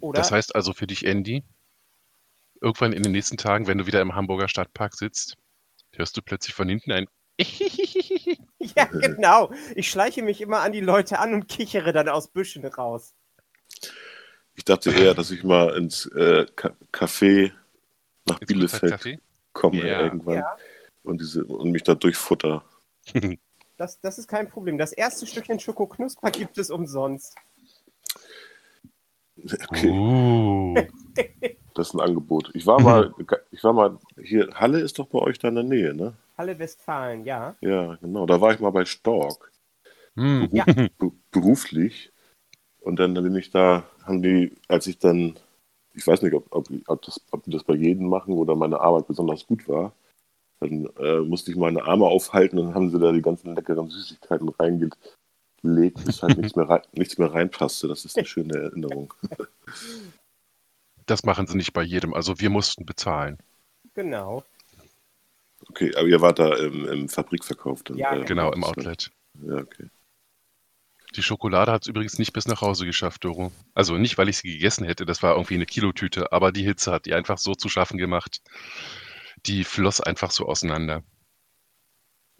Oder? 0.00 0.20
Das 0.20 0.30
heißt 0.30 0.54
also 0.54 0.72
für 0.72 0.86
dich, 0.86 1.06
Andy, 1.06 1.44
irgendwann 2.60 2.92
in 2.92 3.02
den 3.02 3.12
nächsten 3.12 3.36
Tagen, 3.36 3.66
wenn 3.66 3.78
du 3.78 3.86
wieder 3.86 4.00
im 4.00 4.14
Hamburger 4.14 4.48
Stadtpark 4.48 4.94
sitzt, 4.94 5.36
hörst 5.92 6.16
du 6.16 6.22
plötzlich 6.22 6.54
von 6.54 6.68
hinten 6.68 6.92
ein 6.92 7.06
ja, 8.76 8.84
genau. 8.84 9.50
Ich 9.74 9.90
schleiche 9.90 10.22
mich 10.22 10.42
immer 10.42 10.60
an 10.60 10.72
die 10.72 10.80
Leute 10.80 11.18
an 11.18 11.32
und 11.32 11.48
kichere 11.48 11.92
dann 11.92 12.08
aus 12.08 12.28
Büschen 12.28 12.64
raus. 12.66 13.14
Ich 14.54 14.64
dachte 14.64 14.90
eher, 14.90 15.14
dass 15.14 15.30
ich 15.30 15.42
mal 15.42 15.74
ins 15.74 16.04
äh, 16.06 16.44
Café 16.92 17.52
nach 18.26 18.40
ins 18.40 18.48
Bielefeld 18.48 19.20
komme 19.52 19.86
Ja. 19.86 20.02
irgendwann 20.02 20.36
Ja. 20.36 20.56
und, 21.02 21.20
diese, 21.20 21.44
und 21.44 21.70
mich 21.70 21.82
da 21.82 21.94
durchfutter. 21.94 22.62
Das, 23.76 23.98
das 24.00 24.18
ist 24.18 24.28
kein 24.28 24.48
Problem. 24.48 24.76
Das 24.76 24.92
erste 24.92 25.26
Stückchen 25.26 25.58
Schokoknusper 25.58 26.30
gibt 26.30 26.58
es 26.58 26.70
umsonst. 26.70 27.34
Okay, 29.68 29.90
Uh. 29.90 30.74
das 31.74 31.88
ist 31.88 31.94
ein 31.94 32.00
Angebot. 32.00 32.50
Ich 32.54 32.66
war 32.66 32.80
mal, 32.80 33.14
ich 33.50 33.62
war 33.64 33.72
mal 33.72 33.98
hier, 34.22 34.50
Halle 34.54 34.80
ist 34.80 34.98
doch 34.98 35.06
bei 35.06 35.18
euch 35.18 35.38
da 35.38 35.48
in 35.48 35.54
der 35.54 35.64
Nähe, 35.64 35.94
ne? 35.94 36.14
Halle 36.36 36.58
Westfalen, 36.58 37.24
ja. 37.24 37.54
Ja, 37.60 37.96
genau. 37.96 38.26
Da 38.26 38.40
war 38.40 38.52
ich 38.52 38.60
mal 38.60 38.70
bei 38.70 38.84
Stork. 38.84 39.52
Hm. 40.16 40.48
Ja. 40.52 40.64
be 40.98 41.12
beruflich. 41.30 42.12
Und 42.80 42.98
dann 42.98 43.14
bin 43.14 43.34
ich 43.36 43.50
da, 43.50 43.84
haben 44.04 44.22
die, 44.22 44.52
als 44.68 44.86
ich 44.86 44.98
dann, 44.98 45.34
ich 45.94 46.06
weiß 46.06 46.22
nicht, 46.22 46.34
ob, 46.34 46.46
ob, 46.50 46.68
ob, 46.86 47.02
das, 47.02 47.20
ob 47.30 47.44
die 47.44 47.50
das 47.50 47.64
bei 47.64 47.74
jedem 47.74 48.08
machen 48.08 48.34
oder 48.34 48.56
meine 48.56 48.80
Arbeit 48.80 49.06
besonders 49.06 49.46
gut 49.46 49.68
war, 49.68 49.92
dann 50.60 50.88
äh, 50.98 51.20
musste 51.20 51.50
ich 51.50 51.56
meine 51.56 51.84
Arme 51.84 52.06
aufhalten 52.06 52.58
und 52.58 52.66
dann 52.66 52.74
haben 52.74 52.90
sie 52.90 52.98
da 52.98 53.12
die 53.12 53.22
ganzen 53.22 53.54
leckeren 53.54 53.88
Süßigkeiten 53.90 54.48
reingelegt, 55.64 56.04
bis 56.04 56.22
halt 56.22 56.38
nichts 56.38 56.56
mehr, 56.56 56.68
rein, 56.68 56.82
nichts 56.92 57.18
mehr 57.18 57.32
reinpasste. 57.32 57.88
Das 57.88 58.04
ist 58.04 58.16
eine 58.16 58.26
schöne 58.26 58.54
Erinnerung. 58.58 59.14
Das 61.06 61.24
machen 61.24 61.46
sie 61.46 61.56
nicht 61.56 61.72
bei 61.72 61.82
jedem. 61.82 62.14
Also 62.14 62.38
wir 62.40 62.50
mussten 62.50 62.86
bezahlen. 62.86 63.38
Genau. 63.94 64.44
Okay, 65.68 65.94
aber 65.96 66.06
ihr 66.08 66.20
wart 66.20 66.38
da 66.38 66.54
im, 66.56 66.86
im 66.86 67.08
Fabrikverkauf 67.08 67.82
dann? 67.82 67.96
Ja, 67.98 68.16
äh, 68.16 68.24
Genau, 68.24 68.52
im 68.52 68.60
das- 68.62 68.70
Outlet. 68.70 69.10
Ja, 69.42 69.56
okay. 69.56 69.88
Die 71.16 71.22
Schokolade 71.24 71.72
hat 71.72 71.82
es 71.82 71.88
übrigens 71.88 72.18
nicht 72.20 72.32
bis 72.32 72.46
nach 72.46 72.60
Hause 72.60 72.86
geschafft, 72.86 73.24
Doro. 73.24 73.50
Also 73.74 73.98
nicht, 73.98 74.16
weil 74.16 74.28
ich 74.28 74.38
sie 74.38 74.48
gegessen 74.52 74.84
hätte, 74.84 75.04
das 75.04 75.24
war 75.24 75.32
irgendwie 75.34 75.54
eine 75.56 75.66
Kilotüte, 75.66 76.30
aber 76.30 76.52
die 76.52 76.62
Hitze 76.62 76.92
hat 76.92 77.04
die 77.04 77.14
einfach 77.14 77.36
so 77.38 77.56
zu 77.56 77.68
schaffen 77.68 77.98
gemacht. 77.98 78.40
Die 79.46 79.64
floss 79.64 80.00
einfach 80.00 80.30
so 80.30 80.46
auseinander. 80.46 81.02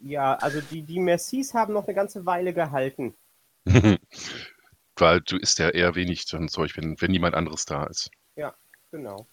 Ja, 0.03 0.35
also 0.35 0.61
die, 0.61 0.81
die 0.81 0.99
Mercis 0.99 1.53
haben 1.53 1.73
noch 1.73 1.85
eine 1.85 1.95
ganze 1.95 2.25
Weile 2.25 2.53
gehalten. 2.53 3.13
weil 4.97 5.21
du 5.21 5.37
isst 5.37 5.59
ja 5.59 5.69
eher 5.69 5.95
wenig 5.95 6.25
so 6.25 6.37
ein 6.37 6.49
Zeug, 6.49 6.75
wenn, 6.77 6.99
wenn 6.99 7.11
niemand 7.11 7.35
anderes 7.35 7.65
da 7.65 7.85
ist. 7.85 8.09
Genau. 8.91 9.25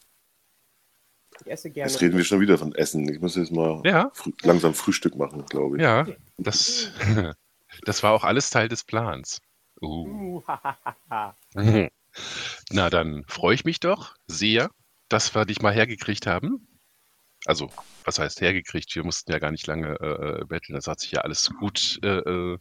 Ich 1.40 1.50
esse 1.50 1.70
gerne. 1.70 1.90
Jetzt 1.90 2.00
reden 2.00 2.16
wir 2.16 2.24
schon 2.24 2.40
wieder 2.40 2.58
von 2.58 2.74
Essen. 2.74 3.08
Ich 3.12 3.20
muss 3.20 3.36
jetzt 3.36 3.52
mal 3.52 3.82
Ja. 3.84 4.10
frü 4.14 4.32
langsam 4.42 4.74
Frühstück 4.74 5.16
machen, 5.16 5.44
glaube 5.46 5.76
ich. 5.76 5.82
Ja, 5.82 6.06
das, 6.38 6.90
das 7.84 8.02
war 8.02 8.12
auch 8.12 8.24
alles 8.24 8.50
Teil 8.50 8.68
des 8.68 8.84
Plans. 8.84 9.40
Uh. 9.80 10.42
Uh. 11.54 11.88
Na, 12.70 12.90
dann 12.90 13.24
freue 13.28 13.54
ich 13.54 13.64
mich 13.64 13.80
doch 13.80 14.16
sehr, 14.26 14.70
dass 15.08 15.34
wir 15.34 15.44
dich 15.44 15.60
mal 15.60 15.72
hergekriegt 15.72 16.26
haben. 16.26 16.66
Also, 17.49 17.70
was 18.05 18.18
heißt 18.18 18.42
hergekriegt? 18.42 18.94
Wir 18.94 19.05
mussten 19.05 19.32
ja 19.32 19.38
gar 19.38 19.51
nicht 19.51 19.66
lange 19.66 19.94
äh, 20.01 20.44
betteln. 20.44 20.74
Das 20.74 20.86
hat 20.86 21.01
sich 21.01 21.12
ja 21.12 21.22
alles 21.22 21.51
gut, 21.59 21.99
äh, 22.03 22.18
äh, 22.18 22.59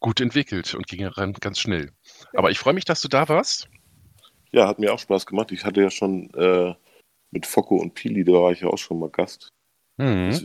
gut 0.00 0.20
entwickelt 0.20 0.74
und 0.74 0.88
ging 0.88 1.02
ja 1.02 1.08
ran- 1.10 1.32
ganz 1.34 1.60
schnell. 1.60 1.92
Aber 2.34 2.50
ich 2.50 2.58
freue 2.58 2.74
mich, 2.74 2.84
dass 2.84 3.00
du 3.00 3.06
da 3.06 3.28
warst. 3.28 3.68
Ja, 4.50 4.66
hat 4.66 4.80
mir 4.80 4.92
auch 4.92 4.98
Spaß 4.98 5.26
gemacht. 5.26 5.52
Ich 5.52 5.64
hatte 5.64 5.80
ja 5.80 5.90
schon 5.90 6.28
äh, 6.34 6.74
mit 7.30 7.46
Focco 7.46 7.76
und 7.76 7.94
Pili, 7.94 8.24
da 8.24 8.32
war 8.32 8.50
ich 8.50 8.60
ja 8.62 8.68
auch 8.68 8.78
schon 8.78 8.98
mal 8.98 9.10
Gast. 9.10 9.48
Mhm. 9.98 10.44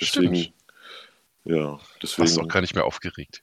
Deswegen, 0.00 0.34
Stimmt. 0.34 0.54
ja, 1.44 1.72
Warst 1.72 1.92
auch 1.94 1.98
deswegen 2.00 2.48
gar 2.48 2.60
nicht 2.62 2.74
mehr 2.74 2.86
aufgeregt. 2.86 3.42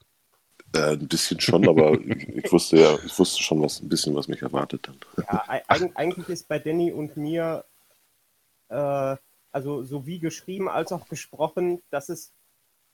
äh, 0.76 0.94
ein 0.94 1.08
bisschen 1.08 1.40
schon, 1.40 1.68
aber 1.68 2.00
ich, 2.00 2.28
ich 2.46 2.52
wusste 2.52 2.80
ja, 2.80 2.98
ich 3.06 3.18
wusste 3.20 3.44
schon 3.44 3.62
was, 3.62 3.80
ein 3.80 3.90
bisschen, 3.90 4.16
was 4.16 4.28
mich 4.28 4.42
erwartet 4.42 4.88
dann. 4.88 4.98
Ja, 5.18 5.44
ei- 5.48 5.64
eig 5.68 5.92
eigentlich 5.96 6.30
ist 6.30 6.48
bei 6.48 6.58
Danny 6.58 6.92
und 6.92 7.16
mir, 7.18 7.66
äh, 8.74 9.18
also 9.52 9.84
sowie 9.84 10.20
geschrieben 10.20 10.68
als 10.68 10.92
auch 10.92 11.08
gesprochen, 11.08 11.82
das 11.92 12.10
ist, 12.10 12.34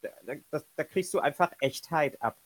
da, 0.01 0.09
da, 0.51 0.61
da 0.75 0.83
kriegst 0.83 1.13
du 1.13 1.19
einfach 1.19 1.51
Echtheit 1.61 2.21
ab. 2.21 2.37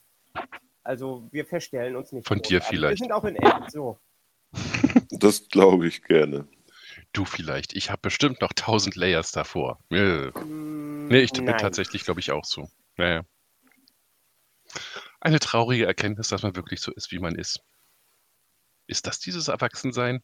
Also 0.84 1.26
wir 1.32 1.44
verstellen 1.46 1.96
uns 1.96 2.12
nicht. 2.12 2.26
Von 2.28 2.38
dir 2.38 2.58
großartig. 2.60 2.68
vielleicht. 2.78 3.00
Wir 3.00 3.04
sind 3.06 3.12
auch 3.12 3.24
in 3.24 3.36
echt 3.36 3.70
so. 3.70 3.98
Das 5.10 5.48
glaube 5.48 5.86
ich 5.88 6.02
gerne. 6.04 6.46
Du 7.12 7.24
vielleicht. 7.24 7.74
Ich 7.74 7.90
habe 7.90 8.00
bestimmt 8.02 8.40
noch 8.40 8.52
tausend 8.52 8.94
Layers 8.94 9.32
davor. 9.32 9.78
Äh. 9.90 10.28
Mm, 10.30 11.08
Nee, 11.08 11.20
ich 11.20 11.32
bin 11.32 11.44
nein. 11.44 11.58
tatsächlich, 11.58 12.04
glaube 12.04 12.20
ich, 12.20 12.30
auch 12.30 12.44
so. 12.44 12.68
Naja. 12.96 13.22
Eine 15.20 15.40
traurige 15.40 15.86
Erkenntnis, 15.86 16.28
dass 16.28 16.42
man 16.42 16.54
wirklich 16.56 16.80
so 16.80 16.92
ist, 16.92 17.10
wie 17.10 17.18
man 17.18 17.34
ist. 17.34 17.60
Ist 18.86 19.06
das 19.06 19.18
dieses 19.18 19.48
Erwachsensein? 19.48 20.22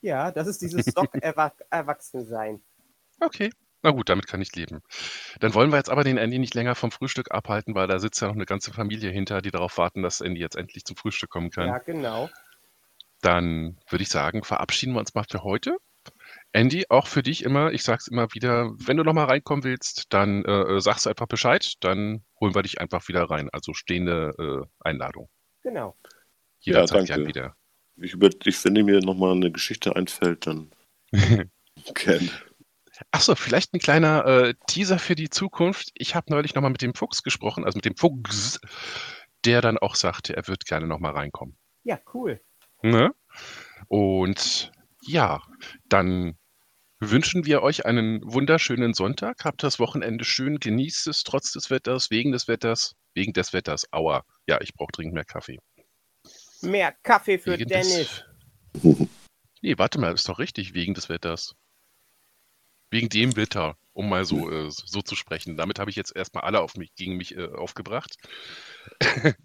Ja, 0.00 0.30
das 0.30 0.46
ist 0.46 0.62
dieses 0.62 0.86
Sock-Erwachsensein. 0.86 2.62
Okay. 3.22 3.50
Na 3.82 3.90
gut, 3.90 4.08
damit 4.08 4.26
kann 4.26 4.40
ich 4.40 4.56
leben. 4.56 4.80
Dann 5.40 5.52
wollen 5.52 5.70
wir 5.70 5.76
jetzt 5.76 5.90
aber 5.90 6.04
den 6.04 6.16
Andy 6.16 6.38
nicht 6.38 6.54
länger 6.54 6.74
vom 6.74 6.90
Frühstück 6.90 7.32
abhalten, 7.32 7.74
weil 7.74 7.86
da 7.86 7.98
sitzt 7.98 8.20
ja 8.22 8.28
noch 8.28 8.34
eine 8.34 8.46
ganze 8.46 8.72
Familie 8.72 9.10
hinter, 9.10 9.42
die 9.42 9.50
darauf 9.50 9.76
warten, 9.76 10.02
dass 10.02 10.22
Andy 10.22 10.40
jetzt 10.40 10.56
endlich 10.56 10.84
zum 10.84 10.96
Frühstück 10.96 11.28
kommen 11.28 11.50
kann. 11.50 11.68
Ja, 11.68 11.78
genau. 11.78 12.30
Dann 13.20 13.78
würde 13.90 14.02
ich 14.02 14.08
sagen, 14.08 14.42
verabschieden 14.42 14.94
wir 14.94 15.00
uns 15.00 15.14
mal 15.14 15.24
für 15.30 15.42
heute. 15.44 15.76
Andy, 16.52 16.86
auch 16.88 17.06
für 17.06 17.22
dich 17.22 17.44
immer, 17.44 17.72
ich 17.72 17.84
sag's 17.84 18.08
immer 18.08 18.32
wieder, 18.32 18.70
wenn 18.76 18.96
du 18.96 19.04
nochmal 19.04 19.26
reinkommen 19.26 19.64
willst, 19.64 20.12
dann 20.12 20.44
äh, 20.44 20.80
sagst 20.80 21.06
du 21.06 21.10
einfach 21.10 21.26
Bescheid, 21.26 21.74
dann 21.80 22.24
holen 22.40 22.54
wir 22.54 22.62
dich 22.62 22.80
einfach 22.80 23.06
wieder 23.08 23.24
rein. 23.24 23.48
Also 23.52 23.72
stehende 23.72 24.32
äh, 24.38 24.66
Einladung. 24.80 25.28
Genau. 25.62 25.96
Jederzeit 26.60 27.08
danke. 27.08 27.12
gern 27.12 27.26
wieder. 27.26 27.56
Ich, 27.96 28.12
über, 28.14 28.30
ich 28.44 28.64
wenn 28.64 28.72
mir 28.72 29.00
nochmal 29.00 29.32
eine 29.32 29.50
Geschichte 29.50 29.94
einfällt, 29.96 30.46
dann 30.46 30.70
gerne. 31.94 32.30
Achso, 33.10 33.34
vielleicht 33.34 33.72
ein 33.72 33.80
kleiner 33.80 34.26
äh, 34.26 34.54
Teaser 34.66 34.98
für 34.98 35.14
die 35.14 35.30
Zukunft. 35.30 35.90
Ich 35.94 36.14
habe 36.14 36.30
neulich 36.30 36.54
nochmal 36.54 36.70
mit 36.70 36.82
dem 36.82 36.94
Fuchs 36.94 37.22
gesprochen, 37.22 37.64
also 37.64 37.76
mit 37.76 37.84
dem 37.84 37.96
Fuchs, 37.96 38.60
der 39.44 39.62
dann 39.62 39.78
auch 39.78 39.94
sagte, 39.94 40.36
er 40.36 40.46
wird 40.48 40.66
gerne 40.66 40.86
nochmal 40.86 41.12
reinkommen. 41.12 41.56
Ja, 41.82 41.98
cool. 42.12 42.40
Ne? 42.82 43.14
Und 43.88 44.72
ja, 45.02 45.42
dann 45.88 46.36
wünschen 46.98 47.46
wir 47.46 47.62
euch 47.62 47.86
einen 47.86 48.20
wunderschönen 48.22 48.92
Sonntag. 48.92 49.44
Habt 49.44 49.62
das 49.62 49.78
Wochenende 49.78 50.24
schön, 50.24 50.58
genießt 50.58 51.06
es 51.06 51.22
trotz 51.24 51.52
des 51.52 51.70
Wetters, 51.70 52.10
wegen 52.10 52.32
des 52.32 52.48
Wetters, 52.48 52.94
wegen 53.14 53.32
des 53.32 53.52
Wetters. 53.52 53.86
Aua. 53.92 54.24
Ja, 54.46 54.60
ich 54.60 54.74
brauche 54.74 54.92
dringend 54.92 55.14
mehr 55.14 55.24
Kaffee. 55.24 55.58
Mehr 56.62 56.94
Kaffee 57.02 57.38
für 57.38 57.58
wegen 57.58 57.68
Dennis. 57.68 58.24
Des... 58.74 59.08
Nee, 59.62 59.76
warte 59.76 60.00
mal, 60.00 60.14
ist 60.14 60.28
doch 60.28 60.38
richtig, 60.38 60.72
wegen 60.72 60.94
des 60.94 61.08
Wetters. 61.10 61.54
Wegen 62.90 63.10
dem 63.10 63.36
Wetter, 63.36 63.76
um 63.92 64.08
mal 64.08 64.24
so, 64.24 64.50
äh, 64.50 64.70
so 64.70 65.02
zu 65.02 65.14
sprechen. 65.14 65.56
Damit 65.56 65.78
habe 65.78 65.90
ich 65.90 65.96
jetzt 65.96 66.16
erstmal 66.16 66.44
alle 66.44 66.60
auf 66.60 66.76
mich, 66.76 66.94
gegen 66.94 67.16
mich 67.16 67.36
äh, 67.36 67.46
aufgebracht. 67.46 68.16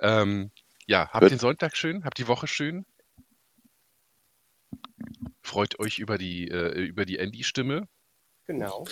ähm, 0.00 0.50
ja, 0.86 1.08
habt 1.10 1.30
den 1.30 1.38
Sonntag 1.38 1.76
schön, 1.76 2.04
habt 2.04 2.18
die 2.18 2.26
Woche 2.26 2.48
schön. 2.48 2.84
Freut 5.40 5.78
euch 5.78 5.98
über 5.98 6.18
die, 6.18 6.48
äh, 6.48 6.80
über 6.80 7.06
die 7.06 7.18
Andy-Stimme. 7.18 7.86
Genau. 8.46 8.86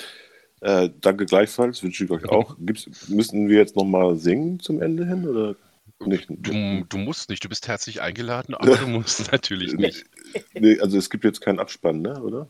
Äh, 0.61 0.90
danke 1.01 1.26
gleichfalls, 1.26 1.82
wünsche 1.82 2.05
ich 2.05 2.11
euch 2.11 2.24
auch. 2.26 2.57
Gibt's, 2.59 3.09
müssen 3.09 3.49
wir 3.49 3.59
jetzt 3.59 3.76
nochmal 3.76 4.16
singen 4.16 4.61
zum 4.61 4.80
Ende 4.80 5.07
hin 5.07 5.26
oder 5.26 5.57
nicht? 6.05 6.26
Du, 6.28 6.84
du 6.88 6.99
musst 6.99 7.28
nicht, 7.30 7.42
du 7.44 7.49
bist 7.49 7.66
herzlich 7.68 8.01
eingeladen, 8.03 8.55
aber 8.57 8.76
du 8.76 8.86
musst 8.86 9.30
natürlich 9.32 9.74
nicht. 9.74 10.05
Nee, 10.55 10.78
also 10.80 10.99
es 10.99 11.09
gibt 11.11 11.24
jetzt 11.24 11.40
keinen 11.40 11.59
Abspann, 11.61 12.03
ne, 12.03 12.20
oder? 12.22 12.49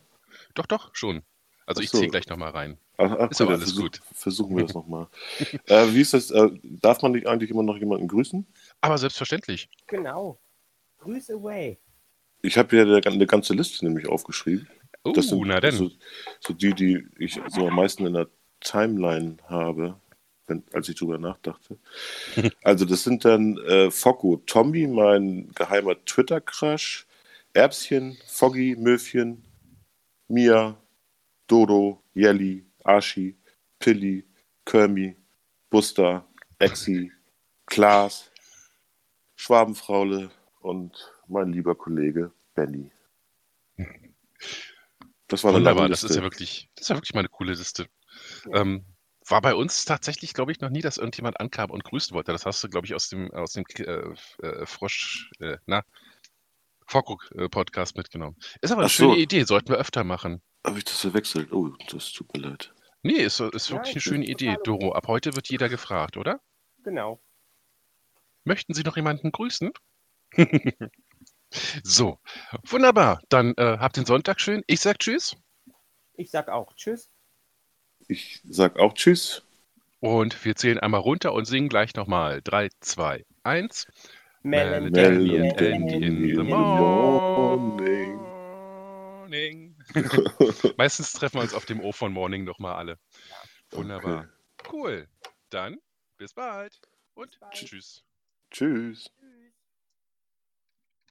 Doch, 0.55 0.67
doch, 0.67 0.91
schon. 0.95 1.23
Also 1.67 1.81
Ach 1.81 1.85
ich 1.85 1.91
so. 1.91 1.99
ziehe 1.99 2.11
gleich 2.11 2.29
nochmal 2.29 2.51
rein. 2.51 2.79
Ach, 2.99 3.11
ach, 3.19 3.31
Ist 3.31 3.41
aber 3.41 3.53
dann 3.53 3.61
alles 3.61 3.73
versuch- 3.75 3.83
gut. 3.83 4.01
Versuchen 4.13 4.57
wir 4.57 4.65
das 4.65 4.75
nochmal. 4.75 5.09
äh, 5.67 5.87
wie 5.93 6.01
ist 6.01 6.15
das? 6.15 6.31
Äh, 6.31 6.51
darf 6.63 7.03
man 7.03 7.13
nicht 7.13 7.27
eigentlich 7.27 7.51
immer 7.51 7.63
noch 7.65 7.77
jemanden 7.77 8.07
grüßen? 8.09 8.47
Aber 8.81 8.97
selbstverständlich. 8.99 9.69
Genau. 9.87 10.39
Grüß 10.99 11.31
away. 11.31 11.79
Ich 12.43 12.57
habe 12.57 12.69
hier 12.71 12.83
eine, 12.83 13.01
eine 13.05 13.27
ganze 13.27 13.53
Liste 13.55 13.85
nämlich 13.85 14.09
aufgeschrieben. 14.09 14.69
Oh, 15.03 15.13
Das 15.13 15.29
sind 15.29 15.41
na 15.47 15.59
denn. 15.61 15.75
So, 15.75 15.91
so 16.41 16.53
die, 16.55 16.73
die 16.73 17.05
ich 17.19 17.41
so 17.49 17.67
am 17.67 17.75
meisten 17.75 18.07
in 18.07 18.13
der 18.15 18.29
Timeline 18.61 19.37
habe, 19.49 20.01
wenn, 20.47 20.65
als 20.73 20.89
ich 20.89 20.97
drüber 20.97 21.19
nachdachte. 21.19 21.79
also 22.63 22.85
das 22.85 23.05
sind 23.05 23.25
dann 23.25 23.59
äh, 23.59 23.91
Focko, 23.91 24.43
Tommy, 24.47 24.87
mein 24.87 25.51
geheimer 25.55 26.03
Twitter-Crush, 26.05 27.07
Erbschen, 27.53 28.19
Foggy, 28.27 28.77
Möwchen, 28.77 29.43
Mia, 30.29 30.77
Dodo, 31.47 32.03
Jelly, 32.15 32.65
Archie, 32.85 33.37
Pilli, 33.79 34.25
Kermi, 34.65 35.17
Buster, 35.71 36.27
Exi, 36.59 37.13
Klaas, 37.67 38.31
Schwabenfraule 39.37 40.31
und 40.61 41.13
mein 41.29 41.53
lieber 41.53 41.75
Kollege 41.75 42.33
Benny. 42.55 42.91
Das 45.29 45.43
war 45.45 45.53
Wunderbar, 45.55 45.89
das 45.89 46.05
ist 46.05 46.17
ja 46.17 46.23
wirklich, 46.23 46.69
das 46.75 46.83
ist 46.83 46.89
ja 46.89 46.97
wirklich 46.97 47.15
mal 47.15 47.21
eine 47.21 47.29
coole 47.29 47.53
Liste. 47.53 47.87
Ähm, 48.53 48.85
war 49.29 49.41
bei 49.41 49.55
uns 49.55 49.85
tatsächlich, 49.85 50.35
glaube 50.35 50.53
ich, 50.53 50.61
noch 50.61 50.71
nie, 50.71 50.81
dass 50.81 50.99
irgendjemand 50.99 51.41
ankam 51.41 51.71
und 51.71 51.85
grüßen 51.85 52.15
wollte. 52.15 52.33
Das 52.33 52.47
hast 52.47 52.63
du, 52.63 52.69
glaube 52.69 52.87
ich, 52.87 52.95
aus 52.95 53.09
dem, 53.09 53.31
aus 53.33 53.53
dem 53.53 53.65
äh, 53.79 53.83
äh, 54.47 54.67
Frosch, 54.67 55.31
äh, 55.41 55.59
na, 55.67 55.83
Vorguck-Podcast 56.87 57.97
mitgenommen. 57.97 58.37
Ist 58.61 58.71
aber 58.71 58.83
eine 58.83 58.87
Ach 58.87 58.91
so. 58.91 59.11
schöne 59.11 59.17
Idee, 59.17 59.45
sollten 59.45 59.69
wir 59.71 59.77
öfter 59.77 60.05
machen. 60.05 60.43
Habe 60.65 60.79
ich 60.79 60.85
das 60.85 61.01
verwechselt? 61.01 61.53
Oh, 61.53 61.71
das 61.91 62.13
tut 62.13 62.33
mir 62.35 62.49
leid. 62.49 62.73
Nee, 63.03 63.15
ist, 63.15 63.41
ist 63.41 63.69
Ja, 63.69 63.77
wirklich 63.77 63.95
eine 63.95 64.01
schöne 64.01 64.27
Idee. 64.27 64.57
Doro, 64.65 64.93
ab 64.93 65.07
heute 65.09 65.35
wird 65.35 65.49
jeder 65.49 65.69
gefragt, 65.69 66.17
oder? 66.17 66.41
Genau. 66.83 67.21
Möchten 68.45 68.75
Sie 68.75 68.83
noch 68.83 68.97
jemanden 68.97 69.33
grüßen? 69.33 69.73
so, 71.83 72.19
wunderbar. 72.65 73.21
Dann 73.29 73.55
äh, 73.57 73.79
habt 73.79 73.97
den 73.97 74.07
Sonntag 74.07 74.41
schön. 74.41 74.63
Ich 74.67 74.81
sag 74.81 74.99
Tschüss 74.99 75.37
Ich 76.15 76.31
sag 76.31 76.49
auch 76.49 76.75
Tschüss. 76.75 77.11
Ich 78.09 78.41
sag 78.45 78.79
auch 78.79 78.95
Tschüss. 78.95 79.43
und 80.01 80.45
wir 80.45 80.55
zählen 80.57 80.79
einmal 80.79 81.01
runter 81.01 81.33
und 81.33 81.45
singen 81.47 81.69
gleich 81.69 81.95
nochmal. 81.95 82.41
3, 82.43 82.69
2, 82.81 83.25
1. 83.43 83.87
Melon, 84.43 84.93
Melody 84.93 85.37
in 85.37 85.59
the 85.59 85.95
in 85.95 86.23
the 86.37 86.43
morning. 86.45 88.21
Meistens 90.77 91.13
treffen 91.13 91.39
wir 91.39 91.43
uns 91.43 91.55
auf 91.55 91.67
dem 91.67 91.81
O 91.81 91.93
von 91.93 92.13
Morning 92.13 92.45
nochmal 92.45 92.77
alle. 92.77 92.99
Wunderbar. 93.71 94.29
Okay. 94.61 94.69
Cool. 94.73 95.09
Dann 95.51 95.79
bis 96.17 96.33
bald 96.33 96.81
und 97.15 97.39
bald. 97.41 97.55
tschüss. 97.55 98.05
Tschüss. 98.51 99.11